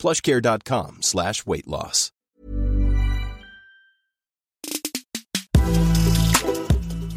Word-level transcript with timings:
plushcare.com 0.00 1.02
slash 1.02 1.46
weight 1.46 1.68
loss. 1.68 2.10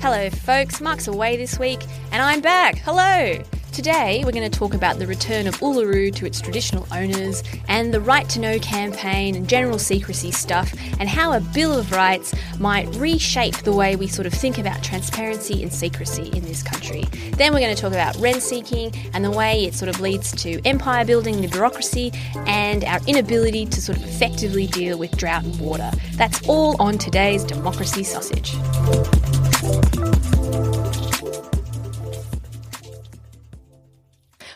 Hello, 0.04 0.30
folks. 0.30 0.82
Mark's 0.82 1.08
away 1.08 1.38
this 1.38 1.58
week, 1.58 1.82
and 2.12 2.22
I'm 2.22 2.42
back. 2.42 2.76
Hello. 2.78 3.42
Today, 3.74 4.22
we're 4.24 4.32
going 4.32 4.50
to 4.50 4.56
talk 4.56 4.76
about 4.76 5.00
the 5.00 5.08
return 5.08 5.48
of 5.48 5.56
Uluru 5.56 6.14
to 6.18 6.28
its 6.28 6.40
traditional 6.40 6.86
owners 6.92 7.42
and 7.68 7.92
the 7.92 8.00
Right 8.00 8.30
to 8.30 8.40
Know 8.40 8.60
campaign 8.60 9.34
and 9.36 9.50
general 9.50 9.80
secrecy 9.80 10.30
stuff, 10.30 10.72
and 11.00 11.10
how 11.10 11.34
a 11.34 11.40
Bill 11.40 11.74
of 11.74 11.92
Rights 11.92 12.36
might 12.60 12.88
reshape 12.98 13.58
the 13.64 13.74
way 13.74 13.96
we 13.96 14.06
sort 14.06 14.28
of 14.28 14.34
think 14.34 14.60
about 14.60 14.84
transparency 14.84 15.64
and 15.64 15.74
secrecy 15.74 16.30
in 16.34 16.44
this 16.46 16.62
country. 16.62 17.06
Then, 17.32 17.52
we're 17.52 17.62
going 17.62 17.76
to 17.76 17.82
talk 17.82 17.94
about 17.94 18.16
rent 18.18 18.44
seeking 18.44 18.94
and 19.16 19.26
the 19.26 19.32
way 19.32 19.66
it 19.66 19.74
sort 19.74 19.90
of 19.90 20.00
leads 20.00 20.32
to 20.44 20.62
empire 20.68 21.04
building, 21.04 21.42
the 21.42 21.48
bureaucracy, 21.48 22.12
and 22.46 22.84
our 22.84 23.00
inability 23.08 23.66
to 23.66 23.82
sort 23.82 23.98
of 23.98 24.04
effectively 24.04 24.68
deal 24.68 25.00
with 25.00 25.18
drought 25.18 25.46
and 25.46 25.60
water. 25.60 25.90
That's 26.12 26.48
all 26.48 26.80
on 26.80 27.00
today's 27.00 27.44
Democracy 27.44 28.04
Sausage. 28.04 28.54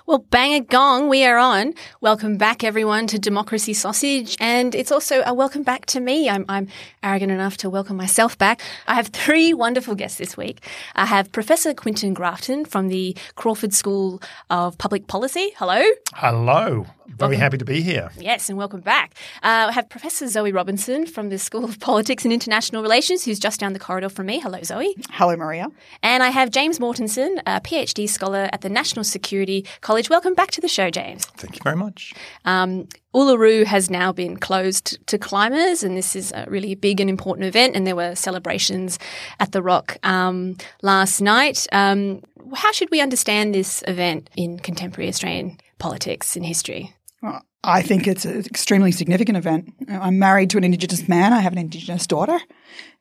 Well, 0.07 0.19
bang 0.19 0.53
a 0.53 0.61
gong, 0.61 1.09
we 1.09 1.25
are 1.25 1.37
on. 1.37 1.73
Welcome 1.99 2.37
back, 2.37 2.63
everyone, 2.63 3.07
to 3.07 3.19
Democracy 3.19 3.73
Sausage. 3.73 4.37
And 4.39 4.73
it's 4.73 4.89
also 4.89 5.21
a 5.25 5.33
welcome 5.33 5.63
back 5.63 5.85
to 5.87 5.99
me. 5.99 6.29
I'm, 6.29 6.45
I'm 6.47 6.69
arrogant 7.03 7.33
enough 7.33 7.57
to 7.57 7.69
welcome 7.69 7.97
myself 7.97 8.37
back. 8.37 8.61
I 8.87 8.93
have 8.93 9.07
three 9.07 9.53
wonderful 9.53 9.95
guests 9.95 10.17
this 10.17 10.37
week. 10.37 10.65
I 10.95 11.05
have 11.07 11.33
Professor 11.33 11.73
Quentin 11.73 12.13
Grafton 12.13 12.63
from 12.63 12.87
the 12.87 13.17
Crawford 13.35 13.73
School 13.73 14.21
of 14.49 14.77
Public 14.77 15.07
Policy. 15.07 15.51
Hello. 15.57 15.83
Hello. 16.15 16.85
Very 17.07 17.29
Welcome. 17.29 17.39
happy 17.39 17.57
to 17.57 17.65
be 17.65 17.81
here. 17.81 18.11
Yes, 18.19 18.49
and 18.49 18.57
welcome 18.57 18.81
back. 18.81 19.13
Uh, 19.41 19.67
I 19.69 19.71
have 19.71 19.89
Professor 19.89 20.27
Zoe 20.27 20.51
Robinson 20.51 21.05
from 21.05 21.29
the 21.29 21.39
School 21.39 21.63
of 21.63 21.79
Politics 21.79 22.25
and 22.25 22.33
International 22.33 22.81
Relations, 22.81 23.23
who's 23.23 23.39
just 23.39 23.61
down 23.61 23.71
the 23.71 23.79
corridor 23.79 24.09
from 24.09 24.25
me. 24.25 24.39
Hello, 24.39 24.61
Zoe. 24.61 24.93
Hello, 25.11 25.35
Maria. 25.37 25.69
And 26.03 26.21
I 26.21 26.29
have 26.29 26.51
James 26.51 26.79
Mortensen, 26.79 27.39
a 27.47 27.61
PhD 27.61 28.09
scholar 28.09 28.49
at 28.51 28.59
the 28.59 28.69
National 28.69 29.05
Security 29.05 29.65
College. 29.79 29.96
Welcome 30.09 30.35
back 30.35 30.51
to 30.51 30.61
the 30.61 30.67
show, 30.67 30.89
James. 30.91 31.25
Thank 31.25 31.55
you 31.55 31.61
very 31.63 31.75
much. 31.75 32.13
Um, 32.45 32.87
Uluru 33.15 33.65
has 33.65 33.89
now 33.89 34.11
been 34.11 34.37
closed 34.37 35.05
to 35.07 35.17
climbers, 35.17 35.81
and 35.81 35.97
this 35.97 36.15
is 36.15 36.31
a 36.33 36.45
really 36.47 36.75
big 36.75 37.01
and 37.01 37.09
important 37.09 37.47
event. 37.47 37.75
And 37.75 37.87
there 37.87 37.95
were 37.95 38.13
celebrations 38.13 38.99
at 39.39 39.51
the 39.51 39.63
Rock 39.63 39.97
um, 40.03 40.55
last 40.83 41.19
night. 41.19 41.65
Um, 41.71 42.21
how 42.53 42.71
should 42.71 42.91
we 42.91 43.01
understand 43.01 43.55
this 43.55 43.83
event 43.87 44.29
in 44.37 44.59
contemporary 44.59 45.09
Australian 45.09 45.57
politics 45.79 46.35
and 46.35 46.45
history? 46.45 46.93
Well, 47.21 47.41
I 47.63 47.81
think 47.81 48.07
it's 48.07 48.23
an 48.23 48.45
extremely 48.45 48.91
significant 48.91 49.37
event. 49.37 49.73
I'm 49.89 50.19
married 50.19 50.51
to 50.51 50.57
an 50.57 50.63
Indigenous 50.63 51.07
man. 51.07 51.33
I 51.33 51.39
have 51.39 51.53
an 51.53 51.59
Indigenous 51.59 52.05
daughter, 52.05 52.39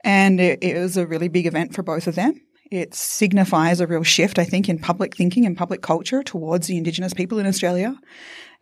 and 0.03 0.41
it, 0.41 0.63
it 0.63 0.79
was 0.79 0.97
a 0.97 1.07
really 1.07 1.29
big 1.29 1.47
event 1.47 1.75
for 1.75 1.83
both 1.83 2.07
of 2.07 2.15
them. 2.15 2.41
It 2.71 2.95
signifies 2.95 3.81
a 3.81 3.87
real 3.87 4.03
shift, 4.03 4.39
I 4.39 4.45
think, 4.45 4.69
in 4.69 4.79
public 4.79 5.17
thinking 5.17 5.47
and 5.47 5.57
public 5.57 5.83
culture 5.83 6.23
towards 6.23 6.67
the 6.67 6.77
Indigenous 6.77 7.15
people 7.15 7.39
in 7.39 7.47
Australia. 7.47 7.99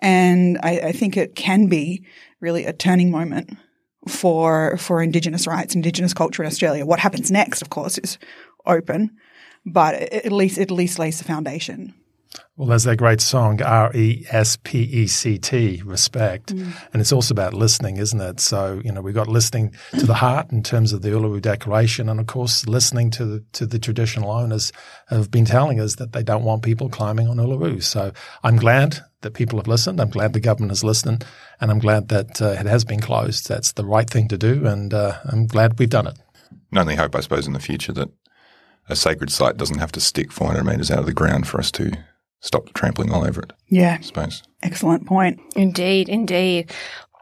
And 0.01 0.59
I, 0.63 0.79
I 0.79 0.93
think 0.93 1.17
it 1.17 1.35
can 1.35 1.67
be 1.67 2.05
really 2.41 2.67
a 2.67 2.73
turning 2.73 3.11
moment 3.11 3.57
for 4.07 4.77
for 4.77 5.03
Indigenous 5.03 5.47
rights, 5.47 5.75
Indigenous 5.75 6.13
culture 6.13 6.43
in 6.43 6.47
Australia. 6.47 6.85
What 6.85 7.01
happens 7.01 7.31
next, 7.31 7.63
of 7.63 7.71
course, 7.71 7.97
is 7.99 8.19
open, 8.67 9.11
but 9.65 9.95
at 9.95 10.33
least 10.33 10.59
it 10.59 10.63
at 10.63 10.71
least 10.71 10.99
lays 10.99 11.19
the 11.19 11.25
foundation. 11.25 11.95
Well, 12.57 12.69
there's 12.69 12.85
that 12.85 12.99
great 12.99 13.21
song, 13.21 13.61
R 13.63 13.91
E 13.97 14.25
S 14.31 14.57
P 14.63 14.83
E 14.83 15.07
C 15.09 15.39
T, 15.39 15.83
respect. 15.85 16.55
Mm. 16.55 16.73
And 16.93 17.01
it's 17.01 17.13
also 17.13 17.35
about 17.35 17.53
listening, 17.53 17.97
isn't 17.97 18.21
it? 18.21 18.39
So, 18.39 18.81
you 18.85 18.93
know, 18.93 19.03
we've 19.03 19.15
got 19.15 19.27
listening 19.27 19.75
to 19.99 20.07
the 20.07 20.15
heart 20.15 20.53
in 20.53 20.63
terms 20.63 20.93
of 20.93 21.03
the 21.03 21.09
Uluru 21.09 21.43
Declaration. 21.43 22.09
And 22.09 22.21
of 22.21 22.27
course, 22.27 22.67
listening 22.69 23.11
to 23.13 23.25
the, 23.25 23.45
to 23.55 23.67
the 23.67 23.81
traditional 23.81 24.31
owners 24.31 24.73
have 25.09 25.33
been 25.33 25.45
telling 25.45 25.81
us 25.81 25.97
that 25.97 26.13
they 26.13 26.23
don't 26.23 26.45
want 26.45 26.63
people 26.63 26.89
climbing 26.89 27.27
on 27.27 27.39
Uluru. 27.39 27.83
So 27.83 28.13
I'm 28.45 28.57
glad 28.57 28.99
that 29.23 29.33
people 29.33 29.59
have 29.59 29.67
listened. 29.67 30.01
I'm 30.01 30.11
glad 30.11 30.33
the 30.33 30.41
government 30.41 30.71
has 30.71 30.85
listened. 30.85 31.25
And 31.61 31.73
I'm 31.73 31.81
glad 31.81 32.09
that 32.11 32.41
uh, 32.41 32.51
it 32.51 32.67
has 32.67 32.85
been 32.85 33.01
closed. 33.01 33.49
That's 33.49 33.73
the 33.73 33.85
right 33.85 34.09
thing 34.09 34.29
to 34.29 34.39
do. 34.39 34.65
And 34.67 34.95
uh, 34.95 35.19
I'm 35.25 35.47
glad 35.49 35.79
we've 35.81 35.91
done 35.91 36.07
it. 36.07 36.19
And 36.71 36.79
only 36.79 36.95
hope, 36.95 37.17
I 37.17 37.21
suppose, 37.21 37.49
in 37.49 37.53
the 37.53 37.59
future 37.59 37.93
that 37.95 38.11
a 38.89 38.95
sacred 38.95 39.31
site 39.31 39.57
doesn't 39.57 39.79
have 39.79 39.93
to 39.93 40.01
stick 40.01 40.31
400 40.31 40.63
metres 40.65 40.91
out 40.91 41.01
of 41.01 41.07
the 41.07 41.13
ground 41.13 41.49
for 41.49 41.59
us 41.59 41.73
to 41.73 41.93
stop 42.45 42.73
trampling 42.75 43.11
all 43.11 43.27
over 43.27 43.41
it, 43.43 43.53
Yeah, 43.69 43.97
I 43.99 44.03
suppose. 44.03 44.43
excellent 44.63 45.07
point. 45.07 45.41
Indeed, 45.57 46.09
indeed. 46.09 46.71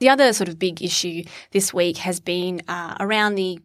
The 0.00 0.08
other 0.08 0.32
sort 0.32 0.48
of 0.48 0.58
big 0.58 0.82
issue 0.82 1.22
this 1.52 1.72
week 1.72 1.96
has 1.98 2.18
been 2.20 2.60
uh, 2.68 2.96
around 2.98 3.36
the 3.36 3.60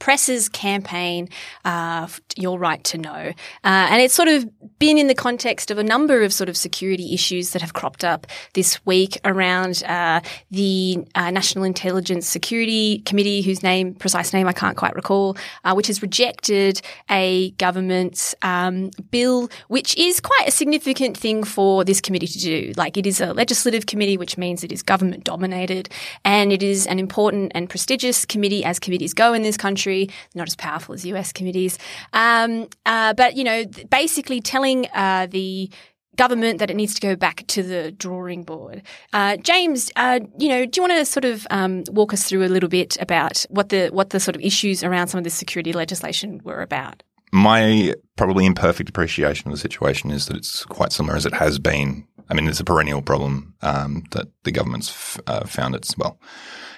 press's 0.00 0.48
campaign, 0.48 1.28
uh, 1.64 2.08
Your 2.36 2.58
Right 2.58 2.82
to 2.84 2.98
Know. 2.98 3.32
Uh, 3.62 3.86
and 3.90 4.02
it's 4.02 4.14
sort 4.14 4.28
of 4.28 4.48
been 4.80 4.98
in 4.98 5.06
the 5.06 5.14
context 5.14 5.70
of 5.70 5.78
a 5.78 5.84
number 5.84 6.22
of 6.22 6.32
sort 6.32 6.48
of 6.48 6.56
security 6.56 7.14
issues 7.14 7.50
that 7.50 7.62
have 7.62 7.74
cropped 7.74 8.02
up 8.02 8.26
this 8.54 8.84
week 8.86 9.20
around 9.24 9.84
uh, 9.84 10.20
the 10.50 11.06
uh, 11.14 11.30
National 11.30 11.64
Intelligence 11.64 12.26
Security 12.26 13.00
Committee, 13.00 13.42
whose 13.42 13.62
name, 13.62 13.94
precise 13.94 14.32
name, 14.32 14.48
I 14.48 14.54
can't 14.54 14.76
quite 14.76 14.94
recall, 14.96 15.36
uh, 15.64 15.74
which 15.74 15.86
has 15.86 16.00
rejected 16.02 16.80
a 17.10 17.50
government 17.52 18.34
um, 18.42 18.90
bill, 19.10 19.50
which 19.68 19.94
is 19.98 20.18
quite 20.18 20.48
a 20.48 20.50
significant 20.50 21.16
thing 21.16 21.44
for 21.44 21.84
this 21.84 22.00
committee 22.00 22.26
to 22.26 22.38
do. 22.38 22.72
Like 22.76 22.96
it 22.96 23.06
is 23.06 23.20
a 23.20 23.34
legislative 23.34 23.84
committee, 23.84 24.16
which 24.16 24.38
means 24.38 24.64
it 24.64 24.72
is 24.72 24.82
government 24.82 25.24
dominated, 25.24 25.90
and 26.24 26.52
it 26.52 26.62
is 26.62 26.86
an 26.86 26.98
important 26.98 27.52
and 27.54 27.68
prestigious 27.68 28.24
committee 28.24 28.64
as 28.64 28.78
committees 28.78 29.12
go 29.12 29.34
in 29.34 29.42
this 29.42 29.58
country. 29.58 29.89
Not 30.34 30.48
as 30.48 30.56
powerful 30.56 30.94
as 30.94 31.04
US 31.06 31.32
committees, 31.32 31.78
um, 32.12 32.68
uh, 32.86 33.14
but 33.14 33.36
you 33.36 33.44
know, 33.44 33.64
basically 33.90 34.40
telling 34.40 34.86
uh, 34.94 35.26
the 35.30 35.70
government 36.16 36.58
that 36.58 36.70
it 36.70 36.76
needs 36.76 36.94
to 36.94 37.00
go 37.00 37.16
back 37.16 37.46
to 37.46 37.62
the 37.62 37.92
drawing 37.92 38.42
board. 38.42 38.82
Uh, 39.12 39.36
James, 39.38 39.90
uh, 39.96 40.20
you 40.38 40.48
know, 40.48 40.66
do 40.66 40.78
you 40.78 40.82
want 40.86 40.92
to 40.98 41.04
sort 41.04 41.24
of 41.24 41.46
um, 41.50 41.84
walk 41.90 42.12
us 42.12 42.24
through 42.24 42.44
a 42.44 42.48
little 42.48 42.68
bit 42.68 42.96
about 43.00 43.44
what 43.48 43.70
the 43.70 43.88
what 43.88 44.10
the 44.10 44.20
sort 44.20 44.36
of 44.36 44.42
issues 44.42 44.84
around 44.84 45.08
some 45.08 45.18
of 45.18 45.24
this 45.24 45.34
security 45.34 45.72
legislation 45.72 46.40
were 46.44 46.60
about? 46.60 47.02
My 47.32 47.94
probably 48.16 48.44
imperfect 48.44 48.88
appreciation 48.88 49.48
of 49.48 49.52
the 49.52 49.60
situation 49.60 50.10
is 50.10 50.26
that 50.26 50.36
it's 50.36 50.64
quite 50.64 50.92
similar 50.92 51.16
as 51.16 51.26
it 51.26 51.34
has 51.34 51.58
been. 51.58 52.06
I 52.28 52.34
mean, 52.34 52.46
it's 52.48 52.60
a 52.60 52.64
perennial 52.64 53.02
problem 53.02 53.54
um, 53.62 54.04
that 54.10 54.28
the 54.44 54.52
government's 54.52 54.90
f- 54.90 55.20
uh, 55.26 55.46
found 55.46 55.74
it's, 55.74 55.96
well, 55.96 56.20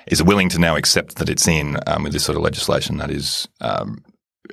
is 0.06 0.22
willing 0.22 0.48
to 0.50 0.58
now 0.58 0.76
accept 0.76 1.16
that 1.16 1.28
it's 1.28 1.48
in 1.48 1.78
um, 1.86 2.02
with 2.02 2.12
this 2.12 2.24
sort 2.24 2.36
of 2.36 2.42
legislation 2.42 2.98
that 2.98 3.10
is 3.10 3.48
um, 3.60 4.02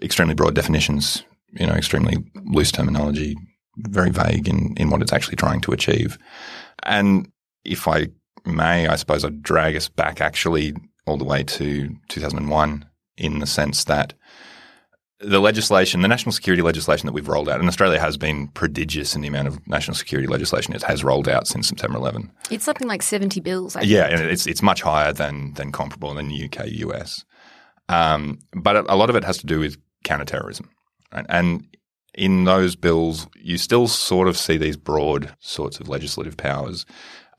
extremely 0.02 0.36
broad 0.36 0.56
definitions, 0.56 1.24
you 1.54 1.66
know, 1.66 1.74
extremely 1.74 2.18
loose 2.46 2.72
terminology, 2.72 3.36
very 3.78 4.12
vague 4.12 4.48
in, 4.48 4.74
in 4.78 4.90
what 4.90 5.02
it's 5.02 5.14
actually 5.14 5.36
trying 5.36 5.62
to 5.62 5.72
achieve. 5.72 6.18
And 6.84 7.32
if 7.66 7.88
I 7.88 8.08
may, 8.46 8.88
I 8.88 8.96
suppose 8.96 9.24
I'd 9.26 9.42
drag 9.42 9.76
us 9.76 9.90
back 9.90 10.22
actually 10.22 10.76
all 11.06 11.18
the 11.18 11.26
way 11.26 11.44
to 11.44 11.90
2001 12.10 12.86
in 13.18 13.40
the 13.40 13.48
sense 13.48 13.84
that 13.86 14.14
the 15.22 15.40
legislation, 15.40 16.02
the 16.02 16.08
national 16.08 16.32
security 16.32 16.62
legislation 16.62 17.06
that 17.08 17.14
we've 17.14 17.28
rolled 17.28 17.50
out, 17.50 17.60
and 17.60 17.68
Australia 17.68 18.00
has 18.00 18.18
been 18.18 18.48
prodigious 18.50 19.16
in 19.16 19.22
the 19.22 19.28
amount 19.28 19.48
of 19.50 19.68
national 19.68 19.96
security 19.96 20.28
legislation 20.28 20.74
it 20.74 20.84
has 20.84 21.04
rolled 21.04 21.28
out 21.28 21.46
since 21.48 21.68
September 21.68 21.98
11. 21.98 22.32
It's 22.50 22.64
something 22.64 22.88
like 22.88 23.02
seventy 23.04 23.40
bills. 23.42 23.76
I 23.76 23.82
Yeah, 23.82 24.08
think. 24.08 24.20
and 24.22 24.30
it's 24.30 24.48
it's 24.48 24.62
much 24.62 24.82
higher 24.82 25.12
than 25.12 25.54
than 25.56 25.72
comparable 25.72 26.18
in 26.18 26.30
the 26.30 26.46
UK, 26.46 26.68
US. 26.88 27.26
Um, 27.90 28.40
but 28.54 28.76
a, 28.76 28.94
a 28.94 28.96
lot 28.96 29.10
of 29.10 29.16
it 29.16 29.24
has 29.24 29.38
to 29.40 29.46
do 29.46 29.60
with 29.60 29.78
counterterrorism, 30.04 30.70
right? 31.14 31.26
and 31.30 31.66
in 32.16 32.44
those 32.46 32.76
bills, 32.76 33.28
you 33.36 33.58
still 33.58 33.88
sort 33.88 34.28
of 34.28 34.36
see 34.38 34.58
these 34.58 34.76
broad 34.78 35.36
sorts 35.40 35.80
of 35.80 35.88
legislative 35.90 36.36
powers. 36.38 36.86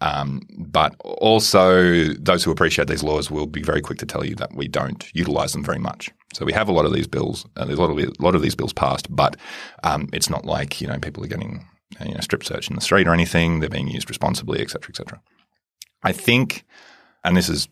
Um, 0.00 0.47
but 0.56 0.94
also, 1.00 2.05
those 2.14 2.43
who 2.43 2.50
appreciate 2.50 2.88
these 2.88 3.02
laws 3.02 3.31
will 3.31 3.47
be 3.47 3.62
very 3.62 3.82
quick 3.82 3.99
to 3.99 4.06
tell 4.06 4.25
you 4.25 4.35
that 4.37 4.55
we 4.55 4.67
don't 4.67 5.06
utilize 5.14 5.52
them 5.52 5.62
very 5.62 5.79
much. 5.79 6.11
So 6.32 6.44
we 6.44 6.52
have 6.52 6.69
a 6.69 6.73
lot 6.73 6.87
of 6.87 6.93
these 6.93 7.06
bills. 7.06 7.44
Uh, 7.56 7.64
there's 7.64 7.79
a 7.79 7.82
lot 7.82 7.91
of 7.91 7.99
a 7.99 8.23
lot 8.23 8.35
of 8.35 8.43
these 8.43 8.55
bills 8.55 8.73
passed, 8.73 9.14
but 9.14 9.37
um, 9.85 10.08
it's 10.12 10.31
not 10.31 10.44
like 10.44 10.81
you 10.81 10.87
know 10.87 10.99
people 10.99 11.25
are 11.25 11.29
getting 11.29 11.67
uh, 12.00 12.05
you 12.05 12.14
know 12.14 12.20
strip 12.20 12.44
search 12.44 12.70
in 12.70 12.76
the 12.76 12.82
street 12.82 13.06
or 13.06 13.12
anything. 13.12 13.61
They're 13.61 13.69
being 13.69 13.88
used 13.88 14.08
responsibly, 14.08 14.61
et 14.61 14.70
cetera, 14.70 14.91
et 14.91 14.97
cetera. 14.97 15.20
I 16.03 16.12
think, 16.12 16.64
and 17.25 17.37
this 17.37 17.49
is 17.49 17.69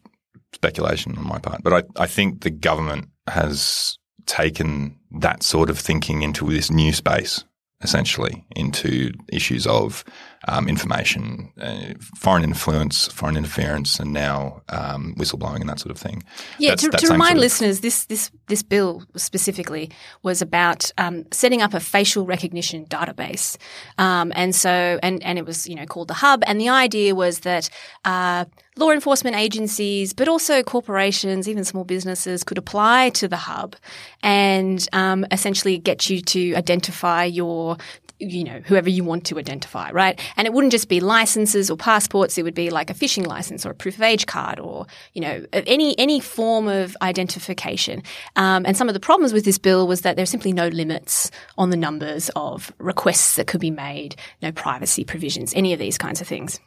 speculation 0.53 1.17
on 1.17 1.27
my 1.27 1.39
part. 1.39 1.63
But 1.63 1.73
I, 1.73 2.03
I 2.03 2.07
think 2.07 2.43
the 2.43 2.51
government 2.51 3.09
has 3.27 3.99
taken 4.27 4.99
that 5.21 5.43
sort 5.43 5.71
of 5.71 5.79
thinking 5.79 6.23
into 6.23 6.51
this 6.51 6.71
new 6.71 6.93
space 6.93 7.45
essentially 7.83 8.45
into 8.57 9.13
issues 9.33 9.67
of 9.67 10.05
um, 10.47 10.69
information, 10.69 11.53
uh, 11.61 11.95
foreign 12.15 12.45
influence, 12.45 13.09
foreign 13.09 13.37
interference, 13.37 13.99
and 13.99 14.13
now 14.13 14.63
um, 14.69 15.15
whistleblowing 15.17 15.61
and 15.61 15.69
that 15.69 15.81
sort 15.81 15.91
of 15.91 15.99
thing. 15.99 16.23
Yeah, 16.59 16.71
That's, 16.71 16.83
to, 16.83 16.91
to 16.91 17.13
remind 17.13 17.31
sort 17.31 17.37
of 17.39 17.43
listeners, 17.43 17.81
this 17.81 18.05
this 18.05 18.31
this 18.47 18.63
bill 18.63 19.03
specifically 19.17 19.91
was 20.23 20.41
about 20.41 20.93
um, 20.97 21.25
setting 21.33 21.61
up 21.61 21.75
a 21.75 21.81
facial 21.81 22.25
recognition 22.25 22.87
database, 22.87 23.57
um, 23.99 24.33
and 24.37 24.55
so 24.55 24.99
and 25.03 25.23
and 25.25 25.39
it 25.39 25.47
was 25.47 25.69
you 25.69 25.75
know 25.75 25.87
called 25.87 26.09
the 26.09 26.15
Hub, 26.15 26.43
and 26.47 26.61
the 26.61 26.69
idea 26.69 27.15
was 27.15 27.41
that. 27.41 27.69
Uh, 28.05 28.45
law 28.77 28.93
enforcement 28.93 29.35
agencies, 29.35 30.13
but 30.13 30.29
also 30.29 30.63
corporations, 30.63 31.49
even 31.49 31.65
small 31.65 31.83
businesses, 31.83 32.45
could 32.45 32.59
apply 32.59 33.11
to 33.11 33.27
the 33.27 33.37
hub 33.37 33.75
and 34.23 34.89
um, 34.93 35.27
essentially 35.33 35.79
get 35.79 36.09
you 36.09 36.21
to 36.21 36.55
identify 36.55 37.25
your 37.25 37.77
you 38.19 38.45
know, 38.45 38.61
whoever 38.65 38.89
you 38.89 39.05
want 39.05 39.25
to 39.27 39.39
identify, 39.39 39.91
right? 39.91 40.21
And 40.37 40.47
it 40.47 40.53
wouldn't 40.53 40.73
just 40.73 40.89
be 40.89 41.01
licenses 41.01 41.71
or 41.71 41.77
passports. 41.77 42.37
It 42.37 42.43
would 42.43 42.55
be 42.55 42.71
like 42.71 42.91
a 42.91 42.95
fishing 42.95 43.25
license 43.25 43.65
or 43.65 43.71
a 43.71 43.75
proof 43.75 43.97
of 43.97 44.03
age 44.03 44.27
card 44.27 44.59
or, 44.59 44.87
you 45.15 45.21
know, 45.21 45.45
any, 45.53 45.99
any 45.99 46.21
form 46.21 46.69
of 46.69 46.97
identification. 47.01 48.03
Um, 48.37 48.65
and 48.67 48.77
some 48.77 48.89
of 48.89 48.95
the 48.95 49.01
problems 49.01 49.33
with 49.33 49.45
this 49.45 49.59
bill 49.59 49.87
was 49.87 50.01
that 50.03 50.17
there's 50.17 50.31
simply 50.31 50.53
no 50.53 50.69
limits 50.69 51.31
on 51.57 51.71
the 51.71 51.77
numbers 51.77 52.31
of 52.35 52.73
requests 52.79 53.37
that 53.37 53.47
could 53.47 53.61
be 53.61 53.71
made, 53.71 54.17
no 54.43 54.53
privacy 54.53 55.05
provisions, 55.05 55.55
any 55.55 55.73
of 55.73 55.79
these 55.79 55.99
kinds 55.99 56.21
of 56.21 56.27
things 56.27 56.59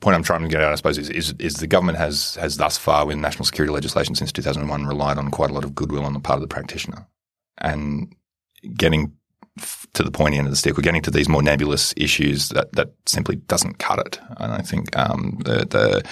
point 0.00 0.14
I'm 0.14 0.22
trying 0.22 0.42
to 0.42 0.48
get 0.48 0.60
out, 0.60 0.72
I 0.72 0.74
suppose, 0.76 0.98
is, 0.98 1.10
is, 1.10 1.34
is 1.38 1.54
the 1.54 1.66
government 1.66 1.98
has 1.98 2.36
has 2.36 2.56
thus 2.56 2.78
far, 2.78 3.10
in 3.10 3.20
national 3.20 3.44
security 3.44 3.72
legislation 3.72 4.14
since 4.14 4.32
2001, 4.32 4.86
relied 4.86 5.18
on 5.18 5.30
quite 5.30 5.50
a 5.50 5.54
lot 5.54 5.64
of 5.64 5.74
goodwill 5.74 6.04
on 6.04 6.12
the 6.12 6.20
part 6.20 6.36
of 6.36 6.40
the 6.40 6.48
practitioner, 6.48 7.06
and 7.58 8.14
getting 8.74 9.12
to 9.94 10.02
the 10.02 10.10
pointy 10.10 10.38
end 10.38 10.46
of 10.46 10.52
the 10.52 10.56
stick. 10.56 10.76
We're 10.76 10.82
getting 10.82 11.02
to 11.02 11.10
these 11.10 11.28
more 11.28 11.42
nebulous 11.42 11.92
issues 11.96 12.48
that 12.50 12.72
that 12.72 12.92
simply 13.06 13.36
doesn't 13.36 13.78
cut 13.78 13.98
it. 13.98 14.18
And 14.38 14.52
I 14.52 14.62
think 14.62 14.96
um, 14.96 15.38
the 15.44 15.66
the 15.66 16.02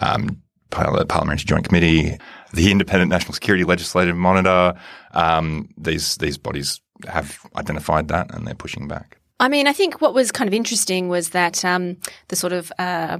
um, 0.00 0.40
Parliamentary 0.70 1.44
Joint 1.44 1.66
Committee, 1.66 2.18
the 2.52 2.70
Independent 2.70 3.10
National 3.10 3.34
Security 3.34 3.64
Legislative 3.64 4.16
Monitor, 4.16 4.74
um, 5.12 5.68
these 5.76 6.16
these 6.16 6.38
bodies 6.38 6.80
have 7.08 7.38
identified 7.56 8.08
that 8.08 8.34
and 8.34 8.46
they're 8.46 8.54
pushing 8.54 8.88
back. 8.88 9.18
I 9.38 9.48
mean, 9.48 9.66
I 9.66 9.72
think 9.72 10.00
what 10.00 10.12
was 10.12 10.32
kind 10.32 10.48
of 10.48 10.54
interesting 10.54 11.08
was 11.08 11.30
that 11.30 11.64
um, 11.64 11.96
the 12.28 12.36
sort 12.36 12.52
of 12.52 12.70
uh, 12.78 13.18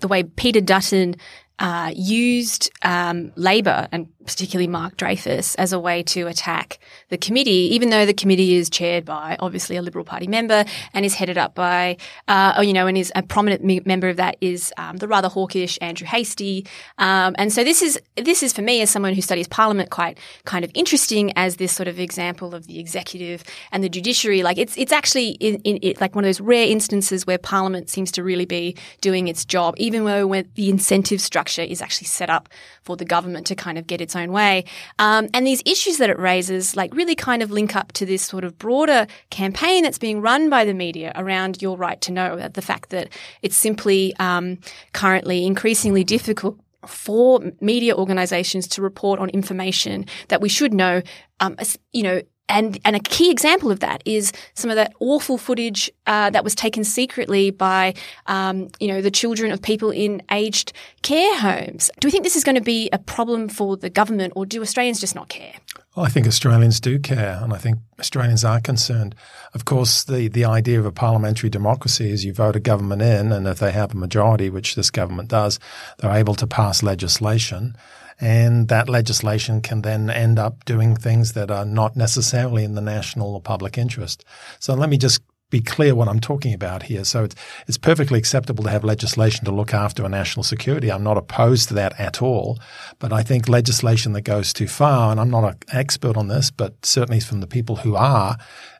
the 0.00 0.08
way 0.08 0.22
Peter 0.22 0.60
Dutton 0.60 1.16
uh, 1.58 1.92
used 1.94 2.70
um, 2.82 3.32
Labor 3.34 3.88
and 3.90 4.08
particularly 4.28 4.68
Mark 4.68 4.96
Dreyfus 4.96 5.54
as 5.54 5.72
a 5.72 5.80
way 5.80 6.02
to 6.04 6.26
attack 6.26 6.78
the 7.08 7.16
committee, 7.16 7.74
even 7.74 7.90
though 7.90 8.04
the 8.04 8.14
committee 8.14 8.54
is 8.54 8.68
chaired 8.68 9.04
by 9.04 9.36
obviously 9.40 9.76
a 9.76 9.82
Liberal 9.82 10.04
Party 10.04 10.26
member 10.26 10.64
and 10.92 11.04
is 11.04 11.14
headed 11.14 11.38
up 11.38 11.54
by, 11.54 11.96
uh, 12.28 12.54
or, 12.56 12.64
you 12.64 12.72
know, 12.72 12.86
and 12.86 12.98
is 12.98 13.10
a 13.14 13.22
prominent 13.22 13.64
me- 13.64 13.80
member 13.84 14.08
of 14.08 14.16
that 14.16 14.36
is 14.40 14.72
um, 14.76 14.98
the 14.98 15.08
rather 15.08 15.28
hawkish 15.28 15.78
Andrew 15.80 16.06
Hastie. 16.06 16.66
Um, 16.98 17.34
and 17.38 17.52
so 17.52 17.64
this 17.64 17.82
is 17.82 17.98
this 18.16 18.42
is 18.42 18.52
for 18.52 18.62
me 18.62 18.82
as 18.82 18.90
someone 18.90 19.14
who 19.14 19.22
studies 19.22 19.48
Parliament 19.48 19.90
quite 19.90 20.18
kind 20.44 20.64
of 20.64 20.70
interesting 20.74 21.32
as 21.36 21.56
this 21.56 21.72
sort 21.72 21.88
of 21.88 21.98
example 21.98 22.54
of 22.54 22.66
the 22.66 22.78
executive 22.78 23.42
and 23.72 23.82
the 23.82 23.88
judiciary. 23.88 24.42
Like 24.42 24.58
it's 24.58 24.76
it's 24.76 24.92
actually 24.92 25.30
in, 25.30 25.56
in, 25.62 25.78
it, 25.82 26.00
like 26.00 26.14
one 26.14 26.24
of 26.24 26.28
those 26.28 26.40
rare 26.40 26.66
instances 26.66 27.26
where 27.26 27.38
Parliament 27.38 27.88
seems 27.88 28.12
to 28.12 28.22
really 28.22 28.46
be 28.46 28.76
doing 29.00 29.28
its 29.28 29.44
job, 29.44 29.74
even 29.78 30.04
though 30.04 30.26
when 30.26 30.48
the 30.54 30.68
incentive 30.68 31.20
structure 31.20 31.62
is 31.62 31.80
actually 31.80 32.06
set 32.06 32.30
up 32.30 32.48
for 32.82 32.96
the 32.96 33.04
government 33.04 33.46
to 33.46 33.54
kind 33.54 33.78
of 33.78 33.86
get 33.86 34.00
its 34.00 34.14
own 34.22 34.32
way. 34.32 34.64
Um, 34.98 35.28
and 35.32 35.46
these 35.46 35.62
issues 35.64 35.98
that 35.98 36.10
it 36.10 36.18
raises, 36.18 36.76
like, 36.76 36.94
really 36.94 37.14
kind 37.14 37.42
of 37.42 37.50
link 37.50 37.74
up 37.74 37.92
to 37.92 38.06
this 38.06 38.22
sort 38.22 38.44
of 38.44 38.58
broader 38.58 39.06
campaign 39.30 39.82
that's 39.82 39.98
being 39.98 40.20
run 40.20 40.50
by 40.50 40.64
the 40.64 40.74
media 40.74 41.12
around 41.14 41.62
your 41.62 41.76
right 41.76 42.00
to 42.02 42.12
know. 42.12 42.48
The 42.48 42.62
fact 42.62 42.90
that 42.90 43.08
it's 43.42 43.56
simply 43.56 44.14
um, 44.18 44.58
currently 44.92 45.46
increasingly 45.46 46.04
difficult 46.04 46.58
for 46.86 47.40
media 47.60 47.94
organizations 47.96 48.68
to 48.68 48.82
report 48.82 49.18
on 49.20 49.28
information 49.30 50.06
that 50.28 50.40
we 50.40 50.48
should 50.48 50.72
know, 50.72 51.02
um, 51.40 51.56
you 51.92 52.02
know, 52.02 52.22
and 52.48 52.78
and 52.84 52.96
a 52.96 53.00
key 53.00 53.30
example 53.30 53.70
of 53.70 53.80
that 53.80 54.02
is 54.04 54.32
some 54.54 54.70
of 54.70 54.76
that 54.76 54.92
awful 55.00 55.38
footage 55.38 55.90
uh, 56.06 56.30
that 56.30 56.44
was 56.44 56.54
taken 56.54 56.84
secretly 56.84 57.50
by 57.50 57.94
um, 58.26 58.68
you 58.80 58.88
know 58.88 59.00
the 59.00 59.10
children 59.10 59.52
of 59.52 59.60
people 59.62 59.90
in 59.90 60.22
aged 60.30 60.72
care 61.02 61.36
homes. 61.38 61.90
Do 62.00 62.08
we 62.08 62.12
think 62.12 62.24
this 62.24 62.36
is 62.36 62.44
going 62.44 62.56
to 62.56 62.60
be 62.60 62.88
a 62.92 62.98
problem 62.98 63.48
for 63.48 63.76
the 63.76 63.90
government, 63.90 64.32
or 64.36 64.46
do 64.46 64.60
Australians 64.62 65.00
just 65.00 65.14
not 65.14 65.28
care? 65.28 65.54
Well, 65.96 66.06
I 66.06 66.10
think 66.10 66.28
Australians 66.28 66.78
do 66.78 66.98
care, 67.00 67.40
and 67.42 67.52
I 67.52 67.56
think 67.56 67.78
Australians 67.98 68.44
are 68.44 68.60
concerned. 68.60 69.16
Of 69.52 69.64
course, 69.64 70.04
the, 70.04 70.28
the 70.28 70.44
idea 70.44 70.78
of 70.78 70.86
a 70.86 70.92
parliamentary 70.92 71.50
democracy 71.50 72.10
is 72.12 72.24
you 72.24 72.32
vote 72.32 72.54
a 72.54 72.60
government 72.60 73.02
in, 73.02 73.32
and 73.32 73.48
if 73.48 73.58
they 73.58 73.72
have 73.72 73.94
a 73.94 73.96
majority, 73.96 74.48
which 74.48 74.76
this 74.76 74.90
government 74.90 75.28
does, 75.28 75.58
they're 75.98 76.14
able 76.14 76.36
to 76.36 76.46
pass 76.46 76.84
legislation 76.84 77.74
and 78.20 78.68
that 78.68 78.88
legislation 78.88 79.60
can 79.60 79.82
then 79.82 80.10
end 80.10 80.38
up 80.38 80.64
doing 80.64 80.96
things 80.96 81.32
that 81.32 81.50
are 81.50 81.64
not 81.64 81.96
necessarily 81.96 82.64
in 82.64 82.74
the 82.74 82.80
national 82.80 83.34
or 83.34 83.40
public 83.40 83.78
interest. 83.78 84.24
So 84.58 84.74
let 84.74 84.90
me 84.90 84.98
just 84.98 85.20
be 85.50 85.60
clear 85.62 85.94
what 85.94 86.08
I'm 86.08 86.20
talking 86.20 86.52
about 86.52 86.82
here. 86.82 87.04
So 87.04 87.24
it's, 87.24 87.34
it's 87.66 87.78
perfectly 87.78 88.18
acceptable 88.18 88.64
to 88.64 88.70
have 88.70 88.84
legislation 88.84 89.46
to 89.46 89.50
look 89.50 89.72
after 89.72 90.02
our 90.02 90.08
national 90.08 90.42
security. 90.42 90.92
I'm 90.92 91.02
not 91.02 91.16
opposed 91.16 91.68
to 91.68 91.74
that 91.74 91.98
at 91.98 92.20
all. 92.20 92.58
But 92.98 93.12
I 93.12 93.22
think 93.22 93.48
legislation 93.48 94.12
that 94.12 94.22
goes 94.22 94.52
too 94.52 94.68
far, 94.68 95.10
and 95.10 95.18
I'm 95.18 95.30
not 95.30 95.44
an 95.44 95.56
expert 95.72 96.16
on 96.16 96.28
this, 96.28 96.50
but 96.50 96.84
certainly 96.84 97.20
from 97.20 97.40
the 97.40 97.46
people 97.46 97.76
who 97.76 97.96
are, 97.96 98.36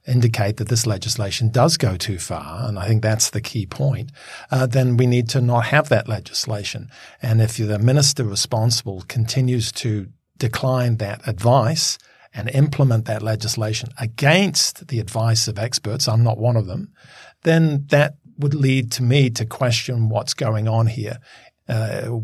indicate 0.08 0.56
that 0.56 0.69
this 0.69 0.87
legislation 0.87 1.50
does 1.50 1.76
go 1.76 1.96
too 1.96 2.19
far, 2.19 2.66
and 2.66 2.78
I 2.78 2.87
think 2.87 3.02
that's 3.02 3.31
the 3.31 3.40
key 3.40 3.66
point, 3.66 4.10
uh, 4.50 4.66
then 4.66 4.96
we 4.96 5.06
need 5.06 5.28
to 5.31 5.40
not 5.40 5.66
have 5.66 5.88
that 5.88 6.08
legislation. 6.08 6.90
And 7.22 7.40
if 7.40 7.56
the 7.56 7.78
minister 7.78 8.25
responsible 8.25 9.05
continues 9.08 9.70
to 9.72 10.08
decline 10.38 10.96
that 10.96 11.26
advice 11.28 11.99
and 12.34 12.49
implement 12.50 13.05
that 13.06 13.22
legislation 13.22 13.90
against 13.99 14.88
the 14.88 15.00
advice 15.00 15.49
of 15.49 15.58
experts, 15.58 16.08
I'm 16.08 16.25
not 16.25 16.38
one 16.38 16.56
of 16.56 16.66
them, 16.66 16.93
then 17.43 17.87
that 17.88 18.14
would 18.38 18.54
lead 18.54 18.93
to 18.93 19.02
me 19.02 19.31
to 19.31 19.44
question 19.44 20.08
what's 20.08 20.34
going 20.34 20.69
on 20.69 20.87
here. 20.87 21.19
Uh, 21.69 22.20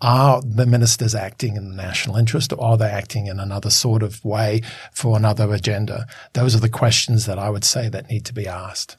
are 0.00 0.42
the 0.42 0.66
ministers 0.66 1.14
acting 1.14 1.56
in 1.56 1.70
the 1.70 1.76
national 1.76 2.16
interest 2.16 2.52
or 2.52 2.62
are 2.62 2.76
they 2.76 2.88
acting 2.90 3.26
in 3.26 3.38
another 3.38 3.70
sort 3.70 4.02
of 4.02 4.24
way 4.24 4.62
for 4.92 5.16
another 5.16 5.52
agenda? 5.52 6.06
Those 6.32 6.54
are 6.54 6.60
the 6.60 6.68
questions 6.68 7.26
that 7.26 7.38
I 7.38 7.50
would 7.50 7.64
say 7.64 7.88
that 7.88 8.10
need 8.10 8.24
to 8.26 8.34
be 8.34 8.46
asked. 8.46 8.96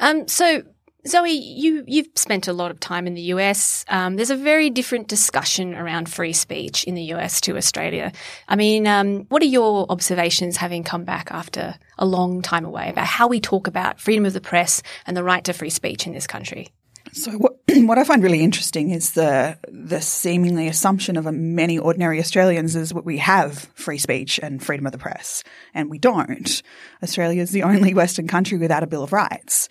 Um, 0.00 0.28
so 0.28 0.62
Zoe, 1.06 1.30
you 1.30 1.84
you've 1.86 2.08
spent 2.16 2.48
a 2.48 2.52
lot 2.52 2.70
of 2.70 2.80
time 2.80 3.06
in 3.06 3.14
the 3.14 3.22
US. 3.22 3.84
Um, 3.88 4.16
there's 4.16 4.30
a 4.30 4.36
very 4.36 4.68
different 4.68 5.08
discussion 5.08 5.74
around 5.74 6.08
free 6.08 6.32
speech 6.32 6.84
in 6.84 6.94
the 6.94 7.14
US 7.14 7.40
to 7.42 7.56
Australia. 7.56 8.12
I 8.48 8.56
mean, 8.56 8.86
um, 8.86 9.24
what 9.28 9.42
are 9.42 9.46
your 9.46 9.86
observations 9.88 10.56
having 10.56 10.84
come 10.84 11.04
back 11.04 11.30
after 11.30 11.76
a 11.98 12.04
long 12.06 12.42
time 12.42 12.64
away 12.64 12.90
about 12.90 13.06
how 13.06 13.28
we 13.28 13.40
talk 13.40 13.66
about 13.66 14.00
freedom 14.00 14.26
of 14.26 14.32
the 14.32 14.40
press 14.40 14.82
and 15.06 15.16
the 15.16 15.24
right 15.24 15.44
to 15.44 15.52
free 15.52 15.70
speech 15.70 16.06
in 16.06 16.12
this 16.12 16.26
country? 16.26 16.68
So 17.12 17.32
what, 17.32 17.58
what 17.68 17.98
I 17.98 18.04
find 18.04 18.22
really 18.22 18.42
interesting 18.42 18.90
is 18.90 19.12
the 19.12 19.58
the 19.68 20.00
seemingly 20.00 20.68
assumption 20.68 21.16
of 21.16 21.32
many 21.32 21.78
ordinary 21.78 22.20
Australians 22.20 22.76
is 22.76 22.92
what 22.92 23.04
we 23.04 23.18
have 23.18 23.58
free 23.74 23.98
speech 23.98 24.38
and 24.42 24.62
freedom 24.62 24.86
of 24.86 24.92
the 24.92 24.98
press, 24.98 25.42
and 25.74 25.90
we 25.90 25.98
don't. 25.98 26.62
Australia 27.02 27.42
is 27.42 27.50
the 27.50 27.62
only 27.62 27.94
Western 28.02 28.28
country 28.28 28.58
without 28.58 28.82
a 28.82 28.86
Bill 28.86 29.02
of 29.02 29.12
Rights. 29.12 29.68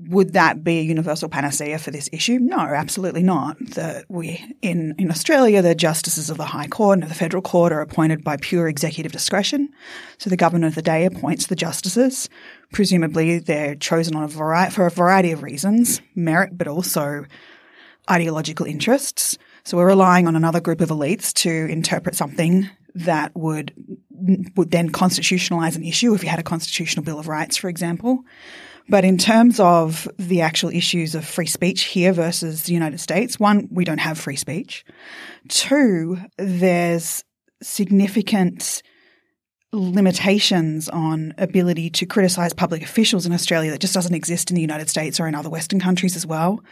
Would 0.00 0.32
that 0.32 0.64
be 0.64 0.80
a 0.80 0.82
universal 0.82 1.28
panacea 1.28 1.78
for 1.78 1.92
this 1.92 2.10
issue? 2.12 2.38
No, 2.40 2.58
absolutely 2.58 3.22
not. 3.22 3.58
The, 3.58 4.04
we 4.08 4.44
in 4.60 4.96
in 4.98 5.08
Australia, 5.08 5.62
the 5.62 5.76
justices 5.76 6.30
of 6.30 6.36
the 6.36 6.44
High 6.44 6.66
Court 6.66 6.96
and 6.96 7.04
of 7.04 7.08
the 7.08 7.14
Federal 7.14 7.42
Court 7.42 7.72
are 7.72 7.80
appointed 7.80 8.24
by 8.24 8.36
pure 8.36 8.66
executive 8.66 9.12
discretion. 9.12 9.68
So 10.18 10.30
the 10.30 10.36
governor 10.36 10.66
of 10.66 10.74
the 10.74 10.82
day 10.82 11.04
appoints 11.04 11.46
the 11.46 11.54
justices. 11.54 12.28
Presumably, 12.72 13.38
they're 13.38 13.76
chosen 13.76 14.16
on 14.16 14.24
a 14.24 14.28
variety 14.28 14.72
for 14.72 14.86
a 14.86 14.90
variety 14.90 15.30
of 15.30 15.44
reasons, 15.44 16.02
merit, 16.16 16.58
but 16.58 16.66
also 16.66 17.24
ideological 18.10 18.66
interests. 18.66 19.38
So 19.62 19.76
we're 19.76 19.86
relying 19.86 20.26
on 20.26 20.34
another 20.34 20.60
group 20.60 20.80
of 20.80 20.88
elites 20.88 21.32
to 21.34 21.50
interpret 21.50 22.16
something 22.16 22.68
that 22.96 23.34
would 23.36 23.72
would 24.56 24.70
then 24.70 24.90
constitutionalize 24.90 25.76
an 25.76 25.84
issue 25.84 26.14
if 26.14 26.22
you 26.22 26.28
had 26.28 26.38
a 26.38 26.44
constitutional 26.44 27.04
bill 27.04 27.18
of 27.18 27.28
rights, 27.28 27.56
for 27.56 27.68
example. 27.68 28.24
But 28.88 29.04
in 29.04 29.16
terms 29.16 29.60
of 29.60 30.08
the 30.18 30.42
actual 30.42 30.70
issues 30.70 31.14
of 31.14 31.24
free 31.24 31.46
speech 31.46 31.84
here 31.84 32.12
versus 32.12 32.64
the 32.64 32.74
United 32.74 33.00
States, 33.00 33.40
one, 33.40 33.68
we 33.70 33.84
don't 33.84 33.98
have 33.98 34.18
free 34.18 34.36
speech. 34.36 34.84
Two, 35.48 36.18
there's 36.36 37.24
significant 37.62 38.82
limitations 39.74 40.88
on 40.88 41.34
ability 41.36 41.90
to 41.90 42.06
criticize 42.06 42.52
public 42.52 42.82
officials 42.82 43.26
in 43.26 43.32
Australia 43.32 43.72
that 43.72 43.80
just 43.80 43.94
doesn't 43.94 44.14
exist 44.14 44.50
in 44.50 44.54
the 44.54 44.60
United 44.60 44.88
States 44.88 45.18
or 45.18 45.26
in 45.26 45.34
other 45.34 45.50
Western 45.50 45.80
countries 45.80 46.14
as 46.14 46.26
well. 46.26 46.62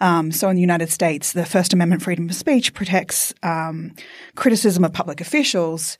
Um, 0.00 0.30
so 0.30 0.48
in 0.48 0.54
the 0.54 0.60
United 0.60 0.90
States, 0.90 1.32
the 1.32 1.44
First 1.44 1.72
Amendment 1.72 2.02
freedom 2.02 2.28
of 2.28 2.34
speech 2.34 2.72
protects 2.72 3.34
um, 3.42 3.94
criticism 4.36 4.84
of 4.84 4.92
public 4.92 5.20
officials. 5.20 5.98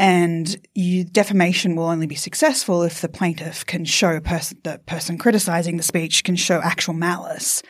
And 0.00 0.56
you, 0.74 1.04
defamation 1.04 1.76
will 1.76 1.84
only 1.84 2.06
be 2.06 2.14
successful 2.14 2.82
if 2.84 3.02
the 3.02 3.08
plaintiff 3.10 3.66
can 3.66 3.84
show 3.84 4.18
pers- 4.18 4.54
the 4.64 4.80
person 4.86 5.18
criticizing 5.18 5.76
the 5.76 5.82
speech 5.82 6.24
can 6.24 6.36
show 6.36 6.58
actual 6.62 6.94
malice. 6.94 7.62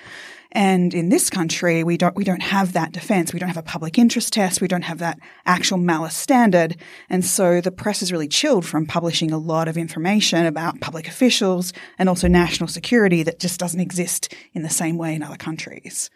And 0.53 0.93
in 0.95 1.11
this 1.11 1.31
country, 1.31 1.85
we 1.85 1.97
don't 1.97 2.17
we 2.17 2.25
don't 2.25 2.43
have 2.43 2.73
that 2.73 2.93
defense. 2.93 3.33
We 3.33 3.39
don't 3.39 3.49
have 3.49 3.57
a 3.57 3.63
public 3.63 3.99
interest 3.99 4.33
test. 4.33 4.61
We 4.61 4.69
don't 4.69 4.83
have 4.83 4.99
that 4.99 5.19
actual 5.47 5.79
malice 5.79 6.17
standard. 6.17 6.77
And 7.09 7.25
so 7.25 7.61
the 7.61 7.71
press 7.71 8.03
is 8.03 8.11
really 8.11 8.29
chilled 8.29 8.67
from 8.67 8.87
publishing 8.87 9.31
a 9.31 9.39
lot 9.39 9.69
of 9.69 9.77
information 9.77 10.47
about 10.47 10.81
public 10.81 11.07
officials 11.07 11.73
and 11.99 12.09
also 12.09 12.27
national 12.27 12.69
security 12.69 13.23
that 13.23 13.39
just 13.39 13.61
doesn't 13.61 13.81
exist 13.81 14.35
in 14.53 14.63
the 14.63 14.71
same 14.71 14.99
way 14.99 15.15
in 15.15 15.23
other 15.23 15.37
countries. 15.37 16.11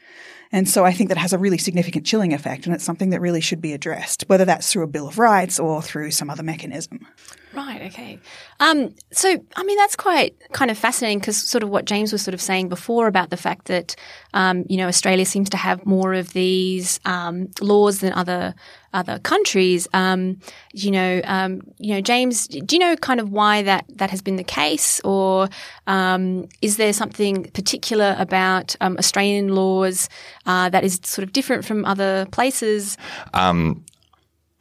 And 0.51 0.69
so 0.69 0.85
I 0.85 0.93
think 0.93 1.09
that 1.09 1.19
has 1.19 1.33
a 1.33 1.39
really 1.39 1.59
significant 1.59 2.07
chilling 2.07 2.33
effect, 2.33 2.67
and 2.67 2.75
it's 2.75 2.85
something 2.85 3.11
that 3.11 3.21
really 3.21 3.41
should 3.41 3.61
be 3.61 3.73
addressed, 3.73 4.25
whether 4.29 4.45
that's 4.45 4.71
through 4.71 4.85
a 4.85 4.89
Bill 4.89 5.09
of 5.09 5.19
Rights 5.19 5.59
or 5.59 5.83
through 5.83 6.13
some 6.13 6.31
other 6.31 6.45
mechanism. 6.45 7.07
Right. 7.55 7.83
Okay. 7.83 8.19
Um, 8.59 8.95
so, 9.13 9.37
I 9.57 9.63
mean, 9.65 9.77
that's 9.77 9.97
quite 9.97 10.35
kind 10.53 10.71
of 10.71 10.79
fascinating 10.79 11.21
because 11.21 11.37
sort 11.37 11.63
of 11.63 11.69
what 11.69 11.85
James 11.85 12.13
was 12.13 12.23
sort 12.23 12.35
of 12.35 12.41
saying 12.41 12.69
before 12.69 13.07
about 13.07 13.31
the 13.31 13.37
fact 13.37 13.67
that, 13.67 13.95
um, 14.33 14.65
you 14.69 14.77
know, 14.77 14.89
Australia 14.89 15.25
seems 15.25 15.51
to 15.51 15.57
have 15.57 15.87
more 15.87 16.15
of 16.15 16.33
these 16.33 16.99
um, 17.05 17.49
laws 17.61 18.01
than 18.01 18.13
other 18.13 18.55
other 18.93 19.19
countries. 19.19 19.89
Um, 19.93 20.39
you 20.73 20.91
know, 20.91 21.21
um, 21.25 21.63
you 21.79 21.95
know, 21.95 22.01
James, 22.01 22.47
do 22.47 22.77
you 22.77 22.79
know 22.79 22.97
kind 22.97 23.21
of 23.21 23.31
why 23.31 23.63
that 23.63 23.85
that 23.97 24.11
has 24.11 24.23
been 24.23 24.37
the 24.37 24.45
case, 24.45 25.01
or 25.01 25.49
um, 25.87 26.49
is 26.63 26.77
there 26.77 26.93
something 26.93 27.45
particular 27.53 28.17
about 28.19 28.77
Australian 28.81 29.49
laws 29.55 30.09
uh, 30.47 30.69
that 30.71 30.85
is 30.85 31.01
sort 31.03 31.25
of 31.25 31.33
different 31.33 31.65
from 31.65 31.85
other 31.85 32.27
places? 32.31 32.97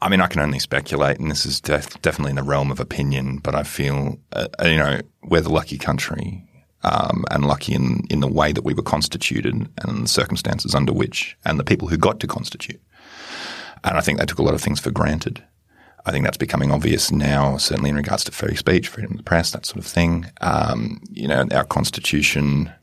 I 0.03 0.10
mean, 0.10 0.19
I 0.19 0.27
can 0.27 0.41
only 0.41 0.60
speculate, 0.60 1.17
and 1.17 1.31
this 1.31 1.45
is 1.45 1.62
def- 1.62 2.01
definitely 2.01 2.31
in 2.31 2.36
the 2.36 2.43
realm 2.43 2.72
of 2.72 2.81
opinion. 2.81 3.38
But 3.38 3.55
I 3.55 3.63
feel, 3.63 4.19
uh, 4.33 4.50
you 4.62 4.75
know, 4.75 5.00
we're 5.24 5.39
the 5.39 5.50
lucky 5.50 5.77
country, 5.77 6.43
um, 6.83 7.24
and 7.31 7.45
lucky 7.45 7.74
in 7.74 8.03
in 8.10 8.19
the 8.19 8.27
way 8.27 8.51
that 8.51 8.65
we 8.65 8.74
were 8.74 8.83
constituted 8.83 9.69
and 9.77 10.03
the 10.03 10.10
circumstances 10.10 10.75
under 10.75 10.91
which, 10.91 11.38
and 11.45 11.57
the 11.57 11.63
people 11.63 11.88
who 11.88 11.95
got 11.95 12.19
to 12.19 12.27
constitute. 12.27 12.81
And 13.86 13.98
I 13.98 14.01
think 14.01 14.19
they 14.19 14.25
took 14.25 14.39
a 14.39 14.43
lot 14.43 14.53
of 14.53 14.62
things 14.62 14.81
for 14.81 14.91
granted. 14.91 15.41
I 16.05 16.12
think 16.12 16.25
that's 16.25 16.38
becoming 16.38 16.69
obvious 16.69 17.10
now, 17.10 17.55
certainly 17.55 17.89
in 17.89 17.95
regards 17.95 18.25
to 18.25 18.33
free 18.33 18.57
speech, 18.57 18.89
freedom 18.89 19.12
of 19.12 19.17
the 19.17 19.24
press, 19.24 19.51
that 19.51 19.65
sort 19.65 19.79
of 19.79 19.86
thing. 19.86 20.25
Um, 20.41 21.01
you 21.10 21.29
know, 21.29 21.48
our 21.53 21.63
constitution 21.63 22.74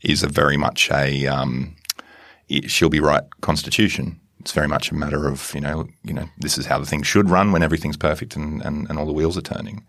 is 0.00 0.22
a 0.22 0.28
very 0.28 0.56
much 0.56 0.90
a 0.90 1.26
um, 1.26 1.76
she'll 2.66 2.88
be 2.88 3.00
right 3.00 3.24
constitution. 3.42 4.18
It's 4.44 4.52
very 4.52 4.68
much 4.68 4.90
a 4.90 4.94
matter 4.94 5.26
of 5.26 5.52
you 5.54 5.60
know 5.62 5.86
you 6.02 6.12
know 6.12 6.28
this 6.38 6.58
is 6.58 6.66
how 6.66 6.78
the 6.78 6.84
thing 6.84 7.02
should 7.02 7.30
run 7.30 7.50
when 7.50 7.62
everything's 7.62 7.96
perfect 7.96 8.36
and 8.36 8.60
and, 8.62 8.88
and 8.90 8.98
all 8.98 9.06
the 9.06 9.12
wheels 9.12 9.38
are 9.38 9.42
turning, 9.42 9.86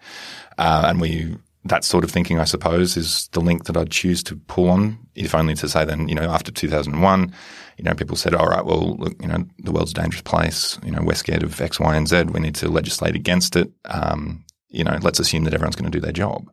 uh, 0.58 0.84
and 0.86 1.02
we 1.02 1.36
that 1.66 1.84
sort 1.84 2.04
of 2.04 2.12
thinking, 2.12 2.40
I 2.40 2.44
suppose, 2.44 2.96
is 2.96 3.28
the 3.32 3.42
link 3.42 3.66
that 3.66 3.76
I'd 3.76 3.90
choose 3.90 4.22
to 4.24 4.36
pull 4.36 4.70
on, 4.70 5.00
if 5.16 5.34
only 5.34 5.56
to 5.56 5.68
say 5.68 5.84
then, 5.84 6.08
you 6.08 6.14
know, 6.14 6.30
after 6.30 6.52
2001, 6.52 7.34
you 7.78 7.84
know, 7.84 7.96
people 7.96 8.16
said, 8.16 8.36
all 8.36 8.48
right, 8.48 8.64
well, 8.64 8.96
look, 8.98 9.20
you 9.20 9.28
know, 9.28 9.44
the 9.58 9.72
world's 9.72 9.92
a 9.92 9.96
dangerous 9.96 10.22
place. 10.22 10.78
You 10.86 10.92
know, 10.92 11.02
we're 11.02 11.16
scared 11.16 11.42
of 11.42 11.60
X, 11.60 11.80
Y, 11.80 11.96
and 11.96 12.08
Z. 12.08 12.26
We 12.26 12.40
need 12.40 12.54
to 12.56 12.70
legislate 12.70 13.16
against 13.16 13.56
it. 13.56 13.72
Um, 13.86 14.46
you 14.70 14.84
know, 14.84 15.00
let's 15.02 15.20
assume 15.20 15.44
that 15.46 15.56
everyone's 15.56 15.76
going 15.76 15.92
to 15.92 15.98
do 15.98 16.02
their 16.02 16.12
job. 16.12 16.52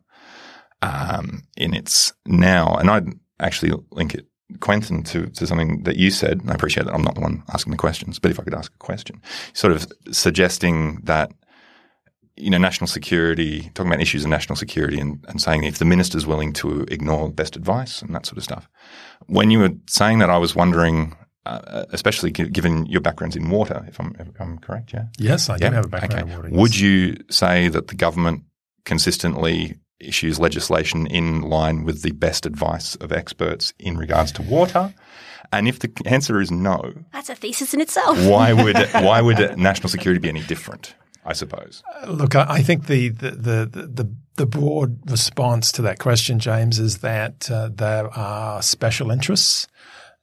Um, 0.81 1.43
and 1.57 1.75
it's 1.75 2.11
now, 2.25 2.75
and 2.75 2.89
I'd 2.89 3.07
actually 3.39 3.73
link 3.91 4.15
it 4.15 4.25
Quentin, 4.59 5.03
to, 5.03 5.27
to 5.27 5.47
something 5.47 5.83
that 5.83 5.97
you 5.97 6.11
said, 6.11 6.41
I 6.47 6.53
appreciate 6.53 6.85
that 6.85 6.93
I'm 6.93 7.03
not 7.03 7.15
the 7.15 7.21
one 7.21 7.43
asking 7.53 7.71
the 7.71 7.77
questions, 7.77 8.19
but 8.19 8.31
if 8.31 8.39
I 8.39 8.43
could 8.43 8.53
ask 8.53 8.71
a 8.73 8.77
question, 8.77 9.21
sort 9.53 9.73
of 9.73 9.91
suggesting 10.11 11.01
that, 11.03 11.31
you 12.35 12.49
know, 12.49 12.57
national 12.57 12.87
security, 12.87 13.69
talking 13.73 13.91
about 13.91 14.01
issues 14.01 14.23
of 14.23 14.29
national 14.29 14.55
security 14.55 14.99
and, 14.99 15.23
and 15.27 15.41
saying 15.41 15.63
if 15.63 15.77
the 15.77 15.85
minister's 15.85 16.25
willing 16.25 16.53
to 16.53 16.81
ignore 16.89 17.29
best 17.29 17.55
advice 17.55 18.01
and 18.01 18.13
that 18.15 18.25
sort 18.25 18.37
of 18.37 18.43
stuff. 18.43 18.67
When 19.27 19.51
you 19.51 19.59
were 19.59 19.71
saying 19.87 20.19
that, 20.19 20.29
I 20.29 20.37
was 20.37 20.55
wondering, 20.55 21.15
uh, 21.45 21.85
especially 21.91 22.31
given 22.31 22.85
your 22.87 23.01
backgrounds 23.01 23.35
in 23.35 23.49
water, 23.49 23.85
if 23.87 23.99
I'm, 23.99 24.15
if 24.19 24.39
I'm 24.39 24.57
correct, 24.59 24.93
yeah? 24.93 25.05
Yes, 25.17 25.49
I 25.49 25.57
do 25.57 25.65
have 25.65 25.85
a 25.85 25.89
background 25.89 26.23
okay. 26.23 26.31
in 26.31 26.37
water. 26.37 26.49
Yes. 26.49 26.57
Would 26.57 26.79
you 26.79 27.17
say 27.29 27.67
that 27.67 27.87
the 27.89 27.95
government 27.95 28.43
consistently 28.85 29.75
issues 30.03 30.39
legislation 30.39 31.07
in 31.07 31.41
line 31.41 31.83
with 31.83 32.01
the 32.01 32.11
best 32.11 32.45
advice 32.45 32.95
of 32.95 33.11
experts 33.11 33.73
in 33.79 33.97
regards 33.97 34.31
to 34.33 34.41
water? 34.41 34.93
And 35.51 35.67
if 35.67 35.79
the 35.79 35.91
answer 36.05 36.41
is 36.41 36.51
no, 36.51 36.93
that's 37.11 37.29
a 37.29 37.35
thesis 37.35 37.73
in 37.73 37.81
itself. 37.81 38.17
why 38.27 38.53
would 38.53 38.77
why 38.93 39.21
would 39.21 39.57
national 39.57 39.89
security 39.89 40.19
be 40.19 40.29
any 40.29 40.41
different? 40.43 40.95
I 41.25 41.33
suppose. 41.33 41.83
Uh, 42.03 42.11
look, 42.11 42.35
I, 42.35 42.61
think 42.61 42.87
the, 42.87 43.07
the 43.09 43.31
the, 43.31 43.65
the 43.65 44.13
the 44.35 44.45
broad 44.45 45.09
response 45.09 45.71
to 45.73 45.81
that 45.83 45.99
question, 45.99 46.39
James, 46.39 46.79
is 46.79 46.97
that 46.97 47.49
uh, 47.49 47.69
there 47.73 48.09
are 48.17 48.61
special 48.61 49.11
interests, 49.11 49.67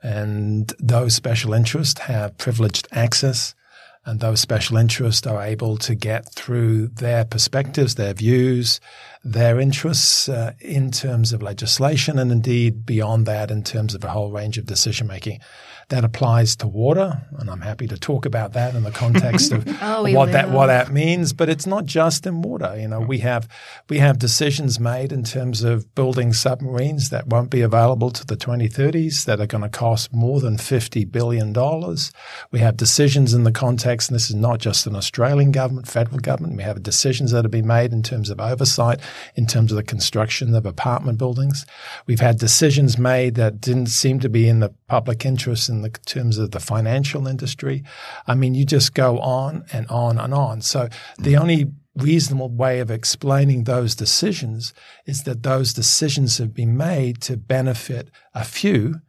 and 0.03 0.73
those 0.79 1.15
special 1.15 1.55
interests 1.55 2.01
have 2.01 2.37
privileged 2.37 2.89
access 2.93 3.55
and 4.11 4.19
those 4.19 4.41
special 4.41 4.77
interests 4.77 5.25
are 5.25 5.41
able 5.41 5.77
to 5.77 5.95
get 5.95 6.29
through 6.35 6.89
their 6.89 7.25
perspectives, 7.25 7.95
their 7.95 8.13
views, 8.13 8.81
their 9.23 9.61
interests 9.61 10.29
uh, 10.29 10.53
in 10.59 10.91
terms 10.91 11.33
of 11.33 11.43
legislation, 11.43 12.19
and 12.19 12.33
indeed 12.33 12.85
beyond 12.85 13.25
that 13.27 13.53
in 13.53 13.63
terms 13.63 13.95
of 13.95 14.03
a 14.03 14.09
whole 14.09 14.33
range 14.33 14.59
of 14.59 14.67
decision 14.67 15.07
making. 15.07 15.39
That 15.91 16.05
applies 16.05 16.55
to 16.57 16.69
water, 16.69 17.23
and 17.39 17.51
I'm 17.51 17.63
happy 17.63 17.89
to 17.89 17.99
talk 17.99 18.25
about 18.25 18.53
that 18.53 18.77
in 18.77 18.85
the 18.85 18.93
context 18.93 19.51
of 19.51 19.67
oh, 19.83 20.03
what 20.03 20.13
will. 20.13 20.27
that 20.27 20.51
what 20.51 20.67
that 20.67 20.93
means. 20.93 21.33
But 21.33 21.49
it's 21.49 21.67
not 21.67 21.85
just 21.85 22.27
in 22.27 22.43
water. 22.43 22.77
You 22.79 22.87
know, 22.87 23.01
we 23.01 23.19
have 23.19 23.49
we 23.89 23.99
have 23.99 24.19
decisions 24.19 24.79
made 24.79 25.11
in 25.11 25.25
terms 25.25 25.65
of 25.65 25.93
building 25.97 26.33
submarines 26.33 27.11
that 27.11 27.27
won't 27.27 27.51
be 27.51 27.61
available 27.61 28.13
to 28.13 28.25
the 28.25 28.37
2030s 28.37 29.25
that 29.25 29.41
are 29.41 29.47
going 29.47 29.63
to 29.63 29.69
cost 29.69 30.13
more 30.13 30.39
than 30.39 30.59
50 30.59 31.05
billion 31.07 31.53
dollars. 31.53 32.13
We 32.53 32.61
have 32.61 32.77
decisions 32.77 33.35
in 33.35 33.43
the 33.43 33.51
context, 33.51 34.11
and 34.11 34.15
this 34.15 34.31
is 34.31 34.37
not 34.37 34.61
just 34.61 34.87
an 34.87 34.95
Australian 34.95 35.51
government, 35.51 35.89
federal 35.89 36.21
government. 36.21 36.57
We 36.57 36.63
have 36.63 36.81
decisions 36.85 37.33
that 37.33 37.45
have 37.45 37.51
been 37.51 37.67
made 37.67 37.93
in 37.93 38.05
terms 38.05 38.31
of 38.31 38.41
oversight, 38.41 39.01
in 39.35 39.47
terms 39.47 39.73
of 39.73 39.77
the 39.77 39.83
construction 39.83 40.55
of 40.55 40.67
apartment 40.67 41.19
buildings. 41.19 41.67
We've 42.07 42.21
had 42.21 42.39
decisions 42.39 42.97
made 42.97 43.35
that 43.35 43.61
didn't 43.61 43.87
seem 43.87 44.21
to 44.21 44.29
be 44.29 44.49
in 44.49 44.61
the 44.61 44.73
public 44.87 45.27
interest 45.27 45.69
in 45.69 45.80
the 45.83 45.91
terms 45.91 46.39
of 46.39 46.51
the 46.51 46.61
financial 46.61 47.27
industry. 47.27 47.83
I 48.27 48.35
mean, 48.35 48.55
you 48.55 48.65
just 48.65 48.95
go 48.95 49.19
on 49.19 49.65
and 49.73 49.87
on 49.89 50.19
and 50.19 50.35
on. 50.35 50.61
So 50.63 50.89
the 51.19 51.33
mm-hmm. 51.33 51.43
only 51.43 51.73
reasonable 51.97 52.49
way 52.49 52.81
of 52.81 52.91
explaining 52.91 53.65
those 53.65 53.95
decisions 53.95 54.73
is 55.07 55.25
that 55.25 55.43
those 55.43 55.73
decisions 55.73 56.39
have 56.39 56.55
been 56.55 56.77
made 56.77 57.21
to 57.23 57.37
benefit 57.37 58.11
a 58.35 58.45
few, 58.45 59.01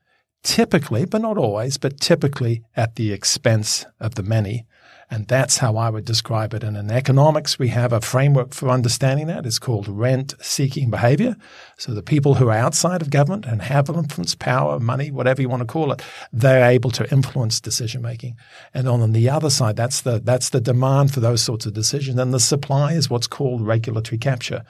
typically, 0.43 1.05
but 1.05 1.21
not 1.21 1.37
always, 1.37 1.77
but 1.77 1.99
typically 1.99 2.63
at 2.75 2.95
the 2.95 3.13
expense 3.13 3.85
of 3.99 4.15
the 4.15 4.23
many. 4.23 4.65
And 5.11 5.27
that's 5.27 5.57
how 5.57 5.75
I 5.75 5.89
would 5.89 6.05
describe 6.05 6.53
it. 6.53 6.63
And 6.63 6.77
in 6.77 6.89
economics, 6.89 7.59
we 7.59 7.67
have 7.67 7.91
a 7.91 7.99
framework 7.99 8.53
for 8.53 8.69
understanding 8.69 9.27
that. 9.27 9.45
It's 9.45 9.59
called 9.59 9.89
rent 9.89 10.35
seeking 10.39 10.89
behavior. 10.89 11.35
So 11.77 11.93
the 11.93 12.01
people 12.01 12.35
who 12.35 12.47
are 12.47 12.57
outside 12.57 13.01
of 13.01 13.09
government 13.09 13.45
and 13.45 13.61
have 13.61 13.89
influence, 13.89 14.35
power, 14.35 14.79
money, 14.79 15.11
whatever 15.11 15.41
you 15.41 15.49
want 15.49 15.63
to 15.63 15.65
call 15.65 15.91
it, 15.91 16.01
they're 16.31 16.69
able 16.69 16.91
to 16.91 17.11
influence 17.11 17.59
decision 17.59 18.01
making. 18.01 18.37
And 18.73 18.87
on 18.87 19.11
the 19.11 19.29
other 19.29 19.49
side, 19.49 19.75
that's 19.75 19.99
the, 19.99 20.21
that's 20.23 20.51
the 20.51 20.61
demand 20.61 21.13
for 21.13 21.19
those 21.19 21.41
sorts 21.41 21.65
of 21.65 21.73
decisions. 21.73 22.17
And 22.17 22.33
the 22.33 22.39
supply 22.39 22.93
is 22.93 23.09
what's 23.09 23.27
called 23.27 23.67
regulatory 23.67 24.17
capture. 24.17 24.63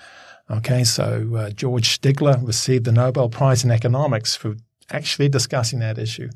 Okay, 0.49 0.83
so 0.83 1.35
uh, 1.35 1.49
George 1.51 2.01
Stigler 2.01 2.45
received 2.45 2.85
the 2.85 2.91
Nobel 2.91 3.29
Prize 3.29 3.63
in 3.63 3.69
economics 3.69 4.35
for 4.35 4.55
actually 4.93 5.29
discussing 5.29 5.79
that 5.79 5.97
issue. 5.97 6.29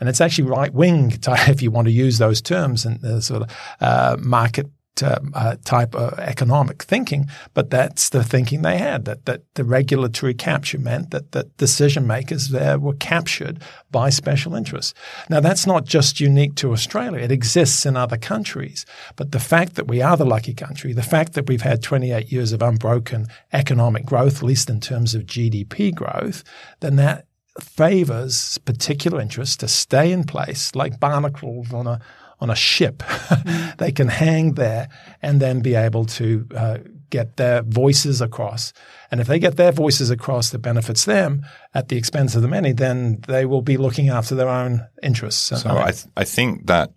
And 0.00 0.08
it's 0.08 0.20
actually 0.20 0.48
right 0.48 0.72
wing, 0.72 1.12
if 1.26 1.62
you 1.62 1.70
want 1.70 1.86
to 1.86 1.92
use 1.92 2.18
those 2.18 2.40
terms 2.40 2.84
and 2.84 3.00
the 3.00 3.22
sort 3.22 3.42
of 3.42 3.56
uh, 3.80 4.16
market 4.20 4.68
uh, 5.00 5.18
uh, 5.32 5.56
type 5.64 5.94
of 5.94 6.18
economic 6.18 6.82
thinking, 6.82 7.26
but 7.54 7.70
that's 7.70 8.10
the 8.10 8.22
thinking 8.22 8.60
they 8.60 8.76
had 8.76 9.06
that 9.06 9.24
that 9.24 9.42
the 9.54 9.64
regulatory 9.64 10.34
capture 10.34 10.78
meant 10.78 11.10
that 11.12 11.32
that 11.32 11.56
decision 11.56 12.06
makers 12.06 12.50
there 12.50 12.78
were 12.78 12.92
captured 12.92 13.62
by 13.90 14.10
special 14.10 14.54
interests. 14.54 14.92
Now 15.30 15.40
that's 15.40 15.66
not 15.66 15.86
just 15.86 16.20
unique 16.20 16.56
to 16.56 16.72
Australia; 16.72 17.20
it 17.20 17.32
exists 17.32 17.86
in 17.86 17.96
other 17.96 18.18
countries. 18.18 18.84
But 19.16 19.32
the 19.32 19.40
fact 19.40 19.76
that 19.76 19.88
we 19.88 20.02
are 20.02 20.16
the 20.16 20.26
lucky 20.26 20.52
country, 20.52 20.92
the 20.92 21.02
fact 21.02 21.32
that 21.32 21.48
we've 21.48 21.62
had 21.62 21.82
28 21.82 22.30
years 22.30 22.52
of 22.52 22.60
unbroken 22.60 23.28
economic 23.54 24.04
growth, 24.04 24.36
at 24.36 24.42
least 24.42 24.68
in 24.68 24.78
terms 24.78 25.14
of 25.14 25.22
GDP 25.22 25.94
growth, 25.94 26.44
then 26.80 26.96
that 26.96 27.24
favors 27.60 28.58
particular 28.58 29.20
interests 29.20 29.56
to 29.56 29.68
stay 29.68 30.12
in 30.12 30.24
place 30.24 30.74
like 30.74 30.98
barnacles 30.98 31.72
on 31.72 31.86
a 31.86 32.00
on 32.40 32.50
a 32.50 32.56
ship. 32.56 33.02
Mm. 33.32 33.76
they 33.78 33.90
can 33.90 34.08
hang 34.08 34.54
there 34.54 34.88
and 35.20 35.40
then 35.40 35.62
be 35.62 35.74
able 35.74 36.04
to 36.04 36.46
uh, 36.54 36.78
get 37.10 37.36
their 37.36 37.62
voices 37.62 38.20
across. 38.20 38.72
And 39.10 39.20
if 39.20 39.26
they 39.26 39.38
get 39.38 39.56
their 39.56 39.72
voices 39.72 40.10
across 40.10 40.50
that 40.50 40.58
benefits 40.58 41.04
them 41.06 41.42
at 41.74 41.88
the 41.88 41.96
expense 41.96 42.36
of 42.36 42.42
the 42.42 42.48
many, 42.48 42.72
then 42.72 43.20
they 43.26 43.46
will 43.46 43.62
be 43.62 43.76
looking 43.76 44.10
after 44.10 44.34
their 44.34 44.48
own 44.48 44.86
interests. 45.02 45.60
So 45.60 45.70
I, 45.70 45.90
th- 45.90 46.06
I 46.16 46.24
think 46.24 46.66
that 46.66 46.92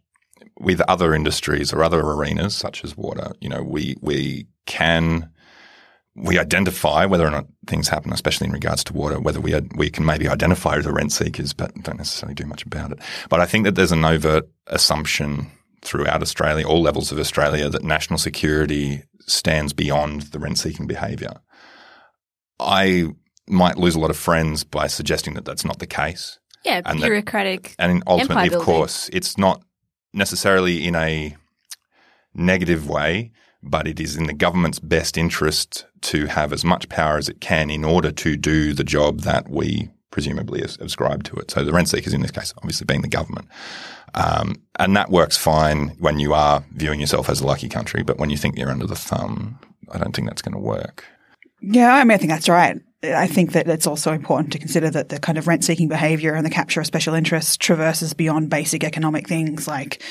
with 0.59 0.81
other 0.81 1.15
industries 1.15 1.73
or 1.73 1.83
other 1.83 2.01
arenas 2.01 2.55
such 2.55 2.83
as 2.83 2.95
water, 2.95 3.31
you 3.39 3.49
know, 3.49 3.63
we 3.63 3.95
we 4.01 4.47
can 4.65 5.29
we 6.15 6.39
identify 6.39 7.05
whether 7.05 7.27
or 7.27 7.31
not 7.31 7.45
things 7.67 7.89
happen, 7.89 8.13
especially 8.13 8.47
in 8.47 8.53
regards 8.53 8.83
to 8.85 8.93
water, 8.93 9.19
whether 9.19 9.41
we 9.41 9.59
we 9.75 9.89
can 9.89 10.05
maybe 10.05 10.27
identify 10.27 10.79
the 10.79 10.93
rent 10.93 11.11
seekers, 11.11 11.53
but 11.53 11.73
don't 11.83 11.97
necessarily 11.97 12.33
do 12.33 12.45
much 12.45 12.63
about 12.63 12.91
it. 12.91 12.99
But 13.29 13.41
I 13.41 13.45
think 13.45 13.65
that 13.65 13.75
there's 13.75 13.91
an 13.91 14.05
overt 14.05 14.47
assumption 14.67 15.47
throughout 15.81 16.21
Australia, 16.21 16.65
all 16.65 16.81
levels 16.81 17.11
of 17.11 17.19
Australia, 17.19 17.69
that 17.69 17.83
national 17.83 18.17
security 18.17 19.03
stands 19.27 19.73
beyond 19.73 20.23
the 20.23 20.39
rent 20.39 20.57
seeking 20.57 20.87
behaviour. 20.87 21.33
I 22.59 23.07
might 23.47 23.77
lose 23.77 23.95
a 23.95 23.99
lot 23.99 24.09
of 24.09 24.17
friends 24.17 24.63
by 24.63 24.87
suggesting 24.87 25.33
that 25.35 25.45
that's 25.45 25.65
not 25.65 25.79
the 25.79 25.87
case. 25.87 26.39
Yeah, 26.63 26.81
and 26.85 26.99
bureaucratic. 26.99 27.75
That, 27.77 27.89
and 27.89 28.03
ultimately, 28.07 28.55
of 28.55 28.63
course, 28.63 29.09
it's 29.13 29.37
not 29.37 29.63
necessarily 30.13 30.87
in 30.87 30.95
a 30.95 31.35
negative 32.33 32.89
way, 32.89 33.31
but 33.65 33.87
it 33.87 33.99
is 33.99 34.15
in 34.15 34.27
the 34.27 34.33
government's 34.33 34.79
best 34.79 35.17
interest 35.17 35.85
to 36.01 36.27
have 36.27 36.53
as 36.53 36.63
much 36.63 36.87
power 36.87 37.17
as 37.17 37.27
it 37.27 37.41
can 37.41 37.69
in 37.69 37.83
order 37.83 38.11
to 38.11 38.37
do 38.37 38.73
the 38.73 38.83
job 38.83 39.21
that 39.21 39.49
we 39.49 39.89
presumably 40.11 40.61
ascribe 40.61 41.23
to 41.25 41.35
it. 41.35 41.51
So 41.51 41.63
the 41.65 41.73
rent 41.73 41.89
seekers 41.89 42.13
in 42.13 42.21
this 42.21 42.31
case, 42.31 42.53
obviously 42.57 42.85
being 42.85 43.01
the 43.01 43.07
government. 43.09 43.49
Um, 44.13 44.61
and 44.79 44.95
that 44.95 45.09
works 45.09 45.35
fine 45.35 45.89
when 45.99 46.19
you 46.19 46.33
are 46.33 46.63
viewing 46.71 47.01
yourself 47.01 47.27
as 47.27 47.41
a 47.41 47.45
lucky 47.45 47.67
country, 47.67 48.01
but 48.01 48.17
when 48.17 48.29
you 48.29 48.37
think 48.37 48.57
you're 48.57 48.69
under 48.69 48.87
the 48.87 48.95
thumb, 48.95 49.59
I 49.91 49.97
don't 49.97 50.15
think 50.15 50.29
that's 50.29 50.41
going 50.41 50.55
to 50.55 50.61
work. 50.61 51.03
Yeah, 51.61 51.93
I 51.93 52.03
mean, 52.03 52.11
I 52.11 52.17
think 52.17 52.31
that's 52.31 52.47
right. 52.47 52.77
I 53.03 53.27
think 53.27 53.51
that 53.51 53.67
it's 53.67 53.87
also 53.87 54.13
important 54.13 54.53
to 54.53 54.59
consider 54.59 54.89
that 54.91 55.09
the 55.09 55.19
kind 55.19 55.37
of 55.37 55.47
rent 55.47 55.65
seeking 55.65 55.89
behavior 55.89 56.33
and 56.33 56.45
the 56.45 56.49
capture 56.49 56.79
of 56.79 56.85
special 56.85 57.13
interests 57.13 57.57
traverses 57.57 58.13
beyond 58.13 58.49
basic 58.49 58.83
economic 58.83 59.27
things 59.27 59.67
like 59.67 60.01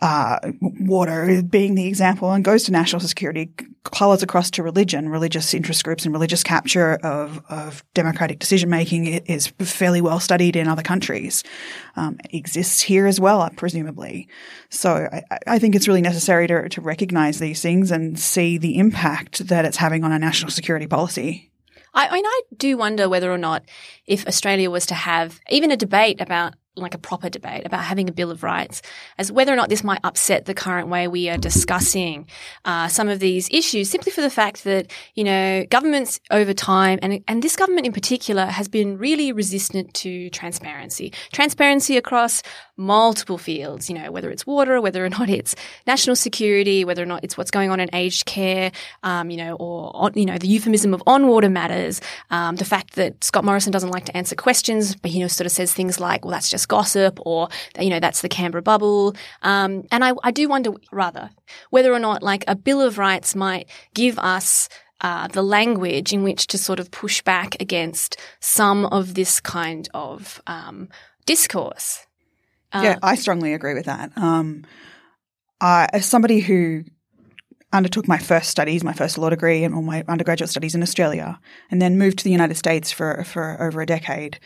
uh, 0.00 0.38
water 0.60 1.42
being 1.42 1.74
the 1.74 1.86
example 1.86 2.32
and 2.32 2.44
goes 2.44 2.64
to 2.64 2.72
national 2.72 3.00
security, 3.00 3.50
colors 3.84 4.22
across 4.22 4.50
to 4.52 4.62
religion, 4.62 5.08
religious 5.08 5.54
interest 5.54 5.84
groups 5.84 6.04
and 6.04 6.14
religious 6.14 6.42
capture 6.42 6.94
of, 7.02 7.42
of 7.48 7.84
democratic 7.94 8.38
decision 8.38 8.70
making 8.70 9.06
is 9.06 9.48
fairly 9.58 10.00
well 10.00 10.20
studied 10.20 10.56
in 10.56 10.68
other 10.68 10.82
countries. 10.82 11.44
Um, 11.96 12.18
exists 12.30 12.80
here 12.80 13.06
as 13.06 13.20
well, 13.20 13.48
presumably. 13.56 14.28
So 14.70 15.08
I, 15.12 15.38
I, 15.46 15.58
think 15.58 15.74
it's 15.74 15.88
really 15.88 16.00
necessary 16.00 16.46
to, 16.46 16.68
to 16.70 16.80
recognize 16.80 17.38
these 17.38 17.60
things 17.60 17.90
and 17.90 18.18
see 18.18 18.56
the 18.56 18.78
impact 18.78 19.46
that 19.48 19.64
it's 19.64 19.76
having 19.76 20.04
on 20.04 20.12
our 20.12 20.18
national 20.18 20.50
security 20.50 20.86
policy. 20.86 21.50
I, 21.94 22.08
I 22.08 22.12
mean, 22.14 22.26
I 22.26 22.42
do 22.56 22.76
wonder 22.76 23.08
whether 23.08 23.30
or 23.30 23.38
not 23.38 23.64
if 24.06 24.26
Australia 24.26 24.70
was 24.70 24.86
to 24.86 24.94
have 24.94 25.40
even 25.50 25.70
a 25.70 25.76
debate 25.76 26.20
about 26.20 26.54
like 26.74 26.94
a 26.94 26.98
proper 26.98 27.28
debate 27.28 27.66
about 27.66 27.84
having 27.84 28.08
a 28.08 28.12
Bill 28.12 28.30
of 28.30 28.42
Rights 28.42 28.80
as 29.18 29.30
whether 29.30 29.52
or 29.52 29.56
not 29.56 29.68
this 29.68 29.84
might 29.84 30.00
upset 30.04 30.46
the 30.46 30.54
current 30.54 30.88
way 30.88 31.06
we 31.06 31.28
are 31.28 31.36
discussing 31.36 32.26
uh, 32.64 32.88
some 32.88 33.08
of 33.08 33.18
these 33.18 33.48
issues, 33.50 33.90
simply 33.90 34.10
for 34.10 34.22
the 34.22 34.30
fact 34.30 34.64
that, 34.64 34.90
you 35.14 35.24
know, 35.24 35.66
governments 35.68 36.18
over 36.30 36.54
time, 36.54 36.98
and, 37.02 37.22
and 37.28 37.42
this 37.42 37.56
government 37.56 37.86
in 37.86 37.92
particular, 37.92 38.46
has 38.46 38.68
been 38.68 38.96
really 38.96 39.32
resistant 39.32 39.92
to 39.94 40.30
transparency. 40.30 41.12
Transparency 41.32 41.96
across 41.96 42.42
multiple 42.78 43.38
fields, 43.38 43.90
you 43.90 43.98
know, 43.98 44.10
whether 44.10 44.30
it's 44.30 44.46
water, 44.46 44.80
whether 44.80 45.04
or 45.04 45.10
not 45.10 45.28
it's 45.28 45.54
national 45.86 46.16
security, 46.16 46.84
whether 46.84 47.02
or 47.02 47.06
not 47.06 47.22
it's 47.22 47.36
what's 47.36 47.50
going 47.50 47.70
on 47.70 47.80
in 47.80 47.90
aged 47.94 48.24
care, 48.24 48.72
um, 49.02 49.30
you 49.30 49.36
know, 49.36 49.56
or, 49.56 50.10
you 50.14 50.24
know, 50.24 50.38
the 50.38 50.48
euphemism 50.48 50.94
of 50.94 51.02
on 51.06 51.28
water 51.28 51.50
matters, 51.50 52.00
um, 52.30 52.56
the 52.56 52.64
fact 52.64 52.94
that 52.94 53.22
Scott 53.22 53.44
Morrison 53.44 53.72
doesn't 53.72 53.90
like 53.90 54.06
to 54.06 54.16
answer 54.16 54.34
questions, 54.34 54.96
but, 54.96 55.10
you 55.10 55.20
know, 55.20 55.28
sort 55.28 55.46
of 55.46 55.52
says 55.52 55.72
things 55.72 56.00
like, 56.00 56.24
well, 56.24 56.32
that's 56.32 56.48
just 56.48 56.61
gossip 56.66 57.18
or, 57.22 57.48
you 57.78 57.90
know, 57.90 58.00
that's 58.00 58.22
the 58.22 58.28
Canberra 58.28 58.62
bubble. 58.62 59.14
Um, 59.42 59.84
and 59.90 60.04
I, 60.04 60.12
I 60.22 60.30
do 60.30 60.48
wonder, 60.48 60.72
rather, 60.90 61.30
whether 61.70 61.92
or 61.92 61.98
not 61.98 62.22
like 62.22 62.44
a 62.48 62.56
Bill 62.56 62.80
of 62.80 62.98
Rights 62.98 63.34
might 63.34 63.68
give 63.94 64.18
us 64.18 64.68
uh, 65.00 65.28
the 65.28 65.42
language 65.42 66.12
in 66.12 66.22
which 66.22 66.46
to 66.46 66.58
sort 66.58 66.78
of 66.78 66.90
push 66.90 67.22
back 67.22 67.60
against 67.60 68.16
some 68.40 68.86
of 68.86 69.14
this 69.14 69.40
kind 69.40 69.88
of 69.94 70.40
um, 70.46 70.88
discourse. 71.26 72.06
Uh, 72.72 72.82
yeah, 72.84 72.98
I 73.02 73.16
strongly 73.16 73.52
agree 73.52 73.74
with 73.74 73.86
that. 73.86 74.12
Um, 74.16 74.64
I, 75.60 75.88
as 75.92 76.06
somebody 76.06 76.40
who 76.40 76.84
undertook 77.72 78.06
my 78.06 78.18
first 78.18 78.50
studies, 78.50 78.84
my 78.84 78.92
first 78.92 79.18
law 79.18 79.30
degree 79.30 79.64
and 79.64 79.74
all 79.74 79.82
my 79.82 80.04
undergraduate 80.06 80.50
studies 80.50 80.74
in 80.74 80.82
Australia, 80.82 81.40
and 81.70 81.80
then 81.80 81.98
moved 81.98 82.18
to 82.18 82.24
the 82.24 82.30
United 82.30 82.56
States 82.56 82.92
for, 82.92 83.24
for 83.24 83.60
over 83.60 83.80
a 83.80 83.86
decade. 83.86 84.38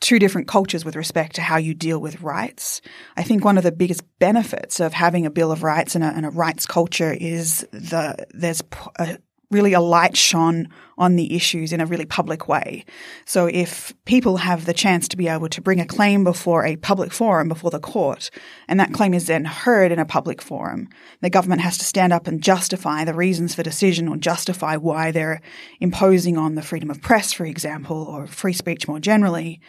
Two 0.00 0.18
different 0.18 0.46
cultures 0.46 0.84
with 0.84 0.96
respect 0.96 1.34
to 1.36 1.42
how 1.42 1.56
you 1.56 1.74
deal 1.74 1.98
with 1.98 2.22
rights. 2.22 2.80
I 3.16 3.22
think 3.22 3.44
one 3.44 3.58
of 3.58 3.64
the 3.64 3.72
biggest 3.72 4.02
benefits 4.18 4.80
of 4.80 4.92
having 4.92 5.26
a 5.26 5.30
Bill 5.30 5.50
of 5.50 5.62
Rights 5.62 5.94
and 5.94 6.04
a, 6.04 6.08
and 6.08 6.24
a 6.24 6.30
rights 6.30 6.66
culture 6.66 7.12
is 7.12 7.66
the 7.72 8.26
there's 8.32 8.62
a, 8.98 9.18
really 9.50 9.72
a 9.72 9.80
light 9.80 10.16
shone 10.16 10.68
on 10.98 11.16
the 11.16 11.34
issues 11.34 11.72
in 11.72 11.80
a 11.80 11.86
really 11.86 12.04
public 12.04 12.48
way. 12.48 12.84
So 13.24 13.46
if 13.46 13.94
people 14.04 14.36
have 14.38 14.66
the 14.66 14.74
chance 14.74 15.08
to 15.08 15.16
be 15.16 15.28
able 15.28 15.48
to 15.48 15.62
bring 15.62 15.80
a 15.80 15.86
claim 15.86 16.24
before 16.24 16.66
a 16.66 16.76
public 16.76 17.12
forum, 17.12 17.48
before 17.48 17.70
the 17.70 17.80
court, 17.80 18.30
and 18.66 18.78
that 18.80 18.92
claim 18.92 19.14
is 19.14 19.26
then 19.26 19.44
heard 19.44 19.92
in 19.92 19.98
a 19.98 20.04
public 20.04 20.42
forum, 20.42 20.88
the 21.22 21.30
government 21.30 21.62
has 21.62 21.78
to 21.78 21.84
stand 21.84 22.12
up 22.12 22.26
and 22.26 22.42
justify 22.42 23.04
the 23.04 23.14
reasons 23.14 23.54
for 23.54 23.62
decision 23.62 24.08
or 24.08 24.16
justify 24.16 24.76
why 24.76 25.10
they're 25.12 25.40
imposing 25.80 26.36
on 26.36 26.56
the 26.56 26.62
freedom 26.62 26.90
of 26.90 27.00
press, 27.00 27.32
for 27.32 27.46
example, 27.46 28.02
or 28.02 28.26
free 28.26 28.52
speech 28.52 28.88
more 28.88 29.00
generally, 29.00 29.60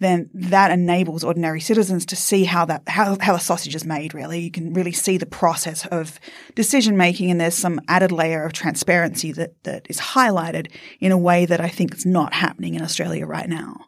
then 0.00 0.30
that 0.32 0.70
enables 0.70 1.24
ordinary 1.24 1.60
citizens 1.60 2.06
to 2.06 2.16
see 2.16 2.44
how 2.44 2.64
that 2.64 2.82
how, 2.88 3.16
how 3.20 3.32
the 3.32 3.38
sausage 3.38 3.74
is 3.74 3.84
made 3.84 4.14
really 4.14 4.40
you 4.40 4.50
can 4.50 4.72
really 4.72 4.92
see 4.92 5.18
the 5.18 5.26
process 5.26 5.86
of 5.86 6.20
decision 6.54 6.96
making 6.96 7.30
and 7.30 7.40
there's 7.40 7.54
some 7.54 7.80
added 7.88 8.12
layer 8.12 8.44
of 8.44 8.52
transparency 8.52 9.32
that 9.32 9.62
that 9.64 9.86
is 9.88 9.98
highlighted 9.98 10.70
in 11.00 11.12
a 11.12 11.18
way 11.18 11.46
that 11.46 11.60
I 11.60 11.68
think 11.68 11.94
is 11.94 12.06
not 12.06 12.32
happening 12.34 12.74
in 12.74 12.82
Australia 12.82 13.26
right 13.26 13.48
now. 13.48 13.86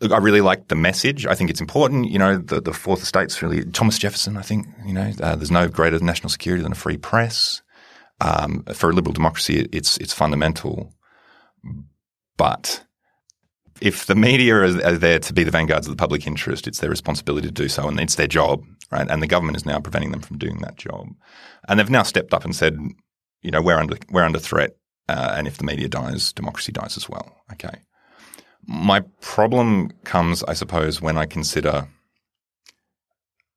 Look, 0.00 0.12
I 0.12 0.18
really 0.18 0.42
like 0.42 0.68
the 0.68 0.74
message. 0.74 1.26
I 1.26 1.34
think 1.34 1.48
it's 1.48 1.60
important. 1.60 2.10
You 2.10 2.18
know, 2.18 2.36
the, 2.36 2.60
the 2.60 2.72
fourth 2.72 3.02
estate's 3.02 3.40
really 3.40 3.64
Thomas 3.64 3.98
Jefferson. 3.98 4.36
I 4.36 4.42
think 4.42 4.66
you 4.84 4.92
know, 4.92 5.12
uh, 5.20 5.36
there's 5.36 5.50
no 5.50 5.68
greater 5.68 5.98
national 6.00 6.28
security 6.28 6.62
than 6.62 6.72
a 6.72 6.76
free 6.76 6.98
press. 6.98 7.62
Um, 8.20 8.64
for 8.72 8.90
a 8.90 8.92
liberal 8.92 9.12
democracy, 9.12 9.68
it's 9.72 9.96
it's 9.98 10.12
fundamental. 10.12 10.92
But 12.36 12.84
if 13.80 14.06
the 14.06 14.14
media 14.14 14.54
are, 14.56 14.64
are, 14.64 14.98
there 14.98 15.18
to 15.18 15.32
be 15.32 15.44
the 15.44 15.50
vanguards 15.50 15.86
of 15.86 15.92
the 15.92 16.00
public 16.00 16.26
interest, 16.26 16.66
it's 16.66 16.80
their 16.80 16.90
responsibility 16.90 17.48
to 17.48 17.52
do 17.52 17.68
so, 17.68 17.88
and 17.88 18.00
it's 18.00 18.14
their 18.14 18.26
job, 18.26 18.64
right? 18.90 19.08
And 19.10 19.22
the 19.22 19.26
government 19.26 19.56
is 19.56 19.66
now 19.66 19.80
preventing 19.80 20.12
them 20.12 20.20
from 20.20 20.38
doing 20.38 20.58
that 20.58 20.76
job. 20.76 21.08
And 21.68 21.78
they've 21.78 21.90
now 21.90 22.02
stepped 22.02 22.32
up 22.32 22.44
and 22.44 22.54
said, 22.54 22.78
you 23.42 23.50
know, 23.50 23.62
we're 23.62 23.78
under 23.78 23.96
we're 24.10 24.24
under 24.24 24.38
threat, 24.38 24.76
uh, 25.08 25.34
and 25.36 25.46
if 25.46 25.58
the 25.58 25.64
media 25.64 25.88
dies, 25.88 26.32
democracy 26.32 26.72
dies 26.72 26.96
as 26.96 27.08
well. 27.08 27.36
Okay. 27.52 27.80
My 28.66 29.00
problem 29.20 29.92
comes, 30.04 30.42
I 30.44 30.54
suppose, 30.54 31.00
when 31.00 31.16
I 31.16 31.26
consider. 31.26 31.88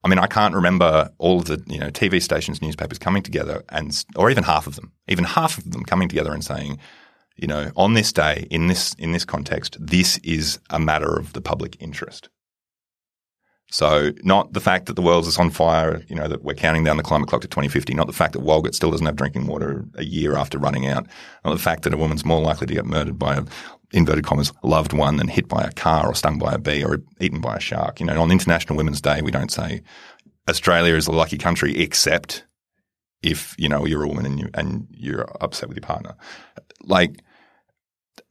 I 0.01 0.07
mean, 0.07 0.19
I 0.19 0.27
can't 0.27 0.55
remember 0.55 1.12
all 1.17 1.39
of 1.39 1.45
the 1.45 1.62
you 1.67 1.79
know 1.79 1.89
TV 1.89 2.21
stations, 2.21 2.62
newspapers 2.62 2.99
coming 2.99 3.23
together, 3.23 3.63
and 3.69 4.05
or 4.15 4.29
even 4.29 4.43
half 4.43 4.67
of 4.67 4.75
them, 4.75 4.93
even 5.07 5.25
half 5.25 5.57
of 5.57 5.71
them 5.71 5.83
coming 5.83 6.07
together 6.07 6.33
and 6.33 6.43
saying, 6.43 6.79
you 7.35 7.47
know, 7.47 7.71
on 7.75 7.95
this 7.95 8.13
day, 8.13 8.47
in 8.51 8.67
this 8.67 8.93
in 8.95 9.12
this 9.12 9.25
context, 9.25 9.77
this 9.79 10.17
is 10.19 10.59
a 10.69 10.79
matter 10.79 11.17
of 11.17 11.33
the 11.33 11.41
public 11.41 11.75
interest. 11.81 12.29
So, 13.71 14.12
not 14.23 14.53
the 14.53 14.60
fact 14.60 14.88
that 14.88 14.95
the 14.95 15.01
world 15.01 15.27
is 15.27 15.38
on 15.38 15.51
fire, 15.51 16.03
you 16.08 16.15
know, 16.15 16.27
that 16.27 16.43
we're 16.43 16.55
counting 16.55 16.84
down 16.84 16.97
the 16.97 17.03
climate 17.03 17.29
clock 17.29 17.41
to 17.41 17.47
2050, 17.47 17.93
not 17.93 18.08
the 18.08 18.13
fact 18.13 18.34
that 18.34 18.41
Walgett 18.41 18.73
still 18.73 18.89
doesn't 18.89 19.05
have 19.05 19.15
drinking 19.15 19.45
water 19.45 19.86
a 19.95 20.03
year 20.03 20.36
after 20.36 20.58
running 20.58 20.88
out, 20.88 21.05
not 21.45 21.51
the 21.51 21.60
fact 21.60 21.84
that 21.84 21.93
a 21.93 21.97
woman's 21.97 22.25
more 22.25 22.41
likely 22.41 22.65
to 22.65 22.73
get 22.73 22.86
murdered 22.86 23.19
by 23.19 23.36
a, 23.36 23.43
inverted 23.91 24.25
commas, 24.25 24.51
loved 24.63 24.93
one 24.93 25.17
than 25.17 25.27
hit 25.27 25.47
by 25.47 25.63
a 25.63 25.71
car 25.71 26.08
or 26.08 26.15
stung 26.15 26.38
by 26.38 26.53
a 26.53 26.58
bee 26.58 26.84
or 26.84 26.99
eaten 27.19 27.41
by 27.41 27.58
a 27.58 27.60
shark. 27.60 27.99
You 27.99 28.05
know, 28.05 28.21
on 28.21 28.32
International 28.32 28.77
Women's 28.77 29.01
Day, 29.01 29.21
we 29.21 29.32
don't 29.32 29.51
say 29.51 29.82
Australia 30.49 30.95
is 30.95 31.08
a 31.08 31.12
lucky 31.12 31.38
country 31.38 31.77
except 31.77 32.45
if, 33.21 33.55
you 33.58 33.67
know, 33.67 33.86
you're 33.86 34.03
a 34.03 34.08
woman 34.08 34.25
and, 34.25 34.39
you, 34.39 34.49
and 34.53 34.88
you're 34.91 35.29
upset 35.41 35.69
with 35.69 35.77
your 35.77 35.86
partner. 35.86 36.15
Like, 36.84 37.21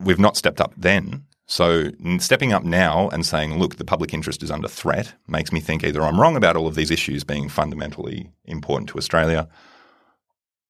we've 0.01 0.19
not 0.19 0.37
stepped 0.37 0.61
up 0.61 0.73
then. 0.77 1.25
So 1.51 1.91
stepping 2.19 2.53
up 2.53 2.63
now 2.63 3.09
and 3.09 3.25
saying, 3.25 3.59
look, 3.59 3.77
the 3.77 3.85
public 3.85 4.13
interest 4.13 4.43
is 4.43 4.51
under 4.51 4.69
threat 4.69 5.15
makes 5.27 5.51
me 5.51 5.61
think 5.61 5.83
either 5.83 6.03
I'm 6.03 6.21
wrong 6.21 6.37
about 6.37 6.57
all 6.57 6.67
of 6.67 6.75
these 6.75 6.91
issues 6.91 7.25
being 7.25 7.49
fundamentally 7.49 8.31
important 8.45 8.91
to 8.91 8.99
Australia 8.99 9.49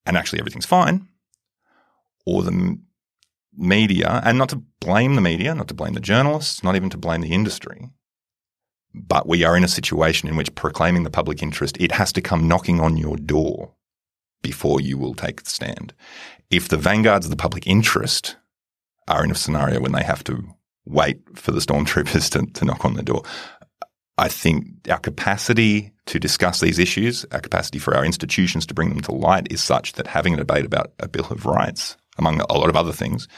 and 0.06 0.16
actually 0.16 0.38
everything's 0.38 0.64
fine, 0.64 1.06
or 2.24 2.42
the 2.42 2.78
media, 3.56 4.22
and 4.24 4.38
not 4.38 4.48
to 4.50 4.62
blame 4.80 5.16
the 5.16 5.20
media, 5.20 5.54
not 5.54 5.68
to 5.68 5.74
blame 5.74 5.94
the 5.94 6.00
journalists, 6.00 6.62
not 6.62 6.76
even 6.76 6.88
to 6.90 6.96
blame 6.96 7.20
the 7.20 7.34
industry, 7.34 7.90
but 8.94 9.28
we 9.28 9.44
are 9.44 9.56
in 9.56 9.64
a 9.64 9.68
situation 9.68 10.28
in 10.28 10.36
which 10.36 10.54
proclaiming 10.54 11.02
the 11.02 11.10
public 11.10 11.42
interest, 11.42 11.76
it 11.78 11.92
has 11.92 12.12
to 12.12 12.22
come 12.22 12.48
knocking 12.48 12.80
on 12.80 12.96
your 12.96 13.16
door 13.16 13.74
before 14.42 14.80
you 14.80 14.96
will 14.96 15.14
take 15.14 15.42
the 15.42 15.50
stand. 15.50 15.92
If 16.50 16.68
the 16.68 16.78
vanguards 16.78 17.26
of 17.26 17.30
the 17.30 17.36
public 17.36 17.66
interest 17.66 18.36
are 19.08 19.24
in 19.24 19.30
a 19.30 19.34
scenario 19.34 19.80
when 19.80 19.92
they 19.92 20.04
have 20.04 20.24
to 20.24 20.54
wait 20.88 21.20
for 21.34 21.52
the 21.52 21.60
stormtroopers 21.60 22.30
to, 22.30 22.50
to 22.52 22.64
knock 22.64 22.84
on 22.84 22.94
the 22.94 23.02
door, 23.02 23.22
I 24.16 24.28
think 24.28 24.66
our 24.90 24.98
capacity 24.98 25.92
to 26.06 26.18
discuss 26.18 26.60
these 26.60 26.78
issues, 26.78 27.24
our 27.30 27.40
capacity 27.40 27.78
for 27.78 27.96
our 27.96 28.04
institutions 28.04 28.66
to 28.66 28.74
bring 28.74 28.88
them 28.88 29.00
to 29.02 29.12
light 29.12 29.46
is 29.50 29.62
such 29.62 29.92
that 29.92 30.06
having 30.06 30.34
a 30.34 30.38
debate 30.38 30.64
about 30.64 30.92
a 30.98 31.08
Bill 31.08 31.26
of 31.30 31.46
Rights, 31.46 31.96
among 32.18 32.40
a 32.40 32.54
lot 32.54 32.68
of 32.68 32.76
other 32.76 32.92
things, 32.92 33.28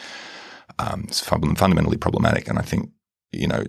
um, 0.79 1.07
is 1.11 1.21
fundamentally 1.21 1.99
problematic. 1.99 2.49
And 2.49 2.59
I 2.59 2.63
think, 2.63 2.91
you 3.33 3.47
know, 3.47 3.65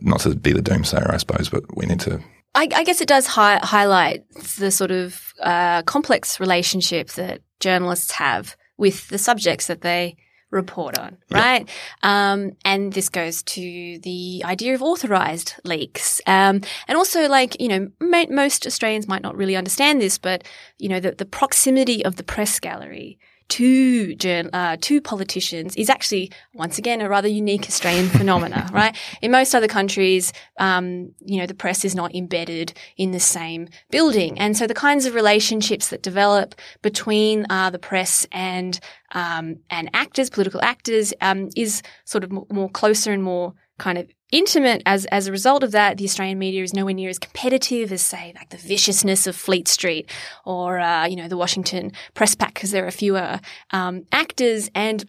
not 0.00 0.20
to 0.20 0.34
be 0.36 0.52
the 0.52 0.62
doomsayer, 0.62 1.12
I 1.12 1.16
suppose, 1.16 1.48
but 1.48 1.64
we 1.76 1.86
need 1.86 2.00
to. 2.00 2.20
I, 2.54 2.68
I 2.74 2.84
guess 2.84 3.00
it 3.00 3.08
does 3.08 3.26
hi- 3.26 3.60
highlight 3.62 4.28
the 4.58 4.70
sort 4.70 4.90
of 4.90 5.34
uh, 5.40 5.82
complex 5.82 6.38
relationship 6.38 7.10
that 7.10 7.40
journalists 7.60 8.12
have 8.12 8.56
with 8.76 9.08
the 9.08 9.18
subjects 9.18 9.66
that 9.66 9.80
they 9.80 10.16
report 10.50 10.98
on, 10.98 11.18
right? 11.30 11.68
Um, 12.02 12.52
and 12.64 12.92
this 12.92 13.08
goes 13.08 13.42
to 13.42 13.98
the 14.02 14.42
idea 14.44 14.74
of 14.74 14.82
authorized 14.82 15.54
leaks. 15.64 16.20
Um, 16.26 16.62
and 16.86 16.96
also 16.96 17.28
like, 17.28 17.60
you 17.60 17.68
know, 17.68 17.90
most 18.00 18.66
Australians 18.66 19.08
might 19.08 19.22
not 19.22 19.36
really 19.36 19.56
understand 19.56 20.00
this, 20.00 20.16
but, 20.18 20.44
you 20.78 20.88
know, 20.88 21.00
the, 21.00 21.12
the 21.12 21.26
proximity 21.26 22.04
of 22.04 22.16
the 22.16 22.24
press 22.24 22.58
gallery 22.58 23.18
to 23.48 24.14
uh, 24.52 24.76
to 24.80 25.00
politicians 25.00 25.74
is 25.76 25.88
actually 25.88 26.30
once 26.54 26.78
again 26.78 27.00
a 27.00 27.08
rather 27.08 27.28
unique 27.28 27.62
Australian 27.62 28.08
phenomena, 28.18 28.68
right? 28.72 28.96
In 29.22 29.30
most 29.30 29.54
other 29.54 29.68
countries, 29.68 30.32
um, 30.58 31.12
you 31.20 31.38
know, 31.40 31.46
the 31.46 31.54
press 31.54 31.84
is 31.84 31.94
not 31.94 32.14
embedded 32.14 32.72
in 32.96 33.12
the 33.12 33.20
same 33.20 33.68
building, 33.90 34.38
and 34.38 34.56
so 34.56 34.66
the 34.66 34.74
kinds 34.74 35.06
of 35.06 35.14
relationships 35.14 35.88
that 35.88 36.02
develop 36.02 36.54
between 36.82 37.46
uh, 37.50 37.70
the 37.70 37.78
press 37.78 38.26
and 38.32 38.78
um, 39.12 39.56
and 39.70 39.90
actors, 39.94 40.28
political 40.28 40.62
actors, 40.62 41.14
um, 41.20 41.48
is 41.56 41.82
sort 42.04 42.24
of 42.24 42.30
more 42.30 42.68
closer 42.68 43.12
and 43.12 43.22
more 43.22 43.54
kind 43.78 43.96
of 43.96 44.06
intimate 44.30 44.82
as 44.84 45.04
as 45.06 45.26
a 45.26 45.32
result 45.32 45.62
of 45.62 45.72
that 45.72 45.96
the 45.96 46.04
australian 46.04 46.38
media 46.38 46.62
is 46.62 46.74
nowhere 46.74 46.94
near 46.94 47.08
as 47.08 47.18
competitive 47.18 47.90
as 47.90 48.02
say 48.02 48.32
like 48.36 48.50
the 48.50 48.56
viciousness 48.56 49.26
of 49.26 49.34
fleet 49.34 49.66
street 49.66 50.10
or 50.44 50.78
uh, 50.78 51.06
you 51.06 51.16
know 51.16 51.28
the 51.28 51.36
washington 51.36 51.92
press 52.14 52.34
pack 52.34 52.54
because 52.54 52.70
there 52.70 52.86
are 52.86 52.90
fewer 52.90 53.40
um, 53.70 54.04
actors 54.12 54.70
and 54.74 55.08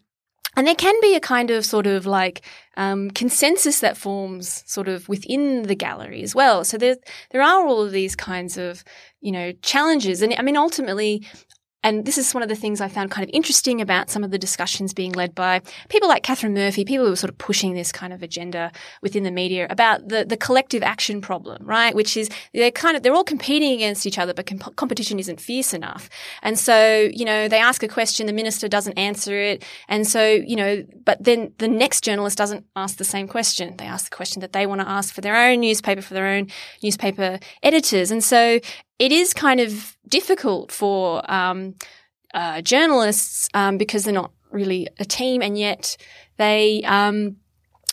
and 0.56 0.66
there 0.68 0.76
can 0.76 0.96
be 1.02 1.16
a 1.16 1.20
kind 1.20 1.52
of 1.52 1.66
sort 1.66 1.88
of 1.88 2.06
like 2.06 2.42
um, 2.76 3.12
consensus 3.12 3.80
that 3.82 3.98
forms 3.98 4.64
sort 4.66 4.88
of 4.88 5.08
within 5.08 5.64
the 5.64 5.76
gallery 5.76 6.24
as 6.24 6.34
well. 6.34 6.64
So 6.64 6.78
there, 6.78 6.98
there 7.32 7.42
are 7.42 7.66
all 7.66 7.82
of 7.82 7.92
these 7.92 8.16
kinds 8.16 8.58
of, 8.58 8.84
you 9.22 9.32
know, 9.32 9.52
challenges. 9.62 10.22
And 10.22 10.34
I 10.38 10.42
mean, 10.42 10.58
ultimately, 10.58 11.26
and 11.84 12.06
this 12.06 12.18
is 12.18 12.34
one 12.34 12.44
of 12.44 12.50
the 12.50 12.56
things 12.56 12.82
I 12.82 12.90
found 12.90 13.10
kind 13.12 13.28
of 13.28 13.34
interesting 13.34 13.80
about 13.80 14.10
some 14.10 14.24
of 14.24 14.32
the 14.32 14.38
discussions 14.38 14.94
being 14.94 15.14
led 15.14 15.34
by 15.34 15.62
people 15.88 16.10
like 16.10 16.24
Katharine 16.24 16.54
Murphy, 16.54 16.84
people 16.84 17.06
who 17.06 17.14
are 17.14 17.16
sort 17.16 17.30
of 17.30 17.38
pushing 17.38 17.74
this 17.74 17.92
kind 17.92 18.12
of 18.12 18.22
agenda 18.22 18.72
within 19.02 19.24
the 19.24 19.32
media 19.32 19.68
about 19.70 20.10
the, 20.10 20.26
the 20.26 20.36
collective 20.36 20.84
action 20.84 21.22
problem, 21.22 21.66
right? 21.66 21.96
Which 21.96 22.18
is 22.18 22.30
they're 22.54 22.72
kind 22.72 22.98
of, 22.98 23.04
they're 23.04 23.14
all 23.14 23.24
competing 23.24 23.72
against 23.72 24.06
each 24.06 24.18
other, 24.18 24.34
but 24.34 24.46
comp- 24.46 24.76
competition 24.76 25.20
isn't 25.20 25.40
fierce 25.40 25.74
enough. 25.74 26.10
And 26.42 26.60
so, 26.60 27.10
you 27.14 27.24
know, 27.24 27.48
they 27.48 27.60
ask 27.60 27.82
a 27.82 27.88
question, 27.88 28.28
the 28.28 28.34
minister 28.34 28.68
doesn't 28.68 28.98
answer 28.98 29.40
it. 29.40 29.64
And 29.88 30.06
so, 30.06 30.28
you 30.28 30.58
know, 30.58 30.84
but 31.06 31.24
then 31.24 31.54
the 31.60 31.68
next 31.68 32.04
journalist 32.04 32.38
doesn't 32.38 32.66
ask 32.76 32.98
the 32.98 33.06
same 33.06 33.28
question. 33.28 33.78
They 33.78 33.86
ask 33.86 34.10
the 34.10 34.16
question 34.16 34.42
that 34.42 34.52
they 34.52 34.66
want 34.66 34.82
to 34.82 34.90
ask 34.90 35.14
for 35.14 35.22
their 35.22 35.36
own 35.36 35.62
newspaper, 35.62 36.02
for 36.02 36.14
their 36.14 36.28
own 36.28 36.48
newspaper 36.84 37.40
editors. 37.64 38.12
And 38.12 38.24
so 38.24 38.60
it 39.00 39.14
is 39.14 39.34
kind 39.34 39.60
of 39.60 39.98
difficult 40.08 40.72
for 40.72 41.30
um, 41.32 41.76
uh, 42.34 42.62
journalists 42.62 43.50
um, 43.54 43.78
because 43.78 44.04
they're 44.04 44.14
not 44.14 44.32
really 44.52 44.88
a 45.00 45.06
team, 45.06 45.42
and 45.42 45.58
yet 45.58 45.98
they, 46.38 46.84
um, 46.84 47.38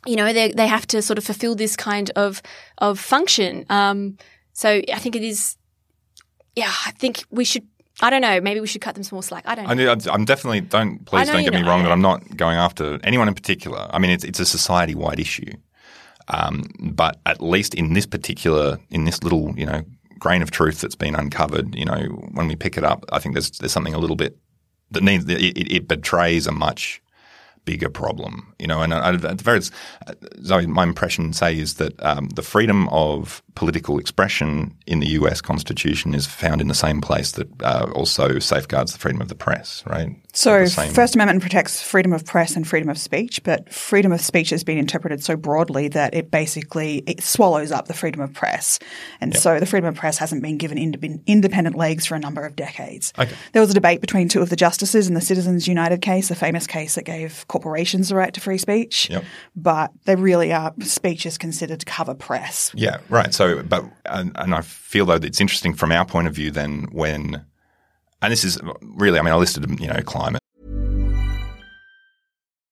you 0.05 0.17
know, 0.17 0.33
they 0.33 0.53
they 0.53 0.67
have 0.67 0.87
to 0.89 1.01
sort 1.01 1.19
of 1.19 1.25
fulfil 1.25 1.55
this 1.55 1.77
kind 1.77 2.11
of 2.17 2.43
of 2.79 2.99
function. 2.99 3.65
Um, 3.71 4.19
so 4.53 4.83
I 4.93 4.99
think 4.99 5.17
it 5.17 5.23
is. 5.23 5.57
Yeah, 6.57 6.73
I 6.87 6.91
think 6.93 7.25
we 7.31 7.45
should. 7.45 7.67
I 8.03 8.11
don't 8.11 8.21
know. 8.21 8.41
Maybe 8.41 8.61
we 8.61 8.67
should 8.67 8.83
cut 8.83 8.95
them 8.95 9.05
some 9.05 9.17
more 9.17 9.23
slack. 9.23 9.45
I 9.47 9.55
don't. 9.55 9.77
know. 9.77 9.91
I, 9.91 10.15
am 10.15 10.25
definitely 10.25 10.61
don't 10.61 11.05
please 11.07 11.29
don't 11.29 11.45
get 11.45 11.55
me 11.55 11.63
wrong 11.63 11.83
that 11.85 11.93
I'm 11.93 12.03
not 12.03 12.37
going 12.37 12.57
after 12.57 12.99
anyone 13.05 13.29
in 13.29 13.35
particular. 13.35 13.89
I 13.91 13.99
mean, 13.99 14.11
it's 14.11 14.25
it's 14.25 14.41
a 14.41 14.47
society 14.47 14.95
wide 14.95 15.21
issue. 15.21 15.53
Um, 16.29 16.65
but 16.81 17.21
at 17.25 17.41
least 17.41 17.73
in 17.75 17.93
this 17.93 18.05
particular, 18.05 18.79
in 18.91 19.05
this 19.05 19.23
little, 19.23 19.55
you 19.57 19.65
know, 19.65 19.85
grain 20.19 20.43
of 20.43 20.51
truth 20.51 20.81
that's 20.81 20.95
been 20.95 21.15
uncovered, 21.15 21.75
you 21.75 21.85
know, 21.85 22.01
when 22.33 22.49
we 22.49 22.57
pick 22.57 22.77
it 22.77 22.85
up, 22.85 23.05
I 23.13 23.19
think 23.19 23.35
there's 23.35 23.51
there's 23.53 23.73
something 23.73 23.95
a 23.95 23.99
little 23.99 24.17
bit 24.17 24.39
that 24.91 25.03
needs 25.03 25.25
it, 25.29 25.41
it 25.41 25.89
betrays 25.89 26.47
a 26.47 26.53
much 26.53 27.03
bigger 27.67 27.91
problem, 27.91 28.55
you 28.59 28.67
know. 28.67 28.81
And 28.81 28.95
at 28.95 29.21
the 29.21 29.45
very, 29.45 29.61
Zoe, 30.43 30.67
my 30.67 30.85
impression 30.85 31.35
say 31.35 31.59
is 31.59 31.75
that 31.75 32.03
um, 32.03 32.29
the 32.31 32.43
freedom 32.43 32.89
of 32.89 33.43
political 33.55 33.99
expression 33.99 34.75
in 34.87 35.01
the 35.01 35.09
U.S. 35.09 35.41
Constitution 35.41 36.15
is 36.15 36.27
found 36.27 36.61
in 36.61 36.69
the 36.69 36.75
same 36.75 37.01
place 37.01 37.33
that 37.33 37.49
uh, 37.63 37.91
also 37.95 38.39
safeguards 38.39 38.93
the 38.93 38.99
freedom 38.99 39.21
of 39.21 39.29
the 39.29 39.35
press, 39.35 39.83
right? 39.87 40.15
So, 40.33 40.67
First 40.67 41.15
Amendment 41.15 41.41
protects 41.41 41.83
freedom 41.83 42.13
of 42.13 42.25
press 42.25 42.57
and 42.57 42.69
freedom 42.69 42.89
of 42.89 42.99
speech, 42.99 43.43
but 43.43 43.73
freedom 43.73 44.13
of 44.13 44.21
speech 44.21 44.51
has 44.51 44.63
been 44.63 44.79
interpreted 44.79 45.25
so 45.25 45.35
broadly 45.37 45.89
that 45.89 46.15
it 46.15 46.31
basically 46.31 46.99
it 47.07 47.23
swallows 47.23 47.73
up 47.73 47.89
the 47.89 47.95
freedom 47.95 48.21
of 48.21 48.33
press, 48.33 48.79
and 49.21 49.33
yep. 49.33 49.43
so 49.43 49.59
the 49.59 49.67
freedom 49.67 49.89
of 49.89 49.97
press 49.97 50.19
hasn't 50.19 50.43
been 50.43 50.59
given 50.59 50.79
independent 51.27 51.75
legs 51.75 52.07
for 52.07 52.15
a 52.15 52.19
number 52.19 52.45
of 52.45 52.55
decades. 52.55 53.13
Okay. 53.19 53.35
There 53.53 53.63
was 53.63 53.71
a 53.71 53.75
debate 53.75 54.01
between 54.01 54.29
two 54.29 54.43
of 54.43 54.51
the 54.51 54.57
justices 54.57 55.09
in 55.09 55.15
the 55.15 55.21
Citizens 55.23 55.67
United 55.67 56.03
case, 56.03 56.31
a 56.31 56.35
famous 56.35 56.67
case 56.67 56.95
that 56.95 57.05
gave 57.05 57.49
corporations 57.57 58.11
the 58.11 58.15
right 58.15 58.35
to 58.35 58.41
free 58.41 58.59
speech, 58.59 59.09
yep. 59.09 59.25
but 59.55 59.91
they 60.05 60.15
really 60.15 60.53
are 60.53 60.75
speech 60.83 61.25
is 61.25 61.39
considered 61.39 61.81
to 61.81 61.87
cover 61.87 62.15
press. 62.15 62.71
Yeah, 62.75 62.99
right. 63.09 63.33
So, 63.33 63.63
but 63.63 63.85
and, 64.05 64.33
and 64.35 64.55
I 64.55 64.61
feel 64.61 65.07
though 65.07 65.19
that 65.19 65.27
it's 65.27 65.41
interesting 65.41 65.75
from 65.75 65.91
our 65.91 66.05
point 66.05 66.29
of 66.29 66.35
view 66.35 66.51
then 66.51 66.89
when 66.93 67.45
and 68.23 68.33
this 68.33 68.45
is 68.45 68.59
really, 68.81 69.19
I 69.19 69.23
mean, 69.23 69.33
I 69.33 69.37
listed, 69.37 69.81
you 69.81 69.87
know, 69.87 70.01
climate. 70.03 70.43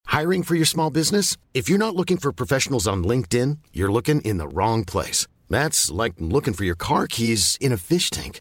Hiring 0.07 0.43
for 0.43 0.55
your 0.55 0.67
small 0.67 0.91
business? 0.91 1.37
If 1.55 1.69
you're 1.69 1.79
not 1.79 1.97
looking 1.97 2.19
for 2.19 2.33
professionals 2.33 2.87
on 2.87 3.05
LinkedIn, 3.05 3.59
you're 3.73 3.93
looking 3.93 4.21
in 4.23 4.39
the 4.39 4.49
wrong 4.49 4.85
place. 4.85 5.27
That's 5.51 5.91
like 5.91 6.15
looking 6.19 6.55
for 6.55 6.65
your 6.65 6.75
car 6.77 7.07
keys 7.07 7.59
in 7.61 7.73
a 7.73 7.77
fish 7.77 8.11
tank. 8.11 8.41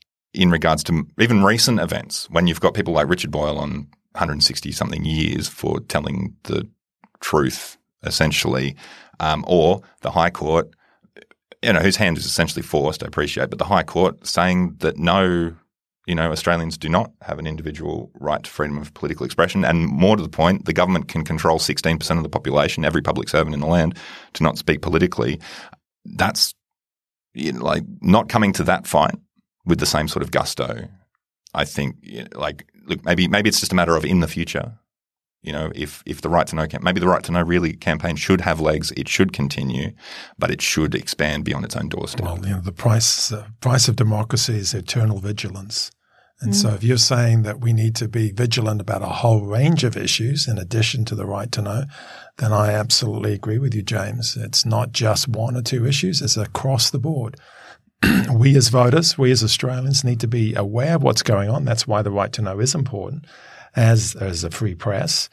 in 0.33 0.49
regards 0.51 0.83
to 0.85 1.05
even 1.19 1.43
recent 1.43 1.79
events, 1.79 2.29
when 2.29 2.47
you've 2.47 2.61
got 2.61 2.73
people 2.73 2.93
like 2.93 3.09
Richard 3.09 3.31
Boyle 3.31 3.57
on 3.57 3.87
160-something 4.15 5.05
years 5.05 5.47
for 5.47 5.79
telling 5.81 6.35
the 6.43 6.67
truth, 7.19 7.77
essentially, 8.03 8.75
um, 9.19 9.43
or 9.47 9.81
the 10.01 10.11
High 10.11 10.29
Court– 10.29 10.69
you 11.61 11.73
know, 11.73 11.79
whose 11.79 11.95
hand 11.95 12.17
is 12.17 12.25
essentially 12.25 12.63
forced, 12.63 13.03
I 13.03 13.07
appreciate, 13.07 13.49
but 13.49 13.59
the 13.59 13.65
High 13.65 13.83
Court 13.83 14.25
saying 14.25 14.75
that 14.79 14.97
no, 14.97 15.53
you 16.07 16.15
know, 16.15 16.31
Australians 16.31 16.77
do 16.77 16.89
not 16.89 17.11
have 17.21 17.37
an 17.37 17.45
individual 17.45 18.11
right 18.15 18.41
to 18.41 18.49
freedom 18.49 18.77
of 18.77 18.93
political 18.95 19.25
expression. 19.25 19.63
And 19.63 19.87
more 19.87 20.17
to 20.17 20.23
the 20.23 20.29
point, 20.29 20.65
the 20.65 20.73
government 20.73 21.07
can 21.07 21.23
control 21.23 21.59
16% 21.59 22.17
of 22.17 22.23
the 22.23 22.29
population, 22.29 22.83
every 22.83 23.01
public 23.01 23.29
servant 23.29 23.53
in 23.53 23.59
the 23.59 23.67
land, 23.67 23.97
to 24.33 24.43
not 24.43 24.57
speak 24.57 24.81
politically. 24.81 25.39
That's 26.05 26.55
you 27.33 27.53
know, 27.53 27.63
like 27.63 27.83
not 28.01 28.27
coming 28.27 28.53
to 28.53 28.63
that 28.63 28.87
fight 28.87 29.15
with 29.71 29.79
the 29.79 29.87
same 29.87 30.07
sort 30.07 30.21
of 30.21 30.29
gusto. 30.29 30.87
I 31.53 31.65
think, 31.65 31.95
like, 32.33 32.67
look, 32.85 33.03
maybe 33.03 33.27
maybe 33.27 33.49
it's 33.49 33.59
just 33.59 33.71
a 33.71 33.75
matter 33.75 33.95
of 33.95 34.05
in 34.05 34.19
the 34.19 34.27
future 34.27 34.77
you 35.43 35.51
know, 35.51 35.71
if 35.73 36.03
if 36.05 36.21
the 36.21 36.29
right 36.29 36.45
to 36.47 36.55
know 36.55 36.67
maybe 36.81 36.99
the 36.99 37.07
right 37.07 37.23
to 37.23 37.31
know 37.31 37.41
really 37.41 37.73
campaign 37.73 38.15
should 38.15 38.41
have 38.41 38.61
legs, 38.61 38.91
it 38.95 39.07
should 39.07 39.33
continue, 39.33 39.91
but 40.37 40.51
it 40.51 40.61
should 40.61 40.93
expand 40.93 41.45
beyond 41.45 41.65
its 41.65 41.75
own 41.75 41.89
doorstep. 41.89 42.25
Well, 42.25 42.45
you 42.45 42.53
know, 42.53 42.61
the 42.61 42.71
price 42.71 43.31
uh, 43.31 43.47
price 43.59 43.87
of 43.87 43.95
democracy 43.95 44.57
is 44.57 44.73
eternal 44.73 45.19
vigilance. 45.19 45.91
And 46.41 46.53
mm. 46.53 46.55
so 46.55 46.69
if 46.69 46.83
you're 46.83 46.97
saying 46.97 47.43
that 47.43 47.61
we 47.61 47.73
need 47.73 47.95
to 47.97 48.07
be 48.07 48.31
vigilant 48.31 48.81
about 48.81 49.03
a 49.03 49.07
whole 49.07 49.45
range 49.45 49.83
of 49.83 49.97
issues 49.97 50.47
in 50.47 50.57
addition 50.57 51.05
to 51.05 51.15
the 51.15 51.25
right 51.25 51.51
to 51.51 51.61
know, 51.61 51.83
then 52.37 52.51
I 52.51 52.71
absolutely 52.71 53.33
agree 53.33 53.59
with 53.59 53.75
you, 53.75 53.83
James. 53.83 54.37
It's 54.37 54.65
not 54.65 54.91
just 54.91 55.27
one 55.27 55.55
or 55.55 55.61
two 55.61 55.85
issues, 55.85 56.21
it's 56.21 56.37
across 56.37 56.89
the 56.89 56.99
board. 56.99 57.37
we 58.33 58.55
as 58.55 58.69
voters, 58.69 59.17
we 59.17 59.31
as 59.31 59.43
Australians 59.43 60.03
need 60.03 60.19
to 60.19 60.27
be 60.27 60.53
aware 60.55 60.95
of 60.95 61.03
what's 61.03 61.23
going 61.23 61.49
on. 61.49 61.65
That's 61.65 61.87
why 61.87 62.01
the 62.01 62.11
right 62.11 62.31
to 62.33 62.41
know 62.41 62.59
is 62.59 62.75
important 62.75 63.25
as, 63.75 64.15
as 64.15 64.43
a 64.43 64.51
free 64.51 64.75
press. 64.75 65.29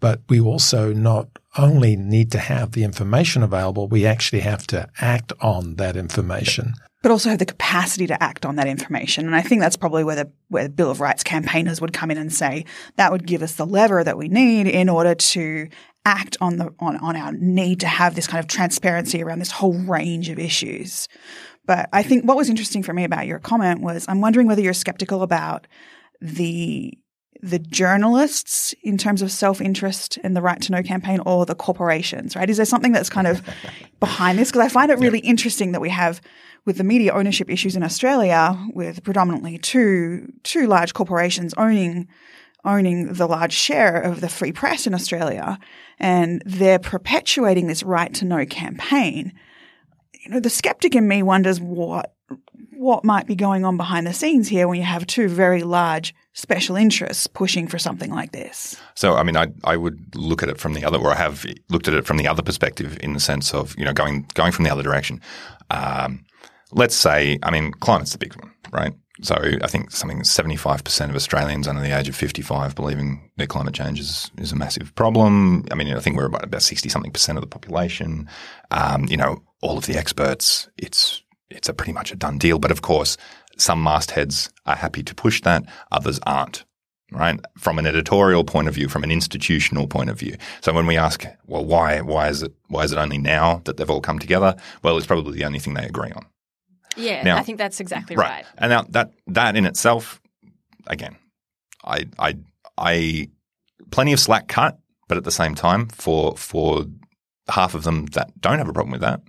But 0.00 0.20
we 0.28 0.40
also 0.40 0.92
not 0.92 1.28
only 1.56 1.94
need 1.96 2.32
to 2.32 2.38
have 2.38 2.72
the 2.72 2.82
information 2.82 3.42
available, 3.42 3.86
we 3.86 4.04
actually 4.04 4.40
have 4.40 4.66
to 4.68 4.88
act 5.00 5.32
on 5.40 5.76
that 5.76 5.96
information. 5.96 6.74
But 7.02 7.12
also 7.12 7.30
have 7.30 7.38
the 7.38 7.46
capacity 7.46 8.06
to 8.08 8.20
act 8.22 8.44
on 8.44 8.56
that 8.56 8.66
information. 8.66 9.26
And 9.26 9.36
I 9.36 9.42
think 9.42 9.60
that's 9.60 9.76
probably 9.76 10.02
where 10.02 10.16
the, 10.16 10.32
where 10.48 10.64
the 10.64 10.70
Bill 10.70 10.90
of 10.90 11.00
Rights 11.00 11.22
campaigners 11.22 11.80
would 11.80 11.92
come 11.92 12.10
in 12.10 12.18
and 12.18 12.32
say 12.32 12.64
that 12.96 13.12
would 13.12 13.26
give 13.26 13.42
us 13.42 13.54
the 13.54 13.66
lever 13.66 14.02
that 14.02 14.16
we 14.16 14.28
need 14.28 14.66
in 14.66 14.88
order 14.88 15.14
to 15.14 15.68
act 16.04 16.36
on 16.40 16.56
the 16.56 16.74
on, 16.80 16.96
on 16.96 17.16
our 17.16 17.32
need 17.32 17.80
to 17.80 17.86
have 17.86 18.14
this 18.14 18.26
kind 18.26 18.40
of 18.40 18.48
transparency 18.48 19.22
around 19.22 19.38
this 19.38 19.52
whole 19.52 19.74
range 19.74 20.28
of 20.28 20.38
issues. 20.38 21.08
But 21.64 21.88
I 21.92 22.02
think 22.02 22.24
what 22.24 22.36
was 22.36 22.48
interesting 22.48 22.82
for 22.82 22.92
me 22.92 23.04
about 23.04 23.26
your 23.26 23.38
comment 23.38 23.80
was 23.80 24.04
I'm 24.08 24.20
wondering 24.20 24.46
whether 24.46 24.62
you're 24.62 24.72
skeptical 24.72 25.22
about 25.22 25.66
the 26.20 26.96
the 27.40 27.58
journalists 27.58 28.72
in 28.84 28.96
terms 28.96 29.20
of 29.20 29.32
self-interest 29.32 30.16
in 30.18 30.34
the 30.34 30.40
right 30.40 30.62
to 30.62 30.70
know 30.70 30.82
campaign 30.82 31.18
or 31.26 31.44
the 31.44 31.56
corporations, 31.56 32.36
right? 32.36 32.48
Is 32.48 32.56
there 32.56 32.66
something 32.66 32.92
that's 32.92 33.10
kind 33.10 33.26
of 33.26 33.42
behind 34.00 34.38
this? 34.38 34.50
Because 34.50 34.64
I 34.64 34.68
find 34.68 34.92
it 34.92 34.98
really 35.00 35.18
interesting 35.18 35.72
that 35.72 35.80
we 35.80 35.88
have 35.88 36.20
with 36.64 36.78
the 36.78 36.84
media 36.84 37.12
ownership 37.12 37.50
issues 37.50 37.74
in 37.74 37.82
Australia 37.82 38.56
with 38.74 39.02
predominantly 39.02 39.58
two 39.58 40.32
two 40.44 40.66
large 40.66 40.94
corporations 40.94 41.52
owning 41.56 42.08
owning 42.64 43.12
the 43.14 43.26
large 43.26 43.52
share 43.52 44.00
of 44.00 44.20
the 44.20 44.28
free 44.28 44.52
press 44.52 44.86
in 44.86 44.94
Australia 44.94 45.58
and 45.98 46.42
they're 46.46 46.78
perpetuating 46.78 47.66
this 47.66 47.82
right 47.82 48.14
to 48.14 48.24
know 48.24 48.46
campaign. 48.46 49.32
You 50.22 50.30
know, 50.30 50.40
the 50.40 50.50
skeptic 50.50 50.94
in 50.94 51.08
me 51.08 51.22
wonders 51.22 51.60
what 51.60 52.14
what 52.72 53.04
might 53.04 53.26
be 53.26 53.36
going 53.36 53.64
on 53.64 53.76
behind 53.76 54.06
the 54.06 54.12
scenes 54.12 54.48
here 54.48 54.66
when 54.66 54.76
you 54.76 54.84
have 54.84 55.06
two 55.06 55.28
very 55.28 55.62
large 55.62 56.14
special 56.32 56.74
interests 56.74 57.28
pushing 57.28 57.68
for 57.68 57.78
something 57.78 58.10
like 58.10 58.32
this. 58.32 58.76
So, 58.96 59.14
I 59.14 59.22
mean, 59.22 59.36
I, 59.36 59.48
I 59.62 59.76
would 59.76 60.16
look 60.16 60.42
at 60.42 60.48
it 60.48 60.58
from 60.58 60.74
the 60.74 60.84
other, 60.84 60.98
or 60.98 61.12
I 61.12 61.16
have 61.16 61.46
looked 61.68 61.86
at 61.86 61.94
it 61.94 62.06
from 62.06 62.16
the 62.16 62.26
other 62.26 62.42
perspective 62.42 62.98
in 63.00 63.12
the 63.12 63.20
sense 63.20 63.54
of, 63.54 63.78
you 63.78 63.84
know, 63.84 63.92
going, 63.92 64.26
going 64.34 64.50
from 64.50 64.64
the 64.64 64.70
other 64.70 64.82
direction. 64.82 65.20
Um, 65.70 66.24
let's 66.72 66.96
say, 66.96 67.38
I 67.44 67.52
mean, 67.52 67.70
climate's 67.72 68.12
the 68.12 68.18
big 68.18 68.34
one, 68.34 68.52
right? 68.72 68.94
So 69.20 69.36
I 69.62 69.66
think 69.66 69.90
something 69.90 70.20
75% 70.20 71.10
of 71.10 71.14
Australians 71.14 71.68
under 71.68 71.82
the 71.82 71.96
age 71.96 72.08
of 72.08 72.16
55 72.16 72.74
believing 72.74 73.30
that 73.36 73.48
climate 73.48 73.74
change 73.74 74.00
is, 74.00 74.30
is 74.38 74.52
a 74.52 74.56
massive 74.56 74.94
problem. 74.94 75.66
I 75.70 75.74
mean, 75.74 75.94
I 75.94 76.00
think 76.00 76.16
we're 76.16 76.26
about, 76.26 76.44
about 76.44 76.62
60 76.62 76.88
something 76.88 77.12
percent 77.12 77.36
of 77.36 77.42
the 77.42 77.48
population. 77.48 78.28
Um, 78.70 79.04
you 79.04 79.18
know, 79.18 79.42
all 79.60 79.76
of 79.76 79.86
the 79.86 79.96
experts, 79.96 80.68
it's 80.78 81.22
it's 81.50 81.68
a 81.68 81.74
pretty 81.74 81.92
much 81.92 82.10
a 82.10 82.16
done 82.16 82.38
deal. 82.38 82.58
But 82.58 82.70
of 82.70 82.80
course, 82.80 83.18
some 83.58 83.82
mastheads 83.82 84.48
are 84.64 84.76
happy 84.76 85.02
to 85.02 85.14
push 85.14 85.42
that, 85.42 85.64
others 85.90 86.18
aren't. 86.26 86.64
Right 87.10 87.38
from 87.58 87.78
an 87.78 87.86
editorial 87.86 88.42
point 88.42 88.68
of 88.68 88.74
view, 88.74 88.88
from 88.88 89.04
an 89.04 89.10
institutional 89.10 89.86
point 89.86 90.08
of 90.08 90.18
view. 90.18 90.34
So 90.62 90.72
when 90.72 90.86
we 90.86 90.96
ask, 90.96 91.26
well, 91.46 91.62
why 91.62 92.00
why 92.00 92.28
is 92.30 92.42
it 92.42 92.54
why 92.68 92.84
is 92.84 92.92
it 92.92 92.96
only 92.96 93.18
now 93.18 93.60
that 93.66 93.76
they've 93.76 93.90
all 93.90 94.00
come 94.00 94.18
together? 94.18 94.56
Well, 94.82 94.96
it's 94.96 95.06
probably 95.06 95.36
the 95.36 95.44
only 95.44 95.58
thing 95.58 95.74
they 95.74 95.84
agree 95.84 96.10
on. 96.12 96.24
Yeah, 96.96 97.22
Now- 97.22 97.36
I 97.38 97.42
think 97.42 97.58
that's 97.58 97.80
exactly 97.80 98.16
Right. 98.16 98.28
right. 98.30 98.46
And 98.58 98.70
now 98.70 98.82
that 98.90 99.12
that 99.28 99.56
in 99.56 99.66
itself, 99.66 100.20
again, 100.86 101.16
I 101.84 102.06
I 102.18 102.38
I 102.78 103.28
plenty 103.90 104.12
of 104.12 104.20
slack 104.20 104.48
cut, 104.48 104.78
but 105.08 105.16
at 105.18 105.24
the 105.24 105.30
same 105.30 105.54
time, 105.54 105.88
for 105.88 106.36
for 106.36 106.84
half 107.48 107.74
of 107.74 107.82
them 107.84 108.06
that 108.06 108.30
don't 108.40 108.58
have 108.58 108.68
a 108.68 108.72
problem 108.72 108.92
with 108.92 109.00
that, 109.00 109.20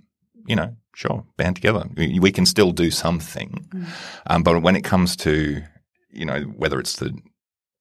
you 0.46 0.56
know, 0.56 0.76
sure, 0.94 1.24
band 1.36 1.56
together. 1.56 1.84
We, 1.96 2.18
we 2.20 2.30
can 2.32 2.46
still 2.46 2.70
do 2.72 2.90
something. 2.90 3.66
Um, 4.26 4.42
but 4.42 4.62
when 4.62 4.76
it 4.76 4.84
comes 4.84 5.16
to, 5.16 5.62
you 6.10 6.24
know, 6.24 6.42
whether 6.56 6.78
it's 6.78 6.96
the 6.96 7.16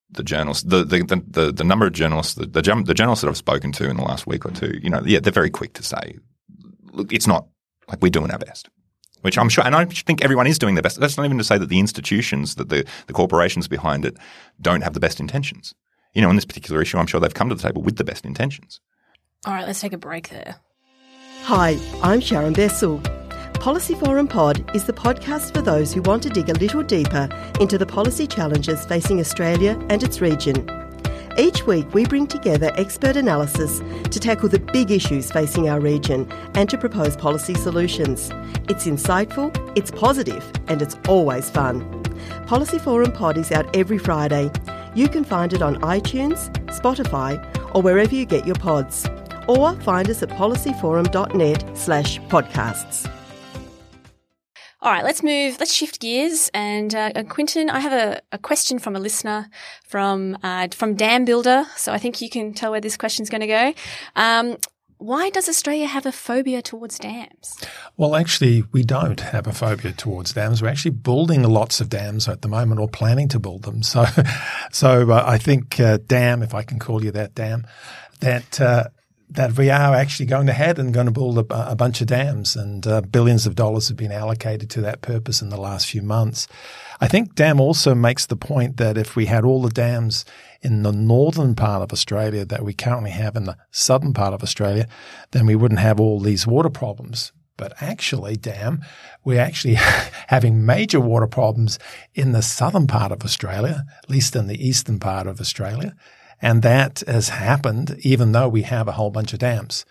the 0.10 0.24
journalists, 0.24 0.64
the 0.64 0.84
the, 0.84 1.04
the, 1.04 1.24
the, 1.28 1.52
the 1.52 1.64
number 1.64 1.86
of 1.86 1.94
journalists, 1.94 2.36
the, 2.36 2.46
the, 2.46 2.62
the 2.86 2.94
journalists 2.94 3.22
that 3.24 3.30
I've 3.30 3.38
spoken 3.38 3.72
to 3.74 3.90
in 3.90 3.98
the 3.98 4.04
last 4.04 4.28
week 4.28 4.46
or 4.46 4.52
two, 4.52 4.80
you 4.82 4.90
know, 4.90 5.02
yeah, 5.06 5.20
they're 5.20 5.32
very 5.34 5.50
quick 5.50 5.74
to 5.74 5.84
say, 5.84 6.18
look, 6.92 7.12
it's 7.14 7.28
not 7.28 7.48
like 7.88 8.02
we're 8.02 8.10
doing 8.10 8.32
our 8.32 8.38
best. 8.40 8.70
Which 9.24 9.38
I'm 9.38 9.50
sure, 9.50 9.66
and 9.66 9.74
I 9.74 9.86
think 9.86 10.22
everyone 10.22 10.48
is 10.48 10.60
doing 10.60 10.76
their 10.76 10.82
best. 10.82 11.00
That's 11.00 11.18
not 11.18 11.26
even 11.26 11.38
to 11.38 11.44
say 11.44 11.58
that 11.58 11.70
the 11.70 11.80
institutions, 11.80 12.56
that 12.56 12.68
the, 12.68 12.86
the 13.08 13.14
corporations 13.14 13.70
behind 13.70 14.04
it 14.04 14.18
don't 14.62 14.82
have 14.82 14.94
the 14.94 15.00
best 15.00 15.20
intentions. 15.20 15.74
You 16.14 16.22
know, 16.22 16.30
on 16.30 16.36
this 16.36 16.46
particular 16.46 16.82
issue, 16.82 16.98
I'm 16.98 17.08
sure 17.08 17.22
they've 17.22 17.34
come 17.34 17.48
to 17.48 17.56
the 17.56 17.64
table 17.64 17.82
with 17.82 17.96
the 17.96 18.04
best 18.04 18.26
intentions. 18.26 18.82
All 19.46 19.54
right, 19.54 19.66
let's 19.66 19.80
take 19.80 19.94
a 19.94 19.98
break 19.98 20.30
there. 20.30 20.56
Hi, 21.44 21.80
I'm 22.02 22.20
Sharon 22.20 22.54
Bessell. 22.54 23.02
Policy 23.56 23.96
Forum 23.96 24.28
Pod 24.28 24.70
is 24.76 24.84
the 24.84 24.94
podcast 24.94 25.54
for 25.54 25.62
those 25.62 25.94
who 25.94 26.02
want 26.02 26.22
to 26.24 26.30
dig 26.30 26.50
a 26.50 26.54
little 26.54 26.84
deeper 26.84 27.30
into 27.62 27.78
the 27.78 27.86
policy 27.86 28.28
challenges 28.28 28.86
facing 28.86 29.22
Australia 29.22 29.80
and 29.90 30.04
its 30.04 30.20
region. 30.20 30.83
Each 31.38 31.66
week, 31.66 31.92
we 31.94 32.06
bring 32.06 32.28
together 32.28 32.72
expert 32.76 33.16
analysis 33.16 33.80
to 34.12 34.20
tackle 34.20 34.50
the 34.50 34.60
big 34.60 34.92
issues 34.92 35.32
facing 35.32 35.68
our 35.68 35.80
region 35.80 36.32
and 36.54 36.70
to 36.70 36.78
propose 36.78 37.16
policy 37.16 37.56
solutions. 37.56 38.30
It's 38.70 38.86
insightful, 38.86 39.52
it's 39.76 39.90
positive, 39.90 40.46
and 40.68 40.82
it's 40.82 40.96
always 41.08 41.50
fun. 41.50 42.04
Policy 42.46 42.78
Forum 42.78 43.12
Pod 43.12 43.38
is 43.38 43.52
out 43.52 43.76
every 43.76 43.98
Friday. 43.98 44.52
You 44.94 45.10
can 45.10 45.24
find 45.24 45.54
it 45.54 45.62
on 45.62 45.82
iTunes, 45.82 46.54
Spotify, 46.68 47.44
or 47.76 47.82
wherever 47.82 48.14
you 48.14 48.26
get 48.26 48.46
your 48.46 48.56
pods. 48.56 49.08
Or 49.48 49.74
find 49.78 50.10
us 50.10 50.22
at 50.22 50.30
policyforum.net 50.30 51.78
slash 51.78 52.20
podcasts. 52.22 53.13
All 54.84 54.92
right, 54.92 55.06
let's 55.06 55.24
move, 55.24 55.62
let's 55.62 55.74
shift 55.74 56.02
gears. 56.02 56.52
And 56.54 56.94
uh, 56.94 57.14
uh, 57.16 57.24
Quentin, 57.24 57.70
I 57.70 57.80
have 57.80 57.94
a, 57.94 58.22
a 58.34 58.38
question 58.38 58.80
from 58.80 58.98
a 58.98 59.00
listener 59.00 59.48
from 59.86 60.38
uh, 60.44 60.68
from 60.74 60.96
Dam 60.96 61.24
Builder. 61.24 61.64
So 61.78 61.94
I 61.94 61.98
think 61.98 62.22
you 62.22 62.30
can 62.30 62.54
tell 62.54 62.72
where 62.72 62.82
this 62.82 62.98
question's 62.98 63.30
going 63.30 63.40
to 63.40 63.48
go. 63.48 63.74
Um, 64.18 64.58
why 64.98 65.30
does 65.30 65.48
Australia 65.48 65.88
have 65.88 66.06
a 66.06 66.12
phobia 66.12 66.62
towards 66.62 67.00
dams? 67.00 67.64
Well, 67.96 68.14
actually, 68.14 68.66
we 68.74 68.84
don't 68.84 69.22
have 69.22 69.48
a 69.48 69.54
phobia 69.54 69.94
towards 69.94 70.34
dams. 70.34 70.62
We're 70.62 70.68
actually 70.68 70.92
building 70.92 71.44
lots 71.44 71.80
of 71.80 71.88
dams 71.88 72.28
at 72.28 72.42
the 72.42 72.50
moment, 72.50 72.82
or 72.82 72.90
planning 72.90 73.30
to 73.30 73.40
build 73.40 73.64
them. 73.64 73.84
So, 73.84 74.06
so 74.74 75.12
uh, 75.12 75.24
I 75.26 75.38
think 75.38 75.80
uh, 75.80 76.00
dam, 76.06 76.44
if 76.44 76.54
I 76.54 76.64
can 76.64 76.78
call 76.78 77.02
you 77.06 77.12
that 77.12 77.34
dam, 77.36 77.66
that 78.20 78.60
uh, 78.60 78.90
that 79.34 79.58
we 79.58 79.70
are 79.70 79.96
actually 79.96 80.26
going 80.26 80.50
ahead 80.50 80.80
and 80.80 80.94
going 80.94 81.06
to 81.06 81.12
build 81.12 81.38
a, 81.38 81.72
a 81.72 81.76
bunch 81.76 82.02
of 82.02 82.08
dams, 82.08 82.56
and 82.56 82.86
uh, 82.86 83.02
billions 83.02 83.46
of 83.46 83.56
dollars 83.56 83.88
have 83.88 83.98
been 83.98 84.12
allocated 84.12 84.70
to 84.72 84.82
that 84.82 85.02
purpose 85.02 85.42
in 85.42 85.50
the 85.50 85.60
last 85.60 85.88
few 85.88 86.02
months. 86.02 86.48
I 87.02 87.08
think 87.08 87.36
dam 87.36 87.60
also 87.60 87.96
makes 87.96 88.26
the 88.26 88.36
point 88.36 88.78
that 88.78 88.98
if 88.98 89.16
we 89.16 89.26
had 89.26 89.44
all 89.44 89.62
the 89.62 89.70
dams 89.70 90.26
in 90.62 90.84
the 90.84 90.92
northern 90.92 91.56
part 91.56 91.82
of 91.82 91.92
Australia 91.92 92.46
that 92.46 92.64
we 92.64 92.74
currently 92.74 93.12
have 93.12 93.36
in 93.36 93.46
the 93.46 93.58
southern 93.72 94.14
part 94.14 94.34
of 94.34 94.44
Australia, 94.44 94.88
then 95.32 95.46
we 95.46 95.56
wouldn't 95.56 95.82
have 95.82 96.00
all 96.00 96.20
these 96.20 96.48
water 96.48 96.70
problems. 96.70 97.34
But 97.58 97.74
actually, 97.82 98.36
dam, 98.36 98.82
we're 99.24 99.42
actually 99.42 99.74
having 100.28 100.66
major 100.66 101.00
water 101.00 101.28
problems 101.28 101.78
in 102.14 102.32
the 102.32 102.42
southern 102.42 102.88
part 102.88 103.12
of 103.12 103.24
Australia, 103.24 103.86
at 104.02 104.10
least 104.10 104.36
in 104.36 104.48
the 104.48 104.66
eastern 104.66 105.00
part 105.00 105.28
of 105.28 105.40
Australia. 105.40 105.94
And 106.44 106.62
that 106.62 107.02
has 107.08 107.30
happened 107.30 107.96
even 108.02 108.34
though 108.34 108.50
we 108.50 108.64
have 108.64 108.90
a 108.90 108.92
whole 108.92 109.10
bunch 109.10 109.32
of 109.32 109.40
dams. 109.40 109.86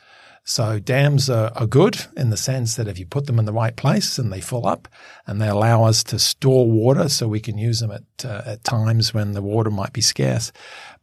So 0.44 0.78
dams 0.78 1.30
are, 1.30 1.50
are 1.54 1.66
good 1.66 2.04
in 2.14 2.28
the 2.28 2.36
sense 2.36 2.76
that 2.76 2.88
if 2.88 2.98
you 2.98 3.06
put 3.06 3.26
them 3.26 3.38
in 3.38 3.46
the 3.46 3.54
right 3.54 3.74
place 3.74 4.18
and 4.18 4.30
they 4.30 4.40
fill 4.42 4.66
up 4.66 4.86
and 5.26 5.40
they 5.40 5.48
allow 5.48 5.84
us 5.84 6.04
to 6.04 6.18
store 6.18 6.70
water 6.70 7.08
so 7.08 7.26
we 7.26 7.40
can 7.40 7.56
use 7.56 7.80
them 7.80 7.90
at, 7.90 8.24
uh, 8.24 8.42
at 8.44 8.64
times 8.64 9.14
when 9.14 9.32
the 9.32 9.40
water 9.40 9.70
might 9.70 9.94
be 9.94 10.02
scarce. 10.02 10.52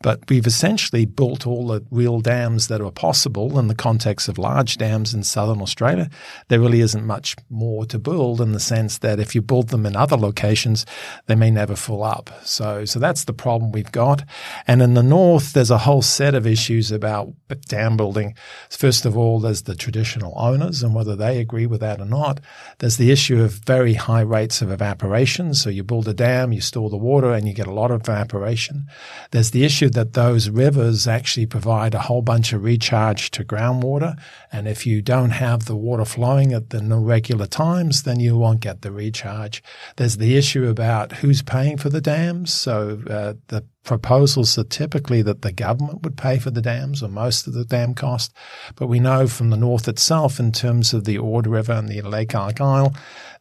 But 0.01 0.29
we've 0.29 0.47
essentially 0.47 1.05
built 1.05 1.45
all 1.45 1.67
the 1.67 1.83
real 1.91 2.21
dams 2.21 2.69
that 2.69 2.79
are 2.79 2.91
possible 2.91 3.59
in 3.59 3.67
the 3.67 3.75
context 3.75 4.29
of 4.29 4.37
large 4.37 4.77
dams 4.77 5.13
in 5.13 5.23
southern 5.23 5.61
Australia. 5.61 6.09
There 6.47 6.61
really 6.61 6.79
isn't 6.79 7.05
much 7.05 7.35
more 7.49 7.85
to 7.87 7.99
build 7.99 8.39
in 8.39 8.53
the 8.53 8.61
sense 8.61 8.99
that 8.99 9.19
if 9.19 9.35
you 9.35 9.41
build 9.41 9.69
them 9.69 9.85
in 9.85 9.97
other 9.97 10.15
locations, 10.15 10.85
they 11.25 11.35
may 11.35 11.51
never 11.51 11.75
fill 11.75 12.03
up. 12.03 12.29
So, 12.43 12.85
so 12.85 12.97
that's 12.97 13.25
the 13.25 13.33
problem 13.33 13.73
we've 13.73 13.91
got. 13.91 14.23
And 14.67 14.81
in 14.81 14.93
the 14.93 15.03
north, 15.03 15.51
there's 15.51 15.71
a 15.71 15.79
whole 15.79 16.01
set 16.01 16.33
of 16.33 16.47
issues 16.47 16.91
about 16.93 17.33
dam 17.67 17.97
building. 17.97 18.35
First 18.69 19.05
of 19.05 19.17
all, 19.17 19.41
there's 19.41 19.63
the 19.63 19.75
traditional 19.75 20.33
owners 20.37 20.81
and 20.81 20.95
whether 20.95 21.17
they 21.17 21.39
agree 21.39 21.65
with 21.65 21.81
that 21.81 21.99
or 21.99 22.05
not. 22.05 22.39
There's 22.77 22.97
the 22.97 23.11
issue 23.11 23.41
of 23.41 23.51
very 23.51 23.95
high 23.95 24.21
rates 24.21 24.61
of 24.61 24.71
evaporation. 24.71 25.53
So 25.53 25.69
you 25.69 25.83
build 25.83 26.07
a 26.07 26.13
dam, 26.13 26.53
you 26.53 26.61
store 26.61 26.89
the 26.89 26.95
water 26.95 27.33
and 27.33 27.45
you 27.45 27.53
get 27.53 27.67
a 27.67 27.73
lot 27.73 27.91
of 27.91 28.01
evaporation. 28.01 28.85
There's 29.31 29.51
the 29.51 29.65
issue 29.65 29.88
that 29.89 30.13
those 30.13 30.49
rivers 30.49 31.07
actually 31.07 31.45
provide 31.45 31.93
a 31.93 31.99
whole 31.99 32.21
bunch 32.21 32.53
of 32.53 32.63
recharge 32.63 33.31
to 33.31 33.43
groundwater. 33.43 34.17
And 34.51 34.67
if 34.67 34.85
you 34.85 35.01
don't 35.01 35.31
have 35.31 35.65
the 35.65 35.75
water 35.75 36.05
flowing 36.05 36.53
at 36.53 36.69
the 36.69 36.79
regular 36.99 37.47
times, 37.47 38.03
then 38.03 38.19
you 38.19 38.37
won't 38.37 38.61
get 38.61 38.81
the 38.81 38.91
recharge. 38.91 39.63
There's 39.97 40.17
the 40.17 40.37
issue 40.37 40.67
about 40.67 41.13
who's 41.13 41.41
paying 41.41 41.77
for 41.77 41.89
the 41.89 42.01
dams. 42.01 42.53
So 42.53 43.01
uh, 43.09 43.33
the 43.47 43.65
proposals 43.83 44.57
are 44.57 44.63
typically 44.63 45.21
that 45.23 45.41
the 45.41 45.51
government 45.51 46.03
would 46.03 46.17
pay 46.17 46.37
for 46.37 46.51
the 46.51 46.61
dams 46.61 47.01
or 47.01 47.09
most 47.09 47.47
of 47.47 47.53
the 47.53 47.65
dam 47.65 47.93
cost. 47.93 48.33
But 48.75 48.87
we 48.87 48.99
know 48.99 49.27
from 49.27 49.49
the 49.49 49.57
north 49.57 49.87
itself 49.87 50.39
in 50.39 50.51
terms 50.51 50.93
of 50.93 51.05
the 51.05 51.17
Ord 51.17 51.47
River 51.47 51.73
and 51.73 51.89
the 51.89 52.01
Lake 52.01 52.35
Argyle 52.35 52.93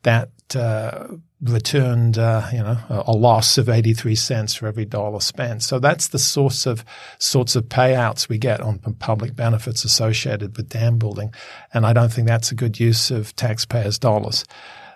that 0.02 0.30
uh, 0.56 1.08
returned, 1.40 2.18
uh, 2.18 2.46
you 2.52 2.58
know, 2.58 2.76
a, 2.88 3.04
a, 3.08 3.12
loss 3.12 3.58
of 3.58 3.68
83 3.68 4.14
cents 4.14 4.54
for 4.54 4.66
every 4.66 4.84
dollar 4.84 5.20
spent. 5.20 5.62
So 5.62 5.78
that's 5.78 6.08
the 6.08 6.18
source 6.18 6.66
of 6.66 6.84
sorts 7.18 7.54
of 7.54 7.64
payouts 7.64 8.28
we 8.28 8.38
get 8.38 8.60
on 8.60 8.78
public 8.98 9.36
benefits 9.36 9.84
associated 9.84 10.56
with 10.56 10.68
dam 10.68 10.98
building. 10.98 11.32
And 11.72 11.86
I 11.86 11.92
don't 11.92 12.12
think 12.12 12.26
that's 12.26 12.50
a 12.50 12.54
good 12.54 12.80
use 12.80 13.10
of 13.10 13.34
taxpayers' 13.36 13.98
dollars. 13.98 14.44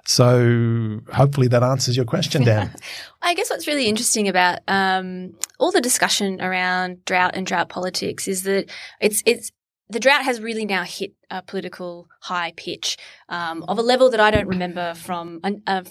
So 0.05 1.01
hopefully 1.13 1.47
that 1.49 1.63
answers 1.63 1.97
your 1.97 2.07
question, 2.07 2.43
Dan. 2.43 2.75
I 3.23 3.35
guess 3.35 3.51
what's 3.51 3.69
really 3.69 3.87
interesting 3.87 4.29
about 4.29 4.59
um, 4.67 5.35
all 5.61 5.71
the 5.71 5.81
discussion 5.81 6.41
around 6.41 7.05
drought 7.05 7.37
and 7.37 7.47
drought 7.47 7.69
politics 7.69 8.27
is 8.27 8.43
that 8.43 8.69
it's 9.01 9.23
it's 9.27 9.53
the 9.93 10.01
drought 10.01 10.25
has 10.25 10.41
really 10.41 10.65
now 10.65 10.83
hit 10.83 11.13
a 11.31 11.43
political 11.43 12.09
high 12.21 12.53
pitch 12.57 12.97
um, 13.29 13.65
of 13.69 13.79
a 13.79 13.83
level 13.83 14.11
that 14.11 14.21
I 14.21 14.31
don't 14.31 14.49
remember 14.49 14.95
from 14.95 15.41
uh, 15.67 15.83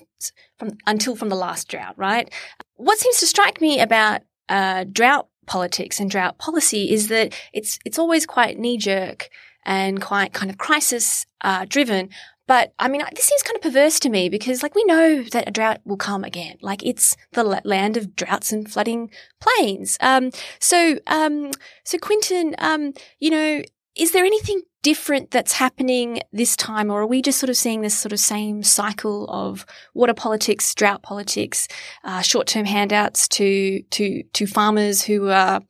from 0.57 0.77
until 0.85 1.15
from 1.15 1.29
the 1.29 1.35
last 1.35 1.67
drought. 1.67 1.95
Right. 1.97 2.31
What 2.75 2.99
seems 2.99 3.19
to 3.19 3.27
strike 3.27 3.61
me 3.61 3.79
about 3.79 4.21
uh, 4.49 4.85
drought 4.91 5.27
politics 5.47 5.99
and 5.99 6.09
drought 6.09 6.37
policy 6.37 6.91
is 6.91 7.07
that 7.07 7.33
it's 7.53 7.79
it's 7.85 7.99
always 7.99 8.25
quite 8.25 8.59
knee 8.59 8.77
jerk 8.77 9.29
and 9.65 10.01
quite 10.01 10.33
kind 10.33 10.49
of 10.51 10.57
crisis 10.57 11.25
uh, 11.41 11.65
driven. 11.67 12.09
But 12.47 12.73
I 12.79 12.89
mean, 12.89 13.01
this 13.15 13.25
seems 13.25 13.43
kind 13.43 13.55
of 13.55 13.61
perverse 13.61 13.97
to 14.01 14.09
me 14.09 14.27
because, 14.27 14.61
like, 14.61 14.75
we 14.75 14.83
know 14.83 15.23
that 15.23 15.47
a 15.47 15.51
drought 15.51 15.79
will 15.85 15.95
come 15.95 16.25
again. 16.25 16.57
Like, 16.61 16.83
it's 16.83 17.15
the 17.31 17.43
land 17.43 17.95
of 17.95 18.13
droughts 18.13 18.51
and 18.51 18.69
flooding 18.69 19.09
plains. 19.39 19.97
Um, 20.01 20.31
so, 20.59 20.99
um, 21.07 21.51
so 21.85 21.97
Quentin, 21.97 22.55
um, 22.57 22.93
you 23.19 23.29
know, 23.29 23.61
is 23.95 24.11
there 24.11 24.25
anything 24.25 24.61
different 24.83 25.31
that's 25.31 25.53
happening 25.53 26.21
this 26.31 26.55
time, 26.55 26.89
or 26.89 27.01
are 27.01 27.07
we 27.07 27.21
just 27.21 27.39
sort 27.39 27.49
of 27.49 27.57
seeing 27.57 27.81
this 27.81 27.97
sort 27.97 28.13
of 28.13 28.19
same 28.19 28.63
cycle 28.63 29.27
of 29.29 29.65
water 29.93 30.13
politics, 30.13 30.73
drought 30.73 31.03
politics, 31.03 31.67
uh, 32.03 32.21
short-term 32.21 32.65
handouts 32.65 33.27
to 33.27 33.81
to 33.91 34.23
to 34.33 34.47
farmers 34.47 35.03
who 35.03 35.29
are 35.29 35.61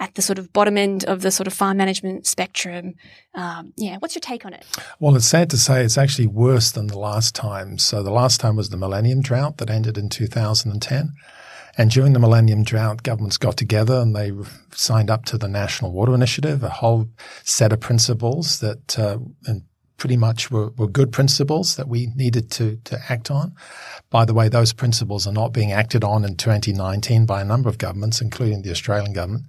at 0.00 0.14
the 0.14 0.22
sort 0.22 0.38
of 0.38 0.52
bottom 0.52 0.76
end 0.76 1.04
of 1.04 1.22
the 1.22 1.30
sort 1.30 1.46
of 1.46 1.52
farm 1.52 1.76
management 1.76 2.26
spectrum? 2.26 2.94
Um, 3.34 3.72
yeah, 3.76 3.96
what's 3.98 4.14
your 4.14 4.20
take 4.20 4.44
on 4.44 4.52
it? 4.52 4.64
Well, 4.98 5.14
it's 5.16 5.26
sad 5.26 5.50
to 5.50 5.56
say 5.56 5.84
it's 5.84 5.98
actually 5.98 6.26
worse 6.26 6.72
than 6.72 6.88
the 6.88 6.98
last 6.98 7.34
time. 7.34 7.78
So 7.78 8.02
the 8.02 8.10
last 8.10 8.40
time 8.40 8.56
was 8.56 8.70
the 8.70 8.76
Millennium 8.76 9.20
Drought 9.20 9.58
that 9.58 9.70
ended 9.70 9.96
in 9.96 10.08
2010. 10.08 11.12
And 11.76 11.90
during 11.90 12.12
the 12.12 12.18
Millennium 12.18 12.62
Drought, 12.62 13.02
governments 13.02 13.36
got 13.36 13.56
together 13.56 13.94
and 13.94 14.14
they 14.14 14.32
signed 14.72 15.10
up 15.10 15.24
to 15.26 15.38
the 15.38 15.48
National 15.48 15.92
Water 15.92 16.14
Initiative, 16.14 16.62
a 16.62 16.68
whole 16.68 17.08
set 17.42 17.72
of 17.72 17.80
principles 17.80 18.60
that 18.60 18.98
uh, 18.98 19.18
pretty 19.96 20.16
much 20.16 20.50
were, 20.50 20.70
were, 20.76 20.88
good 20.88 21.12
principles 21.12 21.76
that 21.76 21.88
we 21.88 22.08
needed 22.14 22.50
to, 22.50 22.76
to 22.84 22.98
act 23.08 23.30
on. 23.30 23.54
By 24.10 24.24
the 24.24 24.34
way, 24.34 24.48
those 24.48 24.72
principles 24.72 25.26
are 25.26 25.32
not 25.32 25.52
being 25.52 25.72
acted 25.72 26.04
on 26.04 26.24
in 26.24 26.36
2019 26.36 27.26
by 27.26 27.40
a 27.40 27.44
number 27.44 27.68
of 27.68 27.78
governments, 27.78 28.20
including 28.20 28.62
the 28.62 28.70
Australian 28.70 29.12
government. 29.12 29.44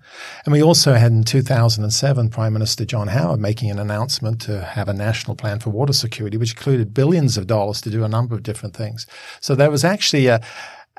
And 0.46 0.54
we 0.54 0.64
also 0.64 0.94
had 0.94 1.12
in 1.12 1.24
2007 1.24 2.30
Prime 2.30 2.54
Minister 2.54 2.86
John 2.86 3.10
Howard 3.10 3.40
making 3.40 3.70
an 3.72 3.80
announcement 3.80 4.40
to 4.42 4.62
have 4.64 4.88
a 4.88 4.94
national 4.94 5.36
plan 5.36 5.60
for 5.60 5.72
water 5.72 5.94
security, 5.94 6.38
which 6.38 6.52
included 6.52 6.94
billions 6.94 7.38
of 7.38 7.48
dollars 7.48 7.82
to 7.82 7.90
do 7.90 8.04
a 8.04 8.10
number 8.10 8.34
of 8.36 8.44
different 8.44 8.76
things. 8.76 9.06
So 9.42 9.56
there 9.56 9.72
was 9.72 9.84
actually 9.84 10.28
a, 10.28 10.40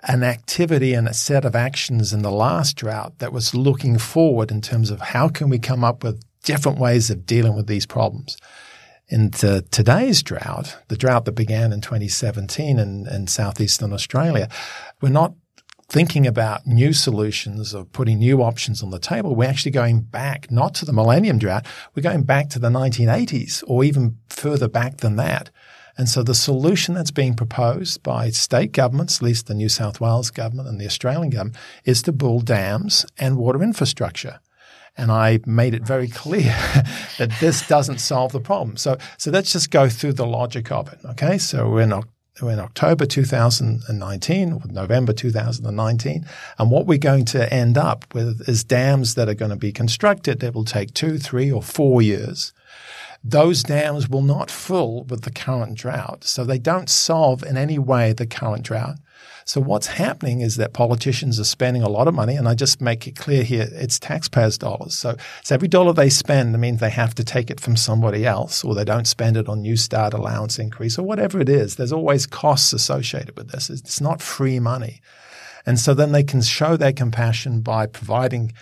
an 0.03 0.23
activity 0.23 0.95
and 0.95 1.09
a 1.09 1.15
set 1.15 1.45
of 1.45 1.57
actions 1.57 2.13
in 2.13 2.23
the 2.23 2.31
last 2.31 2.77
drought 2.77 3.19
that 3.19 3.33
was 3.33 3.55
looking 3.55 3.99
forward 3.99 4.51
in 4.51 4.61
terms 4.61 4.91
of 4.91 5.01
how 5.01 5.29
can 5.29 5.49
we 5.49 5.59
come 5.59 5.83
up 5.83 6.05
with 6.05 6.23
different 6.45 6.79
ways 6.79 7.11
of 7.11 7.27
dealing 7.27 7.57
with 7.57 7.67
these 7.67 7.87
problems. 7.87 8.37
In 9.09 9.31
the, 9.31 9.65
today's 9.71 10.23
drought, 10.23 10.77
the 10.89 10.97
drought 10.97 11.25
that 11.25 11.33
began 11.33 11.73
in 11.73 11.81
2017 11.81 12.79
in, 12.79 13.07
in 13.07 13.27
southeastern 13.27 13.93
Australia, 13.93 14.49
we're 15.01 15.09
not 15.09 15.35
thinking 15.89 16.27
about 16.27 16.67
new 16.67 16.93
solutions 16.93 17.75
or 17.75 17.85
putting 17.85 18.19
new 18.19 18.43
options 18.43 18.83
on 18.83 18.91
the 18.91 18.99
table. 18.99 19.35
We're 19.35 19.49
actually 19.49 19.71
going 19.71 20.01
back 20.01 20.51
not 20.51 20.75
to 20.77 20.85
the 20.85 20.93
millennium 20.93 21.39
drought, 21.39 21.67
we're 21.95 22.03
going 22.03 22.25
back 22.25 22.51
to 22.51 22.59
the 22.59 22.69
1980s 22.69 23.63
or 23.67 23.85
even 23.85 24.19
further 24.29 24.69
back 24.69 24.99
than 24.99 25.17
that. 25.17 25.51
And 25.99 26.09
so 26.09 26.23
the 26.23 26.35
solution 26.35 26.95
that's 26.95 27.11
being 27.11 27.35
proposed 27.35 28.03
by 28.03 28.31
state 28.31 28.73
governments, 28.73 29.19
at 29.19 29.23
least 29.23 29.47
the 29.47 29.55
New 29.55 29.69
South 29.69 30.01
Wales 30.01 30.31
government 30.31 30.69
and 30.69 30.81
the 30.81 30.87
Australian 30.87 31.31
government, 31.31 31.57
is 31.85 32.03
to 32.03 32.13
build 32.13 32.45
dams 32.45 33.07
and 33.19 33.37
water 33.37 33.63
infrastructure. 33.63 34.41
And 34.99 35.11
I 35.11 35.41
made 35.47 35.75
it 35.75 35.83
very 35.83 36.09
clear 36.23 36.55
that 37.19 37.33
this 37.41 37.67
doesn't 37.67 37.99
solve 37.99 38.33
the 38.33 38.41
problem. 38.41 38.77
So, 38.77 38.99
so 39.17 39.31
let's 39.31 39.53
just 39.53 39.71
go 39.71 39.89
through 39.89 40.15
the 40.15 40.27
logic 40.27 40.71
of 40.71 40.93
it. 40.93 40.99
Okay. 41.05 41.39
So 41.39 41.71
we're 41.71 41.83
in, 41.83 41.93
in 41.93 42.61
October 42.61 43.07
2019 43.07 44.53
or 44.53 44.61
November 44.67 45.15
2019. 45.15 46.27
And 46.59 46.71
what 46.71 46.87
we're 46.87 46.99
going 46.99 47.25
to 47.27 47.53
end 47.53 47.79
up 47.79 48.05
with 48.15 48.47
is 48.49 48.65
dams 48.65 49.15
that 49.15 49.29
are 49.29 49.35
going 49.35 49.51
to 49.51 49.57
be 49.57 49.73
constructed 49.73 50.41
that 50.41 50.55
will 50.55 50.65
take 50.65 50.93
two, 50.93 51.19
three 51.19 51.51
or 51.51 51.63
four 51.63 52.03
years 52.03 52.53
those 53.31 53.62
dams 53.62 54.09
will 54.09 54.23
not 54.23 54.51
fill 54.51 55.05
with 55.05 55.23
the 55.23 55.31
current 55.31 55.77
drought. 55.77 56.25
So 56.25 56.45
they 56.45 56.59
don't 56.59 56.89
solve 56.89 57.43
in 57.43 57.57
any 57.57 57.79
way 57.79 58.12
the 58.12 58.27
current 58.27 58.62
drought. 58.62 58.97
So 59.45 59.61
what's 59.61 59.87
happening 59.87 60.41
is 60.41 60.57
that 60.57 60.73
politicians 60.73 61.39
are 61.39 61.45
spending 61.45 61.83
a 61.83 61.89
lot 61.89 62.09
of 62.09 62.15
money, 62.15 62.35
and 62.35 62.49
I 62.49 62.55
just 62.55 62.81
make 62.81 63.07
it 63.07 63.15
clear 63.15 63.45
here, 63.45 63.69
it's 63.71 63.99
taxpayers' 63.99 64.59
dollars. 64.59 64.97
So, 64.97 65.17
so 65.45 65.55
every 65.55 65.69
dollar 65.69 65.93
they 65.93 66.11
spend 66.11 66.59
means 66.61 66.81
they 66.81 66.91
have 66.91 67.15
to 67.15 67.25
take 67.25 67.49
it 67.49 67.61
from 67.61 67.77
somebody 67.77 68.27
else, 68.27 68.65
or 68.65 68.75
they 68.75 68.85
don't 68.85 69.07
spend 69.07 69.37
it 69.37 69.49
on 69.49 69.62
Newstart 69.62 70.15
allowance 70.15 70.59
increase, 70.59 70.99
or 70.99 71.05
whatever 71.05 71.41
it 71.41 71.49
is. 71.49 71.77
There's 71.77 71.93
always 71.93 72.27
costs 72.27 72.73
associated 72.73 73.37
with 73.37 73.51
this. 73.51 73.71
It's 73.71 74.01
not 74.01 74.21
free 74.21 74.59
money. 74.59 75.01
And 75.65 75.79
so 75.79 75.95
then 75.95 76.11
they 76.11 76.25
can 76.25 76.43
show 76.43 76.77
their 76.77 76.93
compassion 76.93 77.61
by 77.61 77.87
providing 77.87 78.53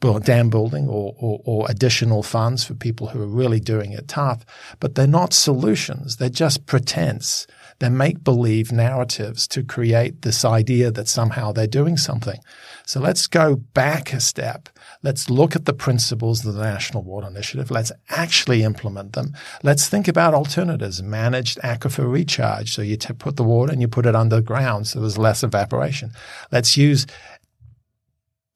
dam 0.00 0.48
building 0.48 0.88
or, 0.88 1.14
or, 1.18 1.40
or, 1.44 1.66
additional 1.70 2.22
funds 2.22 2.64
for 2.64 2.74
people 2.74 3.08
who 3.08 3.22
are 3.22 3.26
really 3.26 3.60
doing 3.60 3.92
it 3.92 4.08
tough, 4.08 4.44
but 4.80 4.94
they're 4.94 5.06
not 5.06 5.34
solutions. 5.34 6.16
They're 6.16 6.30
just 6.30 6.64
pretense. 6.66 7.46
They're 7.78 7.90
make 7.90 8.24
believe 8.24 8.72
narratives 8.72 9.46
to 9.48 9.62
create 9.62 10.22
this 10.22 10.44
idea 10.44 10.90
that 10.90 11.08
somehow 11.08 11.52
they're 11.52 11.66
doing 11.66 11.96
something. 11.96 12.40
So 12.86 13.00
let's 13.00 13.26
go 13.26 13.56
back 13.56 14.12
a 14.12 14.20
step. 14.20 14.68
Let's 15.02 15.30
look 15.30 15.54
at 15.54 15.64
the 15.64 15.72
principles 15.72 16.44
of 16.44 16.54
the 16.54 16.62
National 16.62 17.02
Water 17.02 17.28
Initiative. 17.28 17.70
Let's 17.70 17.92
actually 18.08 18.62
implement 18.62 19.12
them. 19.12 19.34
Let's 19.62 19.88
think 19.88 20.08
about 20.08 20.34
alternatives, 20.34 21.02
managed 21.02 21.58
aquifer 21.60 22.10
recharge. 22.10 22.74
So 22.74 22.82
you 22.82 22.96
t- 22.96 23.14
put 23.14 23.36
the 23.36 23.44
water 23.44 23.72
and 23.72 23.80
you 23.80 23.88
put 23.88 24.06
it 24.06 24.16
underground 24.16 24.86
so 24.86 25.00
there's 25.00 25.18
less 25.18 25.42
evaporation. 25.42 26.12
Let's 26.52 26.76
use 26.76 27.06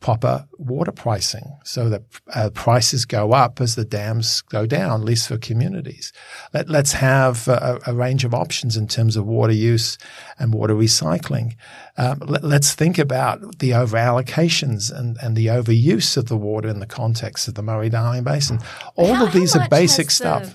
proper 0.05 0.47
water 0.59 0.93
pricing 0.93 1.57
so 1.64 1.88
that 1.88 2.03
uh, 2.35 2.51
prices 2.51 3.07
go 3.07 3.33
up 3.33 3.59
as 3.59 3.75
the 3.75 3.87
dams 3.87 4.43
go 4.43 4.67
down, 4.67 5.01
at 5.01 5.07
least 5.07 5.27
for 5.27 5.38
communities. 5.38 6.12
Let, 6.53 6.69
us 6.69 6.93
have 6.93 7.49
a, 7.49 7.81
a, 7.87 7.95
range 7.95 8.23
of 8.23 8.35
options 8.35 8.77
in 8.77 8.87
terms 8.87 9.17
of 9.17 9.25
water 9.25 9.55
use 9.55 9.97
and 10.38 10.53
water 10.53 10.75
recycling. 10.75 11.57
Um, 11.97 12.19
let, 12.19 12.45
us 12.45 12.75
think 12.75 12.99
about 12.99 13.61
the 13.61 13.73
over 13.73 13.97
allocations 13.97 14.95
and, 14.95 15.17
and 15.23 15.37
the 15.37 15.47
overuse 15.47 16.19
of 16.19 16.27
the 16.27 16.37
water 16.37 16.69
in 16.69 16.81
the 16.81 16.87
context 16.87 17.49
of 17.49 17.55
the 17.55 17.62
Murray-Darling 17.62 18.25
Basin. 18.25 18.59
All 18.97 19.14
how, 19.14 19.25
of 19.25 19.33
these 19.33 19.57
are 19.57 19.67
basic 19.71 20.11
stuff 20.11 20.55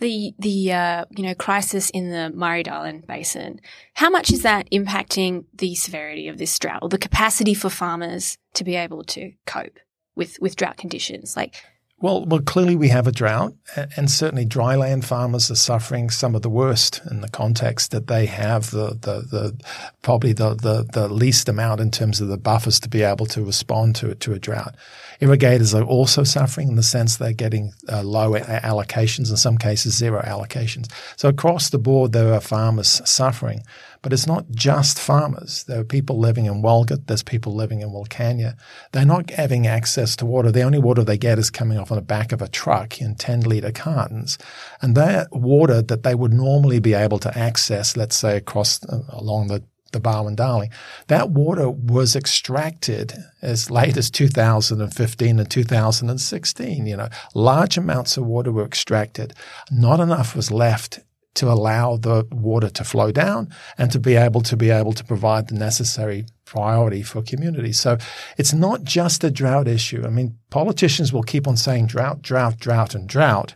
the 0.00 0.34
the 0.38 0.72
uh, 0.72 1.04
you 1.10 1.22
know 1.24 1.34
crisis 1.34 1.90
in 1.90 2.10
the 2.10 2.30
Murray-Darling 2.30 3.04
Basin, 3.06 3.60
how 3.94 4.10
much 4.10 4.32
is 4.32 4.42
that 4.42 4.68
impacting 4.70 5.44
the 5.54 5.74
severity 5.74 6.28
of 6.28 6.38
this 6.38 6.58
drought 6.58 6.80
or 6.82 6.88
the 6.88 6.98
capacity 6.98 7.54
for 7.54 7.70
farmers 7.70 8.36
to 8.54 8.64
be 8.64 8.74
able 8.74 9.04
to 9.04 9.32
cope 9.46 9.78
with 10.16 10.38
with 10.40 10.56
drought 10.56 10.76
conditions? 10.76 11.36
Like, 11.36 11.62
well, 12.00 12.24
well, 12.24 12.40
clearly 12.40 12.76
we 12.76 12.88
have 12.88 13.06
a 13.06 13.12
drought, 13.12 13.52
and 13.94 14.10
certainly 14.10 14.46
dryland 14.46 15.04
farmers 15.04 15.50
are 15.50 15.54
suffering 15.54 16.08
some 16.08 16.34
of 16.34 16.40
the 16.40 16.48
worst 16.48 17.02
in 17.10 17.20
the 17.20 17.28
context 17.28 17.90
that 17.90 18.06
they 18.06 18.24
have 18.24 18.70
the 18.70 18.90
the, 18.90 19.20
the 19.30 19.60
probably 20.00 20.32
the, 20.32 20.54
the 20.54 20.86
the 20.90 21.08
least 21.08 21.48
amount 21.48 21.80
in 21.80 21.90
terms 21.90 22.20
of 22.22 22.28
the 22.28 22.38
buffers 22.38 22.80
to 22.80 22.88
be 22.88 23.02
able 23.02 23.26
to 23.26 23.44
respond 23.44 23.96
to 23.96 24.14
to 24.14 24.32
a 24.32 24.38
drought. 24.38 24.74
Irrigators 25.20 25.74
are 25.74 25.82
also 25.82 26.24
suffering 26.24 26.68
in 26.68 26.76
the 26.76 26.82
sense 26.82 27.16
they're 27.16 27.32
getting 27.32 27.72
uh, 27.88 28.02
low 28.02 28.32
allocations, 28.32 29.30
in 29.30 29.36
some 29.36 29.58
cases 29.58 29.96
zero 29.96 30.22
allocations. 30.22 30.90
So 31.16 31.28
across 31.28 31.70
the 31.70 31.78
board, 31.78 32.12
there 32.12 32.32
are 32.32 32.40
farmers 32.40 33.02
suffering. 33.04 33.62
But 34.02 34.14
it's 34.14 34.26
not 34.26 34.50
just 34.50 34.98
farmers. 34.98 35.64
There 35.64 35.80
are 35.80 35.84
people 35.84 36.18
living 36.18 36.46
in 36.46 36.62
Walgett. 36.62 37.06
There's 37.06 37.22
people 37.22 37.54
living 37.54 37.82
in 37.82 37.90
Wilcannia. 37.90 38.56
They're 38.92 39.04
not 39.04 39.28
having 39.30 39.66
access 39.66 40.16
to 40.16 40.26
water. 40.26 40.50
The 40.50 40.62
only 40.62 40.78
water 40.78 41.04
they 41.04 41.18
get 41.18 41.38
is 41.38 41.50
coming 41.50 41.76
off 41.76 41.92
on 41.92 41.96
the 41.96 42.02
back 42.02 42.32
of 42.32 42.40
a 42.40 42.48
truck 42.48 43.00
in 43.00 43.14
10 43.14 43.42
litre 43.42 43.72
cartons. 43.72 44.38
And 44.80 44.94
that 44.94 45.30
water 45.32 45.82
that 45.82 46.02
they 46.02 46.14
would 46.14 46.32
normally 46.32 46.80
be 46.80 46.94
able 46.94 47.18
to 47.18 47.38
access, 47.38 47.94
let's 47.94 48.16
say 48.16 48.38
across 48.38 48.82
uh, 48.84 49.02
along 49.10 49.48
the 49.48 49.62
the 49.92 50.00
Barwon 50.00 50.34
Darling. 50.34 50.70
That 51.08 51.30
water 51.30 51.70
was 51.70 52.16
extracted 52.16 53.14
as 53.42 53.70
late 53.70 53.96
as 53.96 54.10
2015 54.10 55.38
and 55.38 55.50
2016. 55.50 56.86
You 56.86 56.96
know, 56.96 57.08
large 57.34 57.76
amounts 57.76 58.16
of 58.16 58.26
water 58.26 58.52
were 58.52 58.64
extracted. 58.64 59.34
Not 59.70 60.00
enough 60.00 60.36
was 60.36 60.50
left 60.50 61.00
to 61.34 61.50
allow 61.50 61.96
the 61.96 62.26
water 62.32 62.68
to 62.68 62.84
flow 62.84 63.12
down 63.12 63.48
and 63.78 63.92
to 63.92 64.00
be 64.00 64.16
able 64.16 64.40
to 64.42 64.56
be 64.56 64.70
able 64.70 64.92
to 64.92 65.04
provide 65.04 65.48
the 65.48 65.54
necessary 65.54 66.26
priority 66.44 67.02
for 67.02 67.22
communities. 67.22 67.78
So 67.78 67.98
it's 68.36 68.52
not 68.52 68.82
just 68.82 69.22
a 69.22 69.30
drought 69.30 69.68
issue. 69.68 70.02
I 70.04 70.10
mean, 70.10 70.38
politicians 70.50 71.12
will 71.12 71.22
keep 71.22 71.46
on 71.46 71.56
saying 71.56 71.86
drought, 71.86 72.22
drought, 72.22 72.58
drought, 72.58 72.94
and 72.94 73.08
drought. 73.08 73.54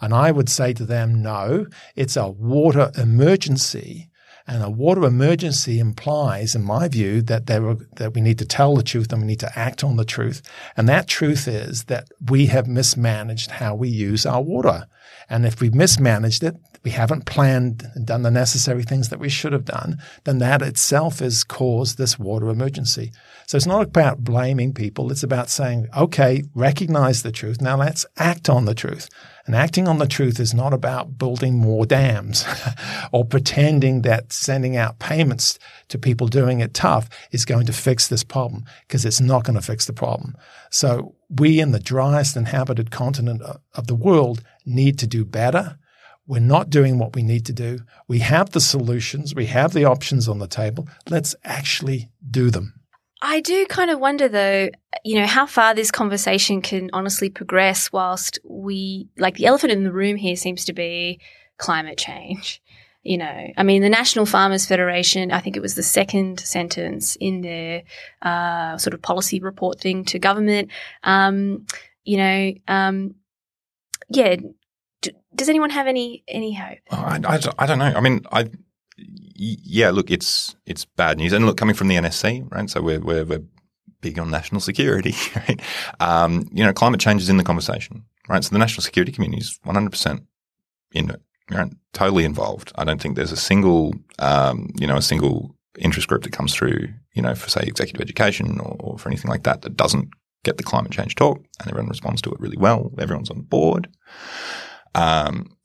And 0.00 0.14
I 0.14 0.30
would 0.30 0.48
say 0.48 0.72
to 0.74 0.84
them, 0.84 1.20
no, 1.22 1.66
it's 1.96 2.16
a 2.16 2.28
water 2.28 2.92
emergency 2.96 4.08
and 4.46 4.62
a 4.62 4.70
water 4.70 5.04
emergency 5.04 5.80
implies, 5.80 6.54
in 6.54 6.62
my 6.62 6.86
view, 6.86 7.20
that 7.22 7.46
there 7.46 7.62
were, 7.62 7.78
that 7.96 8.14
we 8.14 8.20
need 8.20 8.38
to 8.38 8.44
tell 8.44 8.76
the 8.76 8.82
truth 8.82 9.12
and 9.12 9.20
we 9.20 9.26
need 9.26 9.40
to 9.40 9.58
act 9.58 9.82
on 9.82 9.96
the 9.96 10.04
truth. 10.04 10.40
And 10.76 10.88
that 10.88 11.08
truth 11.08 11.48
is 11.48 11.84
that 11.84 12.08
we 12.30 12.46
have 12.46 12.68
mismanaged 12.68 13.50
how 13.50 13.74
we 13.74 13.88
use 13.88 14.24
our 14.24 14.42
water. 14.42 14.86
And 15.28 15.44
if 15.44 15.60
we've 15.60 15.74
mismanaged 15.74 16.44
it, 16.44 16.56
we 16.86 16.92
haven't 16.92 17.26
planned 17.26 17.90
and 17.96 18.06
done 18.06 18.22
the 18.22 18.30
necessary 18.30 18.84
things 18.84 19.08
that 19.08 19.18
we 19.18 19.28
should 19.28 19.52
have 19.52 19.64
done, 19.64 19.98
then 20.22 20.38
that 20.38 20.62
itself 20.62 21.18
has 21.18 21.42
caused 21.42 21.98
this 21.98 22.16
water 22.16 22.48
emergency. 22.48 23.10
So 23.48 23.56
it's 23.56 23.66
not 23.66 23.82
about 23.82 24.22
blaming 24.22 24.72
people. 24.72 25.10
It's 25.10 25.24
about 25.24 25.50
saying, 25.50 25.88
okay, 25.96 26.44
recognize 26.54 27.24
the 27.24 27.32
truth. 27.32 27.60
Now 27.60 27.76
let's 27.76 28.06
act 28.18 28.48
on 28.48 28.66
the 28.66 28.74
truth. 28.74 29.10
And 29.46 29.56
acting 29.56 29.88
on 29.88 29.98
the 29.98 30.06
truth 30.06 30.38
is 30.38 30.54
not 30.54 30.72
about 30.72 31.18
building 31.18 31.58
more 31.58 31.86
dams 31.86 32.44
or 33.12 33.24
pretending 33.24 34.02
that 34.02 34.32
sending 34.32 34.76
out 34.76 35.00
payments 35.00 35.58
to 35.88 35.98
people 35.98 36.28
doing 36.28 36.60
it 36.60 36.72
tough 36.72 37.08
is 37.32 37.44
going 37.44 37.66
to 37.66 37.72
fix 37.72 38.06
this 38.06 38.22
problem 38.22 38.64
because 38.86 39.04
it's 39.04 39.20
not 39.20 39.42
going 39.42 39.58
to 39.58 39.60
fix 39.60 39.86
the 39.86 39.92
problem. 39.92 40.36
So 40.70 41.16
we 41.28 41.58
in 41.58 41.72
the 41.72 41.80
driest 41.80 42.36
inhabited 42.36 42.92
continent 42.92 43.42
of 43.74 43.88
the 43.88 43.96
world 43.96 44.44
need 44.64 45.00
to 45.00 45.08
do 45.08 45.24
better. 45.24 45.78
We're 46.26 46.40
not 46.40 46.70
doing 46.70 46.98
what 46.98 47.14
we 47.14 47.22
need 47.22 47.46
to 47.46 47.52
do. 47.52 47.78
We 48.08 48.18
have 48.18 48.50
the 48.50 48.60
solutions. 48.60 49.34
We 49.34 49.46
have 49.46 49.72
the 49.72 49.84
options 49.84 50.28
on 50.28 50.38
the 50.38 50.48
table. 50.48 50.88
Let's 51.08 51.34
actually 51.44 52.10
do 52.28 52.50
them. 52.50 52.74
I 53.22 53.40
do 53.40 53.64
kind 53.66 53.90
of 53.90 53.98
wonder 53.98 54.28
though, 54.28 54.68
you 55.04 55.18
know, 55.18 55.26
how 55.26 55.46
far 55.46 55.74
this 55.74 55.90
conversation 55.90 56.60
can 56.60 56.90
honestly 56.92 57.30
progress 57.30 57.90
whilst 57.92 58.38
we, 58.44 59.08
like 59.16 59.36
the 59.36 59.46
elephant 59.46 59.72
in 59.72 59.84
the 59.84 59.92
room 59.92 60.16
here 60.16 60.36
seems 60.36 60.64
to 60.66 60.72
be 60.72 61.20
climate 61.58 61.96
change. 61.96 62.62
You 63.02 63.18
know, 63.18 63.46
I 63.56 63.62
mean, 63.62 63.82
the 63.82 63.88
National 63.88 64.26
Farmers 64.26 64.66
Federation, 64.66 65.30
I 65.30 65.40
think 65.40 65.56
it 65.56 65.62
was 65.62 65.76
the 65.76 65.82
second 65.82 66.40
sentence 66.40 67.16
in 67.20 67.40
their 67.40 67.84
uh, 68.20 68.78
sort 68.78 68.94
of 68.94 69.00
policy 69.00 69.38
report 69.38 69.80
thing 69.80 70.04
to 70.06 70.18
government. 70.18 70.70
Um, 71.04 71.66
you 72.02 72.16
know, 72.16 72.52
um, 72.66 73.14
yeah. 74.08 74.36
D- 75.02 75.12
does 75.34 75.48
anyone 75.48 75.70
have 75.70 75.86
any 75.86 76.24
any 76.28 76.54
hope? 76.54 76.78
I, 76.90 77.20
I, 77.24 77.40
I 77.58 77.66
don't 77.66 77.78
know. 77.78 77.92
I 77.94 78.00
mean, 78.00 78.24
I 78.32 78.48
yeah, 78.98 79.90
look, 79.90 80.10
it's 80.10 80.56
it's 80.64 80.84
bad 80.84 81.18
news, 81.18 81.32
and 81.32 81.46
look, 81.46 81.56
coming 81.56 81.74
from 81.74 81.88
the 81.88 81.96
NSC, 81.96 82.50
right? 82.50 82.68
So 82.70 82.80
we're 82.80 83.00
we're, 83.00 83.24
we're 83.24 83.42
big 84.00 84.18
on 84.18 84.30
national 84.30 84.60
security, 84.60 85.14
right? 85.36 85.60
Um, 86.00 86.48
you 86.52 86.64
know, 86.64 86.72
climate 86.72 87.00
change 87.00 87.22
is 87.22 87.28
in 87.28 87.36
the 87.36 87.44
conversation, 87.44 88.04
right? 88.28 88.42
So 88.42 88.50
the 88.50 88.58
national 88.58 88.82
security 88.82 89.12
community 89.12 89.40
is 89.40 89.58
one 89.64 89.74
hundred 89.74 89.90
percent 89.90 90.22
in 90.92 91.10
it, 91.10 91.20
right? 91.50 91.72
Totally 91.92 92.24
involved. 92.24 92.72
I 92.76 92.84
don't 92.84 93.00
think 93.00 93.16
there's 93.16 93.32
a 93.32 93.36
single, 93.36 93.94
um, 94.18 94.70
you 94.78 94.86
know, 94.86 94.96
a 94.96 95.02
single 95.02 95.54
interest 95.78 96.08
group 96.08 96.22
that 96.22 96.32
comes 96.32 96.54
through, 96.54 96.88
you 97.14 97.20
know, 97.20 97.34
for 97.34 97.50
say 97.50 97.62
executive 97.66 98.00
education 98.00 98.58
or, 98.60 98.76
or 98.80 98.98
for 98.98 99.08
anything 99.10 99.30
like 99.30 99.42
that 99.42 99.62
that 99.62 99.76
doesn't 99.76 100.08
get 100.44 100.56
the 100.56 100.62
climate 100.62 100.92
change 100.92 101.14
talk, 101.14 101.38
and 101.60 101.68
everyone 101.68 101.90
responds 101.90 102.22
to 102.22 102.30
it 102.30 102.40
really 102.40 102.56
well. 102.56 102.92
Everyone's 102.98 103.30
on 103.30 103.42
board. 103.42 103.88
Um, 104.96 105.56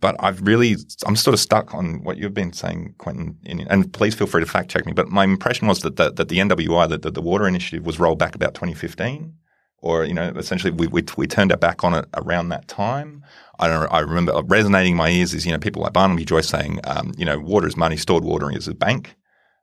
but 0.00 0.16
I've 0.18 0.40
really, 0.42 0.76
I'm 1.06 1.16
sort 1.16 1.34
of 1.34 1.40
stuck 1.40 1.74
on 1.74 2.02
what 2.02 2.16
you've 2.16 2.34
been 2.34 2.52
saying, 2.52 2.94
Quentin, 2.98 3.38
and 3.46 3.92
please 3.92 4.14
feel 4.14 4.26
free 4.26 4.42
to 4.42 4.50
fact 4.50 4.70
check 4.70 4.86
me. 4.86 4.92
But 4.92 5.08
my 5.08 5.24
impression 5.24 5.68
was 5.68 5.80
that 5.80 5.96
the, 5.96 6.10
that 6.10 6.28
the 6.28 6.38
NWI, 6.38 6.88
that 6.88 7.02
the, 7.02 7.10
the, 7.10 7.22
water 7.22 7.46
initiative 7.46 7.86
was 7.86 8.00
rolled 8.00 8.18
back 8.18 8.34
about 8.34 8.54
2015, 8.54 9.34
or, 9.80 10.04
you 10.04 10.14
know, 10.14 10.32
essentially 10.36 10.72
we, 10.72 10.88
we, 10.88 11.04
we 11.16 11.26
turned 11.26 11.52
our 11.52 11.58
back 11.58 11.84
on 11.84 11.94
it 11.94 12.06
around 12.14 12.48
that 12.48 12.66
time. 12.66 13.24
I 13.60 13.68
don't 13.68 13.92
I 13.92 14.00
remember 14.00 14.40
resonating 14.44 14.92
in 14.92 14.98
my 14.98 15.10
ears 15.10 15.32
is, 15.34 15.46
you 15.46 15.52
know, 15.52 15.58
people 15.58 15.82
like 15.82 15.92
Barnaby 15.92 16.24
Joyce 16.24 16.48
saying, 16.48 16.80
um, 16.84 17.12
you 17.16 17.24
know, 17.24 17.38
water 17.38 17.66
is 17.66 17.76
money, 17.76 17.96
stored 17.96 18.24
water 18.24 18.50
is 18.50 18.66
a 18.66 18.74
bank, 18.74 19.14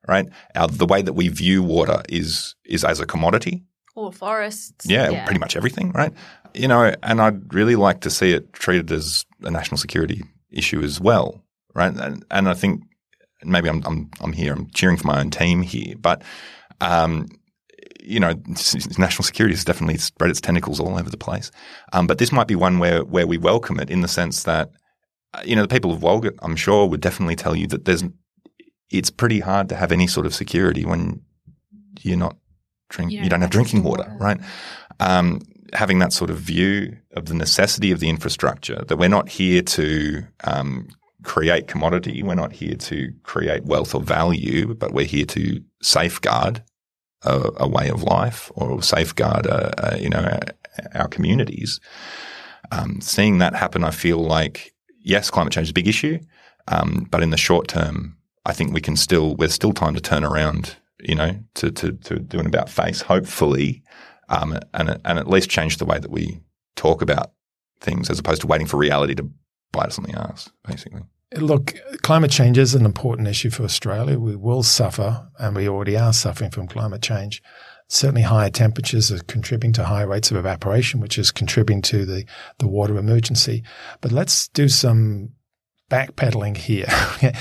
right? 0.08 0.28
Our, 0.56 0.70
the 0.70 0.86
way 0.86 1.02
that 1.02 1.14
we 1.14 1.28
view 1.28 1.62
water 1.62 2.02
is, 2.08 2.56
is 2.66 2.86
as 2.86 3.00
a 3.02 3.06
commodity. 3.06 3.64
Or 3.96 4.12
forests. 4.12 4.86
Yeah, 4.86 5.10
yeah, 5.10 5.26
pretty 5.26 5.40
much 5.40 5.56
everything, 5.56 5.92
right? 5.92 6.14
You 6.56 6.68
know, 6.68 6.96
and 7.04 7.22
I'd 7.22 7.54
really 7.54 7.76
like 7.76 8.02
to 8.02 8.10
see 8.10 8.32
it 8.32 8.54
treated 8.54 8.92
as 8.92 9.26
a 9.42 9.52
national 9.52 9.78
security 9.78 10.24
issue 10.52 10.82
as 10.82 11.02
well, 11.02 11.44
right? 11.74 11.94
And, 11.94 12.24
and 12.32 12.48
I 12.48 12.54
think 12.54 12.84
maybe 13.44 13.70
I'm, 13.70 13.84
I'm, 13.86 14.10
I'm 14.22 14.34
here, 14.34 14.54
I'm 14.54 14.70
cheering 14.72 14.98
for 14.98 15.08
my 15.08 15.20
own 15.20 15.32
team 15.32 15.62
here, 15.62 15.96
but, 16.00 16.22
um, 16.80 17.28
you 18.02 18.20
know, 18.20 18.34
national 18.98 19.24
security 19.24 19.54
has 19.54 19.66
definitely 19.66 19.98
spread 19.98 20.30
its 20.30 20.40
tentacles 20.40 20.80
all 20.80 20.98
over 20.98 21.10
the 21.10 21.18
place. 21.18 21.52
Um, 21.92 22.08
but 22.08 22.20
this 22.20 22.32
might 22.32 22.48
be 22.48 22.56
one 22.56 22.80
where, 22.80 23.04
where 23.04 23.28
we 23.28 23.38
welcome 23.38 23.80
it 23.80 23.90
in 23.90 24.02
the 24.02 24.08
sense 24.08 24.44
that, 24.44 24.72
uh, 25.34 25.42
you 25.44 25.56
know, 25.56 25.64
the 25.64 25.68
people 25.68 25.92
of 25.92 26.00
Walgett, 26.00 26.38
I'm 26.42 26.56
sure, 26.56 26.88
would 26.88 27.02
definitely 27.02 27.36
tell 27.36 27.56
you 27.56 27.68
that 27.68 27.86
there's, 27.86 28.04
it's 28.90 29.10
pretty 29.10 29.40
hard 29.42 29.70
to 29.70 29.76
have 29.76 29.92
any 29.92 30.08
sort 30.08 30.26
of 30.26 30.34
security 30.34 30.86
when 30.86 31.22
you're 32.02 32.18
not 32.18 32.38
drink, 32.90 33.12
you 33.12 33.18
don't, 33.18 33.24
you 33.26 33.30
don't 33.30 33.42
have 33.42 33.50
drinking 33.50 33.84
water, 33.84 34.04
water. 34.04 34.18
right? 34.20 34.40
Um, 35.00 35.42
having 35.74 36.00
that 36.00 36.14
sort 36.14 36.30
of 36.30 36.38
view 36.38 36.98
of 37.16 37.26
the 37.26 37.34
necessity 37.34 37.92
of 37.92 38.00
the 38.00 38.10
infrastructure, 38.10 38.84
that 38.88 38.98
we're 38.98 39.10
not 39.10 39.30
here 39.30 39.62
to 39.62 40.24
um, 40.44 40.88
create 41.24 41.68
commodity, 41.68 42.24
we're 42.24 42.36
not 42.36 42.54
here 42.54 42.76
to 42.76 43.12
create 43.24 43.66
wealth 43.66 43.96
or 43.96 44.02
value, 44.02 44.74
but 44.74 44.94
we're 44.94 45.06
here 45.06 45.26
to 45.26 45.62
safeguard 45.82 46.64
a, 47.24 47.50
a 47.58 47.68
way 47.68 47.90
of 47.90 48.04
life 48.04 48.52
or 48.56 48.82
safeguard, 48.82 49.46
a, 49.48 49.96
a, 49.96 50.00
you 50.00 50.10
know, 50.10 50.20
our, 50.20 50.42
our 50.94 51.08
communities. 51.08 51.80
Um, 52.72 53.02
seeing 53.02 53.40
that 53.40 53.56
happen, 53.56 53.84
I 53.84 53.92
feel 53.92 54.20
like 54.20 54.76
yes, 55.06 55.30
climate 55.30 55.54
change 55.54 55.68
is 55.68 55.72
a 55.72 55.74
big 55.74 55.88
issue, 55.88 56.20
um, 56.68 57.08
but 57.10 57.24
in 57.24 57.30
the 57.30 57.38
short 57.38 57.68
term, 57.68 58.18
I 58.46 58.54
think 58.54 58.74
we 58.74 58.82
can 58.82 58.96
still 58.98 59.36
there's 59.36 59.54
still 59.54 59.74
time 59.74 59.94
to 59.96 60.02
turn 60.02 60.24
around, 60.24 60.76
you 61.00 61.16
know, 61.16 61.40
to 61.56 61.72
to, 61.72 61.92
to 61.94 62.20
do 62.20 62.40
an 62.40 62.48
about 62.48 62.70
face, 62.70 63.02
hopefully, 63.02 63.84
um, 64.30 64.60
and 64.74 65.00
and 65.04 65.20
at 65.20 65.30
least 65.30 65.50
change 65.50 65.78
the 65.78 65.86
way 65.86 66.00
that 66.00 66.12
we 66.12 66.42
talk 66.76 67.02
about 67.02 67.32
things 67.80 68.10
as 68.10 68.20
opposed 68.20 68.42
to 68.42 68.48
waiting 68.48 68.68
for 68.68 68.78
reality 68.78 69.16
to 69.16 69.30
bite 69.72 69.88
us 69.88 69.98
on 69.98 70.06
the 70.06 70.18
ass, 70.18 70.50
basically. 70.68 71.02
Look, 71.36 71.76
climate 72.02 72.32
change 72.32 72.58
is 72.58 72.76
an 72.76 72.86
important 72.86 73.28
issue 73.28 73.50
for 73.50 73.64
Australia. 73.64 74.20
We 74.20 74.36
will 74.36 74.64
suffer, 74.64 75.28
and 75.38 75.56
we 75.56 75.68
already 75.68 75.98
are 75.98 76.14
suffering 76.14 76.52
from 76.52 76.68
climate 76.68 77.02
change. 77.02 77.42
Certainly, 77.90 78.24
higher 78.24 78.50
temperatures 78.50 79.12
are 79.12 79.24
contributing 79.24 79.74
to 79.74 79.86
high 79.86 80.04
rates 80.04 80.32
of 80.32 80.38
evaporation, 80.38 81.02
which 81.02 81.18
is 81.18 81.32
contributing 81.32 81.82
to 81.84 82.06
the, 82.06 82.26
the 82.60 82.68
water 82.68 82.98
emergency. 82.98 83.64
But 84.02 84.12
let's 84.12 84.48
do 84.50 84.70
some 84.70 85.32
backpedaling 85.90 86.58
here. 86.58 86.88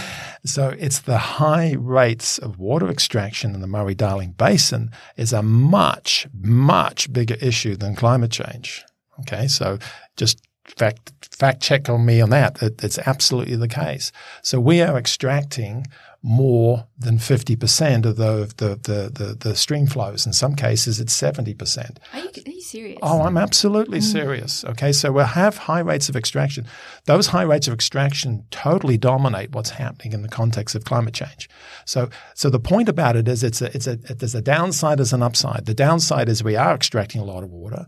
so 0.45 0.75
it's 0.79 1.01
the 1.01 1.19
high 1.19 1.75
rates 1.79 2.39
of 2.39 2.59
water 2.59 2.89
extraction 2.89 3.55
in 3.55 3.61
the 3.61 3.67
Murray-Darling 3.67 4.33
Basin 4.33 4.91
is 5.17 5.33
a 5.33 5.43
much, 5.43 6.29
much 6.33 7.13
bigger 7.13 7.37
issue 7.41 7.77
than 7.77 7.95
climate 7.95 8.31
change. 8.31 8.85
Okay, 9.21 9.47
so 9.47 9.79
just 10.17 10.41
fact 10.65 11.13
fact 11.31 11.63
check 11.63 11.89
on 11.89 12.05
me 12.05 12.21
on 12.21 12.31
that. 12.31 12.61
It, 12.63 12.83
it's 12.83 12.99
absolutely 12.99 13.57
the 13.57 13.69
case. 13.69 14.13
So 14.43 14.61
we 14.61 14.81
are 14.81 14.97
extracting 14.99 15.87
more 16.27 16.89
than 16.97 17.19
50% 17.19 18.07
of 18.07 18.17
the, 18.17 18.51
the, 18.57 18.69
the, 18.77 19.11
the, 19.13 19.35
the 19.39 19.55
stream 19.55 19.87
flows. 19.87 20.25
In 20.25 20.33
some 20.33 20.55
cases, 20.57 20.99
it's 20.99 21.15
70%. 21.15 21.99
Are 22.15 22.19
you, 22.19 22.25
are 22.25 22.51
you 22.51 22.63
serious? 22.63 22.99
Oh, 23.03 23.21
I'm 23.21 23.37
absolutely 23.37 23.99
mm. 23.99 24.05
serious. 24.05 24.65
Okay. 24.65 24.91
So 24.91 25.13
we'll 25.13 25.27
have 25.27 25.59
high 25.59 25.81
rates 25.81 26.09
of 26.09 26.17
extraction. 26.17 26.67
Those 27.05 27.27
high 27.27 27.43
rates 27.43 27.69
of 27.69 27.75
extraction 27.75 28.47
totally 28.51 28.97
dominate 28.97 29.53
what's 29.53 29.69
happening 29.69 30.15
in 30.15 30.23
the 30.23 30.31
context 30.31 30.75
of 30.75 30.87
climate 30.87 31.13
change. 31.13 31.47
So, 31.85 32.09
so 32.35 32.49
the 32.49 32.59
point 32.59 32.89
about 32.89 33.17
it 33.17 33.29
is 33.29 33.45
it's 33.45 33.61
a, 33.61 33.67
it's 33.77 33.87
a, 33.87 33.97
there's 33.97 34.35
a 34.35 34.41
downside 34.41 35.01
as 35.01 35.13
an 35.13 35.23
upside. 35.23 35.67
The 35.67 35.75
downside 35.75 36.31
is 36.31 36.43
we 36.43 36.57
are 36.57 36.75
extracting 36.75 37.21
a 37.21 37.25
lot 37.25 37.43
of 37.43 37.51
water. 37.51 37.85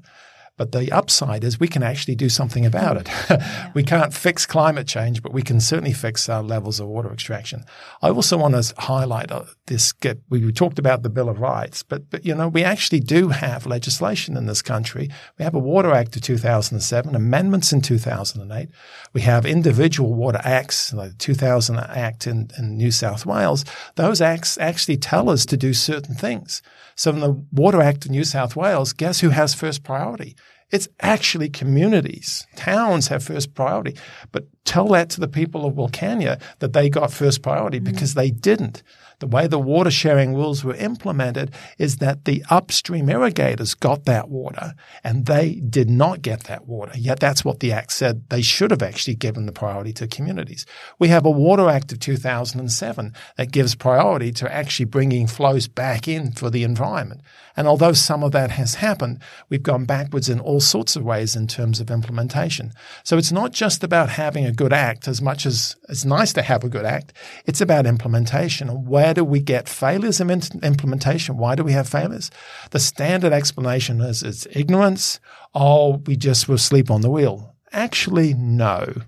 But 0.57 0.73
the 0.73 0.91
upside 0.91 1.45
is 1.45 1.61
we 1.61 1.69
can 1.69 1.83
actually 1.83 2.15
do 2.15 2.31
something 2.31 2.65
about 2.65 2.97
it. 2.97 3.43
we 3.75 3.83
can't 3.83 4.15
fix 4.15 4.47
climate 4.47 4.89
change, 4.89 5.23
but 5.23 5.35
we 5.35 5.43
can 5.43 5.61
certainly 5.61 5.93
fix 5.93 6.31
our 6.31 6.43
levels 6.43 6.81
of 6.81 6.89
water 6.89 7.13
extraction. 7.13 7.65
I 8.01 8.09
also 8.09 8.39
want 8.39 8.55
to 8.55 8.75
highlight 8.79 9.31
uh, 9.31 9.45
this. 9.67 9.93
We 10.31 10.51
talked 10.53 10.79
about 10.79 11.03
the 11.03 11.11
Bill 11.11 11.29
of 11.29 11.41
Rights, 11.41 11.83
but, 11.83 12.09
but 12.11 12.25
you 12.25 12.35
know 12.35 12.49
we 12.49 12.65
actually 12.65 13.01
do 13.01 13.29
have 13.29 13.67
legislation 13.67 14.37
in 14.37 14.47
this 14.47 14.63
country. 14.63 15.11
We 15.39 15.45
have 15.45 15.55
a 15.55 15.59
Water 15.59 15.93
Act 15.93 16.17
of 16.17 16.23
2007, 16.23 17.15
amendments 17.15 17.73
in 17.73 17.83
2008. 17.83 18.71
We 19.13 19.21
have 19.23 19.45
individual 19.45 20.15
water 20.15 20.41
acts, 20.43 20.93
like 20.95 21.11
the 21.11 21.17
2000 21.17 21.79
Act 21.79 22.27
in, 22.27 22.51
in 22.59 22.79
New 22.79 22.91
South 22.91 23.27
Wales. 23.27 23.65
Those 23.97 24.23
acts 24.23 24.57
actually 24.59 24.97
tell 24.97 25.29
us 25.29 25.45
to 25.47 25.57
do 25.59 25.75
certain 25.75 26.15
things. 26.15 26.63
So 26.95 27.11
in 27.11 27.21
the 27.21 27.45
Water 27.53 27.83
Act 27.83 28.07
of 28.07 28.11
New 28.11 28.25
South 28.25 28.57
Wales, 28.57 28.95
guess 28.95 29.21
who 29.21 29.29
has 29.29 29.53
first 29.53 29.83
priority? 29.83 30.35
It's 30.71 30.89
actually 31.01 31.49
communities. 31.49 32.47
Towns 32.57 33.09
have 33.09 33.23
first 33.23 33.55
priority. 33.55 33.97
But 34.33 34.47
tell 34.65 34.89
that 34.89 35.11
to 35.11 35.21
the 35.21 35.29
people 35.29 35.65
of 35.65 35.75
Wilcannia 35.75 36.41
that 36.59 36.73
they 36.73 36.91
got 36.91 37.13
first 37.13 37.43
priority 37.43 37.79
mm-hmm. 37.79 37.93
because 37.93 38.15
they 38.15 38.31
didn't. 38.31 38.83
The 39.19 39.27
way 39.27 39.47
the 39.47 39.59
water 39.59 39.91
sharing 39.91 40.35
rules 40.35 40.63
were 40.63 40.75
implemented 40.75 41.55
is 41.79 41.97
that 41.99 42.27
the 42.27 42.45
upstream 42.51 43.09
irrigators 43.09 43.75
got 43.75 44.05
that 44.05 44.29
water 44.29 44.75
and 45.03 45.25
they 45.25 45.55
did 45.55 45.89
not 45.89 46.21
get 46.21 46.45
that 46.45 46.67
water. 46.67 46.93
Yet 46.97 47.21
that's 47.21 47.45
what 47.45 47.61
the 47.61 47.73
Act 47.73 47.93
said 47.93 48.29
they 48.29 48.43
should 48.43 48.71
have 48.71 48.83
actually 48.83 49.15
given 49.15 49.47
the 49.47 49.53
priority 49.53 49.93
to 49.95 50.07
communities. 50.07 50.67
We 50.99 51.09
have 51.09 51.25
a 51.25 51.31
Water 51.31 51.69
Act 51.71 51.93
of 51.93 52.01
2007 52.01 53.15
that 53.37 53.53
gives 53.53 53.75
priority 53.75 54.33
to 54.33 54.53
actually 54.53 54.87
bringing 54.87 55.27
flows 55.27 55.67
back 55.67 56.07
in 56.07 56.33
for 56.33 56.51
the 56.51 56.63
environment. 56.63 57.23
And 57.57 57.67
although 57.67 57.95
some 57.95 58.23
of 58.23 58.33
that 58.33 58.51
has 58.51 58.77
happened, 58.77 59.23
we've 59.49 59.63
gone 59.63 59.87
backwards 59.87 60.29
in 60.29 60.41
all 60.41 60.61
sorts 60.61 60.95
of 60.95 61.05
ways 61.05 61.35
in 61.35 61.47
terms 61.47 61.81
of 61.81 61.91
implementation. 61.91 62.73
So 63.03 63.17
it's 63.17 63.33
not 63.33 63.53
just 63.53 63.83
about 63.83 64.11
having 64.11 64.45
a 64.45 64.53
good 64.53 64.75
act 64.75 65.09
as 65.09 65.23
much 65.23 65.47
as 65.47 65.75
it's 65.89 66.05
nice 66.05 66.35
to 66.35 66.43
have 66.43 66.65
a 66.65 66.69
good 66.69 66.85
act. 66.85 67.15
It's 67.47 67.63
about 67.63 67.87
implementation 67.87 68.69
and 68.69 68.87
where 68.87 69.06
do 69.13 69.25
we 69.25 69.41
get 69.41 69.69
failures 69.69 70.21
in 70.21 70.31
implementation? 70.31 71.37
Why 71.37 71.55
do 71.55 71.65
we 71.65 71.73
have 71.73 71.89
failures? 71.89 72.31
The 72.71 72.81
standard 72.81 73.33
explanation 73.33 74.01
is 74.01 74.23
it's 74.23 74.47
ignorance. 74.51 75.21
Oh, 75.55 76.03
we 76.07 76.17
just 76.17 76.49
will 76.49 76.59
sleep 76.59 76.91
on 76.91 77.01
the 77.01 77.11
wheel. 77.11 77.55
Actually, 77.73 78.35
no. 78.35 79.03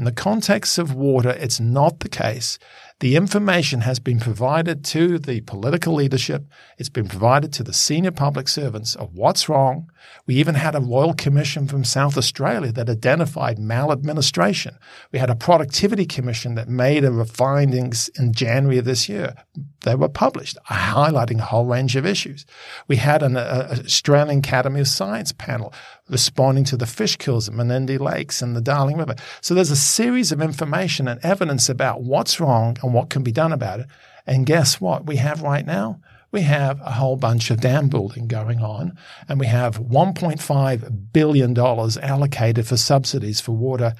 In 0.00 0.04
the 0.04 0.12
context 0.12 0.78
of 0.78 0.94
water, 0.94 1.28
it's 1.28 1.60
not 1.60 2.00
the 2.00 2.08
case. 2.08 2.58
The 3.00 3.16
information 3.16 3.82
has 3.82 3.98
been 3.98 4.18
provided 4.18 4.82
to 4.86 5.18
the 5.18 5.42
political 5.42 5.92
leadership. 5.92 6.46
It's 6.78 6.88
been 6.88 7.06
provided 7.06 7.52
to 7.52 7.62
the 7.62 7.74
senior 7.74 8.10
public 8.10 8.48
servants 8.48 8.94
of 8.94 9.12
what's 9.12 9.46
wrong. 9.46 9.90
We 10.26 10.36
even 10.36 10.54
had 10.54 10.74
a 10.74 10.80
royal 10.80 11.12
commission 11.12 11.66
from 11.66 11.84
South 11.84 12.16
Australia 12.16 12.72
that 12.72 12.88
identified 12.88 13.58
maladministration. 13.58 14.78
We 15.12 15.18
had 15.18 15.28
a 15.28 15.34
productivity 15.34 16.06
commission 16.06 16.54
that 16.54 16.70
made 16.70 17.04
a 17.04 17.24
findings 17.26 18.08
in 18.18 18.32
January 18.32 18.78
of 18.78 18.86
this 18.86 19.06
year. 19.06 19.34
They 19.82 19.94
were 19.94 20.08
published, 20.08 20.58
highlighting 20.68 21.38
a 21.38 21.44
whole 21.44 21.64
range 21.64 21.96
of 21.96 22.04
issues. 22.04 22.44
We 22.86 22.96
had 22.96 23.22
an 23.22 23.36
a 23.36 23.68
Australian 23.86 24.40
Academy 24.40 24.80
of 24.80 24.88
Science 24.88 25.32
panel 25.32 25.72
responding 26.08 26.64
to 26.64 26.76
the 26.76 26.86
fish 26.86 27.16
kills 27.16 27.48
at 27.48 27.54
Menindee 27.54 27.98
Lakes 27.98 28.42
and 28.42 28.54
the 28.54 28.60
Darling 28.60 28.98
River. 28.98 29.14
So 29.40 29.54
there's 29.54 29.70
a 29.70 29.76
series 29.76 30.32
of 30.32 30.42
information 30.42 31.08
and 31.08 31.18
evidence 31.22 31.68
about 31.68 32.02
what's 32.02 32.40
wrong 32.40 32.76
and 32.82 32.92
what 32.92 33.10
can 33.10 33.22
be 33.22 33.32
done 33.32 33.52
about 33.52 33.80
it. 33.80 33.86
And 34.26 34.46
guess 34.46 34.80
what 34.80 35.06
we 35.06 35.16
have 35.16 35.42
right 35.42 35.64
now? 35.64 36.00
We 36.32 36.42
have 36.42 36.80
a 36.82 36.92
whole 36.92 37.16
bunch 37.16 37.50
of 37.50 37.60
dam 37.60 37.88
building 37.88 38.28
going 38.28 38.60
on, 38.60 38.96
and 39.28 39.40
we 39.40 39.46
have 39.46 39.80
$1.5 39.80 41.12
billion 41.12 41.58
allocated 41.58 42.66
for 42.66 42.76
subsidies 42.76 43.40
for 43.40 43.52
water 43.52 43.94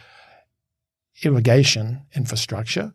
irrigation 1.24 2.03
infrastructure. 2.14 2.93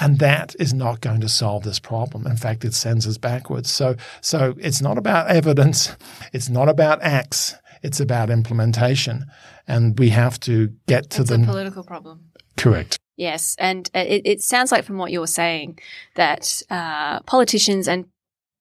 And 0.00 0.18
that 0.20 0.54
is 0.58 0.72
not 0.72 1.00
going 1.00 1.20
to 1.20 1.28
solve 1.28 1.64
this 1.64 1.78
problem. 1.78 2.26
In 2.26 2.36
fact, 2.36 2.64
it 2.64 2.74
sends 2.74 3.06
us 3.06 3.18
backwards. 3.18 3.70
So, 3.70 3.96
so 4.20 4.54
it's 4.58 4.80
not 4.80 4.98
about 4.98 5.28
evidence. 5.28 5.96
It's 6.32 6.48
not 6.48 6.68
about 6.68 7.02
acts. 7.02 7.54
It's 7.82 8.00
about 8.00 8.28
implementation. 8.28 9.26
And 9.66 9.98
we 9.98 10.10
have 10.10 10.38
to 10.40 10.72
get 10.86 11.10
to 11.10 11.22
it's 11.22 11.30
the 11.30 11.38
political 11.38 11.82
problem. 11.82 12.30
Correct. 12.56 12.98
Yes, 13.16 13.56
and 13.58 13.90
it, 13.94 14.22
it, 14.24 14.42
sounds 14.42 14.70
like 14.70 14.84
from 14.84 14.98
what 14.98 15.10
you're 15.10 15.26
saying 15.26 15.80
that 16.14 16.62
uh, 16.70 17.20
politicians 17.20 17.88
and 17.88 18.06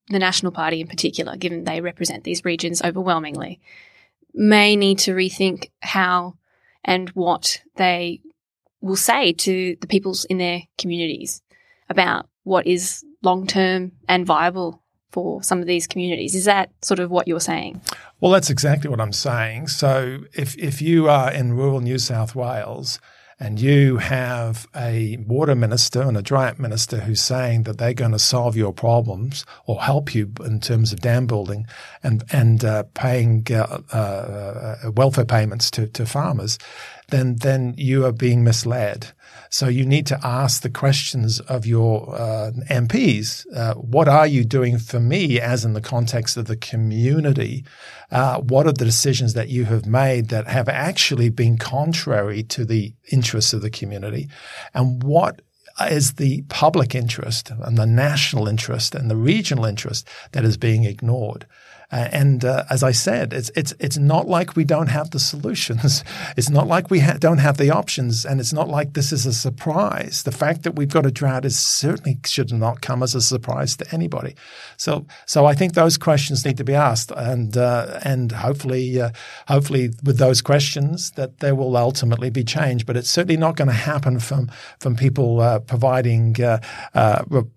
the 0.07 0.17
National 0.17 0.51
Party 0.51 0.81
in 0.81 0.87
particular, 0.87 1.35
given 1.35 1.63
they 1.63 1.79
represent 1.79 2.23
these 2.23 2.43
regions 2.43 2.81
overwhelmingly, 2.81 3.59
may 4.33 4.75
need 4.75 4.97
to 4.99 5.13
rethink 5.13 5.69
how 5.81 6.37
and 6.83 7.09
what 7.09 7.61
they 7.75 8.21
will 8.81 8.95
say 8.95 9.33
to 9.33 9.75
the 9.81 9.87
peoples 9.87 10.25
in 10.25 10.37
their 10.37 10.63
communities 10.77 11.41
about 11.89 12.27
what 12.43 12.67
is 12.67 13.03
long 13.21 13.47
term 13.47 13.91
and 14.07 14.25
viable 14.25 14.81
for 15.11 15.41
some 15.41 15.59
of 15.59 15.67
these 15.67 15.87
communities. 15.87 16.35
Is 16.35 16.45
that 16.45 16.69
sort 16.81 16.99
of 16.99 17.09
what 17.09 17.27
you're 17.27 17.39
saying? 17.39 17.81
Well, 18.19 18.31
that's 18.31 18.49
exactly 18.49 18.89
what 18.89 19.01
I'm 19.01 19.13
saying. 19.13 19.67
So 19.67 20.19
if, 20.33 20.57
if 20.57 20.81
you 20.81 21.09
are 21.09 21.31
in 21.31 21.53
rural 21.53 21.79
New 21.79 21.97
South 21.97 22.35
Wales, 22.35 22.99
and 23.39 23.61
you 23.61 23.97
have 23.97 24.67
a 24.75 25.17
water 25.27 25.53
minister 25.53 26.01
and 26.01 26.17
a 26.17 26.21
drought 26.21 26.57
minister 26.57 27.01
who's 27.01 27.21
saying 27.21 27.63
that 27.63 27.77
they're 27.77 27.93
going 27.93 28.11
to 28.11 28.19
solve 28.19 28.55
your 28.57 28.73
problems 28.73 29.45
or 29.67 29.81
help 29.81 30.15
you 30.15 30.31
in 30.43 30.59
terms 30.59 30.91
of 30.91 31.01
dam 31.01 31.27
building 31.27 31.67
and 32.01 32.23
and 32.31 32.65
uh, 32.65 32.83
paying 32.95 33.45
uh, 33.51 33.81
uh, 33.93 34.91
welfare 34.95 35.25
payments 35.25 35.69
to, 35.69 35.87
to 35.87 36.05
farmers, 36.05 36.57
then 37.09 37.37
then 37.37 37.73
you 37.77 38.05
are 38.05 38.11
being 38.11 38.43
misled. 38.43 39.13
So 39.49 39.67
you 39.67 39.85
need 39.85 40.05
to 40.07 40.19
ask 40.23 40.61
the 40.61 40.69
questions 40.69 41.39
of 41.41 41.65
your 41.65 42.13
uh, 42.13 42.51
MPs. 42.69 43.45
Uh, 43.55 43.75
what 43.75 44.07
are 44.09 44.27
you 44.27 44.43
doing 44.43 44.77
for 44.77 44.99
me 44.99 45.39
as 45.39 45.63
in 45.63 45.73
the 45.73 45.81
context 45.81 46.35
of 46.35 46.45
the 46.45 46.57
community? 46.57 47.63
Uh, 48.11 48.39
what 48.41 48.67
are 48.67 48.73
the 48.73 48.85
decisions 48.85 49.33
that 49.33 49.47
you 49.47 49.65
have 49.65 49.85
made 49.85 50.29
that 50.29 50.47
have 50.47 50.67
actually 50.67 51.29
been 51.29 51.57
contrary 51.57 52.43
to 52.43 52.65
the 52.65 52.93
interests 53.11 53.53
of 53.53 53.61
the 53.61 53.69
community? 53.69 54.27
And 54.73 55.01
what 55.01 55.41
is 55.89 56.13
the 56.13 56.41
public 56.49 56.93
interest 56.95 57.51
and 57.51 57.77
the 57.77 57.85
national 57.85 58.47
interest 58.47 58.95
and 58.95 59.09
the 59.09 59.15
regional 59.15 59.65
interest 59.65 60.07
that 60.33 60.43
is 60.43 60.57
being 60.57 60.83
ignored? 60.83 61.45
Uh, 61.89 62.09
and 62.11 62.43
uh, 62.43 62.65
as 62.69 62.83
I 62.83 62.91
said, 62.91 63.31
it's 63.31 63.49
it's 63.55 63.73
it's 63.79 63.97
not 63.97 64.27
like 64.27 64.57
we 64.57 64.65
don't 64.65 64.87
have 64.89 65.11
the 65.11 65.19
solutions. 65.19 66.03
It's 66.35 66.49
not 66.49 66.67
like 66.67 66.91
we 66.91 66.99
ha- 66.99 67.17
don't 67.17 67.37
have 67.39 67.57
the 67.57 67.71
options, 67.71 68.25
and 68.25 68.39
it's 68.39 68.53
not 68.53 68.67
like 68.67 68.93
this 68.93 69.11
is 69.11 69.25
a 69.25 69.33
surprise. 69.33 70.23
The 70.23 70.31
fact 70.31 70.63
that 70.63 70.75
we've 70.75 70.91
got 70.91 71.05
a 71.05 71.11
drought 71.11 71.45
is 71.45 71.57
certainly 71.57 72.19
should 72.25 72.51
not 72.51 72.81
come 72.81 73.01
as 73.01 73.15
a 73.15 73.21
surprise 73.21 73.77
to 73.77 73.85
anybody. 73.91 74.35
So 74.75 75.05
so 75.25 75.45
I 75.45 75.55
think 75.55 75.73
those 75.73 75.97
questions 75.97 76.45
need 76.45 76.57
to 76.57 76.63
be 76.63 76.75
asked, 76.75 77.11
and 77.11 77.55
uh, 77.55 77.99
and 78.03 78.31
hopefully 78.31 78.99
uh, 79.01 79.11
hopefully 79.47 79.91
with 80.03 80.17
those 80.17 80.41
questions 80.41 81.11
that 81.11 81.39
there 81.39 81.55
will 81.55 81.75
ultimately 81.77 82.29
be 82.29 82.43
change. 82.43 82.85
But 82.85 82.97
it's 82.97 83.09
certainly 83.09 83.37
not 83.37 83.55
going 83.55 83.69
to 83.69 83.73
happen 83.91 84.19
from 84.19 84.51
from 84.79 84.95
people 84.95 85.39
uh, 85.39 85.59
providing 85.59 86.35
uh, 86.43 86.59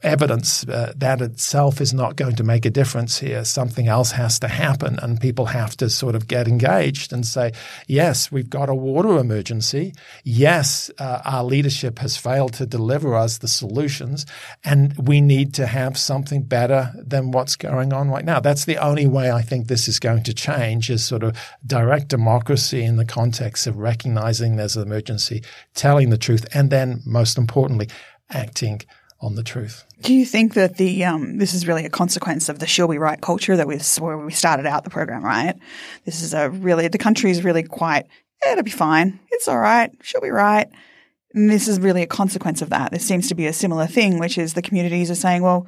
evidence 0.02 0.62
that 0.62 1.20
itself 1.20 1.80
is 1.80 1.92
not 1.92 2.16
going 2.16 2.36
to 2.36 2.44
make 2.44 2.64
a 2.64 2.70
difference 2.70 3.18
here. 3.18 3.44
Something 3.44 3.88
else 3.88 4.12
has 4.20 4.38
to 4.38 4.48
happen, 4.48 4.98
and 5.02 5.20
people 5.20 5.46
have 5.46 5.76
to 5.78 5.88
sort 5.88 6.14
of 6.14 6.28
get 6.28 6.46
engaged 6.46 7.12
and 7.12 7.26
say, 7.26 7.52
yes, 7.88 8.30
we've 8.30 8.50
got 8.50 8.68
a 8.68 8.74
water 8.74 9.18
emergency. 9.18 9.94
Yes, 10.24 10.90
uh, 10.98 11.20
our 11.24 11.42
leadership 11.42 11.98
has 11.98 12.16
failed 12.16 12.52
to 12.54 12.66
deliver 12.66 13.14
us 13.14 13.38
the 13.38 13.48
solutions, 13.48 14.26
and 14.62 14.94
we 15.08 15.20
need 15.20 15.54
to 15.54 15.66
have 15.66 15.96
something 15.96 16.42
better 16.42 16.92
than 16.94 17.32
what's 17.32 17.56
going 17.56 17.92
on 17.92 18.10
right 18.10 18.24
now. 18.24 18.40
That's 18.40 18.66
the 18.66 18.76
only 18.76 19.06
way 19.06 19.32
I 19.32 19.42
think 19.42 19.66
this 19.66 19.88
is 19.88 19.98
going 19.98 20.22
to 20.24 20.34
change 20.34 20.90
is 20.90 21.04
sort 21.04 21.22
of 21.22 21.36
direct 21.66 22.08
democracy 22.08 22.84
in 22.84 22.96
the 22.96 23.04
context 23.04 23.66
of 23.66 23.78
recognizing 23.78 24.56
there's 24.56 24.76
an 24.76 24.82
emergency, 24.82 25.42
telling 25.74 26.10
the 26.10 26.18
truth, 26.18 26.46
and 26.54 26.70
then 26.70 27.00
most 27.06 27.38
importantly, 27.38 27.88
acting 28.30 28.82
on 29.20 29.34
the 29.34 29.42
truth. 29.42 29.84
Do 30.00 30.14
you 30.14 30.24
think 30.24 30.54
that 30.54 30.76
the 30.76 31.04
um, 31.04 31.38
this 31.38 31.52
is 31.52 31.66
really 31.66 31.84
a 31.84 31.90
consequence 31.90 32.48
of 32.48 32.58
the 32.58 32.66
"she'll 32.66 32.88
be 32.88 32.98
right" 32.98 33.20
culture 33.20 33.56
that 33.56 33.66
we 33.66 33.78
where 33.98 34.18
we 34.18 34.32
started 34.32 34.66
out 34.66 34.84
the 34.84 34.90
program? 34.90 35.24
Right. 35.24 35.56
This 36.04 36.22
is 36.22 36.34
a 36.34 36.50
really 36.50 36.88
the 36.88 36.98
country 36.98 37.30
is 37.30 37.44
really 37.44 37.62
quite. 37.62 38.06
Yeah, 38.44 38.52
it'll 38.52 38.64
be 38.64 38.70
fine. 38.70 39.20
It's 39.30 39.48
all 39.48 39.58
right. 39.58 39.90
She'll 40.02 40.22
be 40.22 40.30
right. 40.30 40.68
And 41.34 41.48
this 41.48 41.68
is 41.68 41.78
really 41.78 42.02
a 42.02 42.06
consequence 42.06 42.62
of 42.62 42.70
that. 42.70 42.90
There 42.90 43.00
seems 43.00 43.28
to 43.28 43.34
be 43.34 43.46
a 43.46 43.52
similar 43.52 43.86
thing, 43.86 44.18
which 44.18 44.38
is 44.38 44.54
the 44.54 44.62
communities 44.62 45.10
are 45.10 45.14
saying, 45.14 45.42
well, 45.42 45.66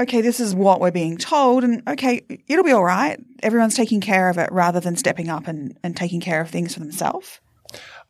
okay, 0.00 0.20
this 0.20 0.40
is 0.40 0.54
what 0.54 0.80
we're 0.80 0.90
being 0.90 1.16
told, 1.16 1.64
and 1.64 1.82
okay, 1.88 2.22
it'll 2.46 2.64
be 2.64 2.72
all 2.72 2.84
right. 2.84 3.18
Everyone's 3.42 3.74
taking 3.74 4.00
care 4.00 4.28
of 4.28 4.36
it 4.36 4.50
rather 4.52 4.80
than 4.80 4.96
stepping 4.96 5.28
up 5.28 5.46
and, 5.48 5.78
and 5.82 5.96
taking 5.96 6.20
care 6.20 6.40
of 6.40 6.50
things 6.50 6.74
for 6.74 6.80
themselves. 6.80 7.40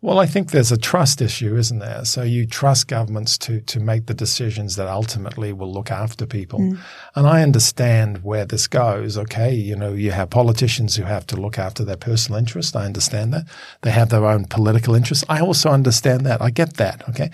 Well, 0.03 0.19
I 0.19 0.27
think 0.27 0.51
there's 0.51 0.71
a 0.71 0.77
trust 0.77 1.23
issue, 1.23 1.57
isn't 1.57 1.79
there? 1.79 2.05
So 2.05 2.23
you 2.23 2.47
trust 2.47 2.87
governments 2.87 3.39
to 3.39 3.61
to 3.63 3.81
make 3.81 4.07
the 4.07 4.15
decisions 4.15 4.77
that 4.77 4.89
ultimately 4.89 5.53
will 5.53 5.73
look 5.73 5.91
after 5.91 6.27
people. 6.27 6.61
Mm. 6.61 6.79
And 7.15 7.27
I 7.27 7.43
understand 7.43 8.23
where 8.23 8.45
this 8.45 8.67
goes. 8.67 9.17
Okay, 9.17 9.55
you 9.55 9.75
know, 9.75 9.95
you 9.95 10.11
have 10.13 10.31
politicians 10.31 10.97
who 10.97 11.05
have 11.05 11.27
to 11.29 11.37
look 11.37 11.59
after 11.59 11.85
their 11.85 11.97
personal 11.97 12.39
interest. 12.39 12.77
I 12.77 12.85
understand 12.85 13.33
that. 13.33 13.47
They 13.83 13.91
have 13.91 14.11
their 14.11 14.27
own 14.27 14.45
political 14.45 14.95
interests. 14.95 15.25
I 15.29 15.41
also 15.41 15.71
understand 15.71 16.27
that. 16.27 16.43
I 16.43 16.51
get 16.51 16.75
that. 16.75 17.09
Okay. 17.09 17.31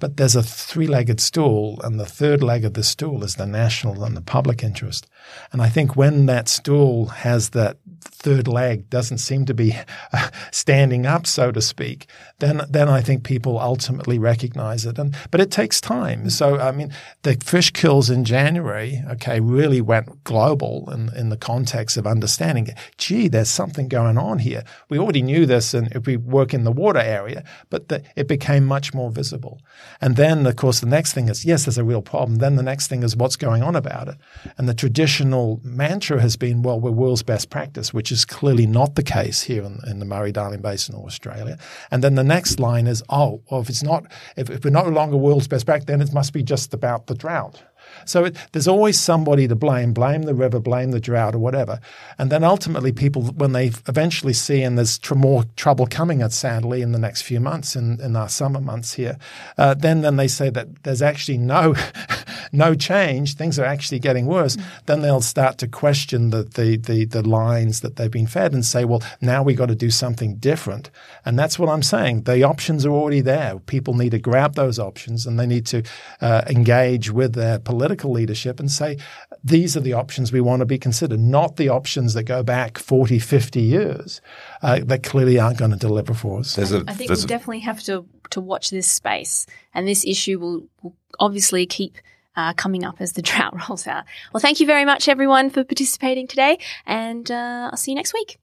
But 0.00 0.16
there's 0.16 0.36
a 0.36 0.42
three 0.42 0.86
legged 0.86 1.20
stool, 1.20 1.80
and 1.82 1.98
the 1.98 2.06
third 2.06 2.42
leg 2.42 2.64
of 2.64 2.74
the 2.74 2.82
stool 2.82 3.24
is 3.24 3.36
the 3.36 3.46
national 3.46 4.04
and 4.04 4.16
the 4.16 4.20
public 4.20 4.62
interest. 4.62 5.06
And 5.52 5.62
I 5.62 5.68
think 5.68 5.96
when 5.96 6.26
that 6.26 6.48
stool 6.48 7.06
has 7.06 7.50
that 7.50 7.78
third 8.24 8.48
leg 8.48 8.88
doesn't 8.88 9.18
seem 9.18 9.44
to 9.44 9.54
be 9.54 9.76
standing 10.50 11.06
up, 11.06 11.26
so 11.26 11.52
to 11.52 11.60
speak, 11.60 12.06
then 12.38 12.62
then 12.68 12.88
I 12.88 13.02
think 13.02 13.22
people 13.22 13.58
ultimately 13.58 14.18
recognize 14.18 14.86
it. 14.86 14.98
And 14.98 15.14
but 15.30 15.40
it 15.40 15.50
takes 15.50 15.80
time. 15.80 16.30
So 16.30 16.58
I 16.58 16.72
mean, 16.72 16.92
the 17.22 17.34
fish 17.44 17.70
kills 17.70 18.10
in 18.10 18.24
January, 18.24 19.02
okay, 19.10 19.40
really 19.40 19.80
went 19.80 20.24
global 20.24 20.90
in, 20.90 21.14
in 21.14 21.28
the 21.28 21.36
context 21.36 21.96
of 21.96 22.06
understanding. 22.06 22.68
Gee, 22.98 23.28
there's 23.28 23.50
something 23.50 23.88
going 23.88 24.18
on 24.18 24.38
here. 24.38 24.64
We 24.88 24.98
already 24.98 25.22
knew 25.22 25.44
this, 25.46 25.74
and 25.74 25.92
if 25.92 26.06
we 26.06 26.16
work 26.16 26.54
in 26.54 26.64
the 26.64 26.72
water 26.72 27.00
area, 27.00 27.44
but 27.68 27.88
the, 27.88 28.02
it 28.16 28.26
became 28.26 28.64
much 28.64 28.94
more 28.94 29.10
visible. 29.10 29.60
And 30.00 30.16
then, 30.16 30.46
of 30.46 30.56
course, 30.56 30.80
the 30.80 30.86
next 30.86 31.12
thing 31.12 31.28
is 31.28 31.44
yes, 31.44 31.64
there's 31.64 31.78
a 31.78 31.84
real 31.84 32.02
problem. 32.02 32.36
Then 32.36 32.56
the 32.56 32.62
next 32.62 32.88
thing 32.88 33.02
is 33.02 33.16
what's 33.16 33.36
going 33.36 33.62
on 33.62 33.76
about 33.76 34.08
it. 34.08 34.16
And 34.56 34.68
the 34.68 34.74
traditional 35.14 35.60
mantra 35.62 36.20
has 36.20 36.36
been, 36.36 36.62
well, 36.62 36.80
we're 36.80 36.90
world's 36.90 37.22
best 37.22 37.48
practice, 37.48 37.94
which 37.94 38.10
is 38.10 38.24
clearly 38.24 38.66
not 38.66 38.96
the 38.96 39.02
case 39.02 39.42
here 39.42 39.62
in, 39.62 39.78
in 39.86 40.00
the 40.00 40.04
Murray-Darling 40.04 40.60
Basin 40.60 40.96
or 40.96 41.06
Australia. 41.06 41.56
And 41.92 42.02
then 42.02 42.16
the 42.16 42.24
next 42.24 42.58
line 42.58 42.88
is, 42.88 43.00
oh, 43.08 43.40
well, 43.48 43.60
if 43.60 43.68
it's 43.68 43.82
not, 43.82 44.06
if, 44.36 44.50
if 44.50 44.64
we're 44.64 44.70
no 44.70 44.82
longer 44.82 45.16
world's 45.16 45.46
best 45.46 45.66
practice, 45.66 45.86
then 45.86 46.00
it 46.00 46.12
must 46.12 46.32
be 46.32 46.42
just 46.42 46.74
about 46.74 47.06
the 47.06 47.14
drought. 47.14 47.62
So 48.06 48.24
it, 48.24 48.36
there's 48.52 48.68
always 48.68 48.98
somebody 48.98 49.46
to 49.48 49.54
blame, 49.54 49.92
blame 49.92 50.22
the 50.22 50.34
river, 50.34 50.58
blame 50.58 50.90
the 50.90 51.00
drought 51.00 51.34
or 51.34 51.38
whatever. 51.38 51.80
And 52.18 52.30
then 52.30 52.44
ultimately 52.44 52.92
people, 52.92 53.22
when 53.22 53.52
they 53.52 53.66
eventually 53.86 54.32
see, 54.32 54.62
and 54.62 54.76
there's 54.76 54.98
tr- 54.98 55.14
more 55.14 55.44
trouble 55.56 55.86
coming 55.86 56.22
at 56.22 56.32
sadly 56.32 56.82
in 56.82 56.92
the 56.92 56.98
next 56.98 57.22
few 57.22 57.40
months, 57.40 57.76
in, 57.76 58.00
in 58.00 58.16
our 58.16 58.28
summer 58.28 58.60
months 58.60 58.94
here, 58.94 59.18
uh, 59.58 59.74
then, 59.74 60.00
then 60.02 60.16
they 60.16 60.28
say 60.28 60.50
that 60.50 60.82
there's 60.82 61.02
actually 61.02 61.38
no, 61.38 61.74
no 62.52 62.74
change, 62.74 63.34
things 63.34 63.58
are 63.58 63.64
actually 63.64 63.98
getting 63.98 64.26
worse, 64.26 64.56
mm-hmm. 64.56 64.78
then 64.86 65.02
they'll 65.02 65.20
start 65.20 65.58
to 65.58 65.68
question 65.68 66.30
the, 66.30 66.44
the, 66.44 66.76
the, 66.76 67.04
the 67.04 67.26
lines 67.26 67.80
that 67.80 67.96
they've 67.96 68.10
been 68.10 68.26
fed 68.26 68.52
and 68.52 68.64
say, 68.64 68.84
well, 68.84 69.02
now 69.20 69.42
we've 69.42 69.56
got 69.56 69.66
to 69.66 69.74
do 69.74 69.90
something 69.90 70.36
different. 70.36 70.90
And 71.24 71.38
that's 71.38 71.58
what 71.58 71.68
I'm 71.68 71.82
saying. 71.82 72.22
The 72.22 72.42
options 72.42 72.84
are 72.86 72.92
already 72.92 73.20
there. 73.20 73.58
People 73.60 73.94
need 73.94 74.10
to 74.10 74.18
grab 74.18 74.54
those 74.54 74.78
options 74.78 75.26
and 75.26 75.38
they 75.38 75.46
need 75.46 75.66
to 75.66 75.82
uh, 76.20 76.42
engage 76.48 77.10
with 77.10 77.34
their 77.34 77.58
political 77.58 78.10
leadership 78.10 78.60
and 78.60 78.70
say, 78.70 78.98
these 79.42 79.76
are 79.76 79.80
the 79.80 79.92
options 79.92 80.32
we 80.32 80.40
want 80.40 80.60
to 80.60 80.66
be 80.66 80.78
considered, 80.78 81.20
not 81.20 81.56
the 81.56 81.68
options 81.68 82.14
that 82.14 82.22
go 82.24 82.42
back 82.42 82.78
40, 82.78 83.18
50 83.18 83.60
years 83.60 84.20
uh, 84.62 84.80
that 84.84 85.02
clearly 85.02 85.38
aren't 85.38 85.58
going 85.58 85.70
to 85.70 85.76
deliver 85.76 86.14
for 86.14 86.40
us. 86.40 86.56
A, 86.56 86.84
I 86.88 86.94
think 86.94 87.10
we 87.10 87.16
definitely 87.26 87.60
have 87.60 87.82
to, 87.84 88.06
to 88.30 88.40
watch 88.40 88.70
this 88.70 88.90
space, 88.90 89.46
and 89.74 89.86
this 89.86 90.04
issue 90.06 90.38
will, 90.38 90.66
will 90.82 90.96
obviously 91.20 91.66
keep. 91.66 91.98
Uh, 92.36 92.52
coming 92.52 92.84
up 92.84 92.96
as 92.98 93.12
the 93.12 93.22
drought 93.30 93.54
rolls 93.68 93.86
out. 93.86 94.04
Well, 94.32 94.40
thank 94.40 94.58
you 94.58 94.66
very 94.66 94.84
much, 94.84 95.08
everyone, 95.08 95.50
for 95.50 95.62
participating 95.62 96.26
today, 96.26 96.58
and 96.84 97.30
uh, 97.30 97.70
I'll 97.70 97.76
see 97.76 97.92
you 97.92 97.96
next 97.96 98.12
week. 98.12 98.38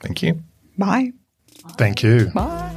Thank 0.00 0.22
you. 0.22 0.42
Bye. 0.78 1.12
Thank 1.76 2.02
you. 2.02 2.30
Bye. 2.34 2.72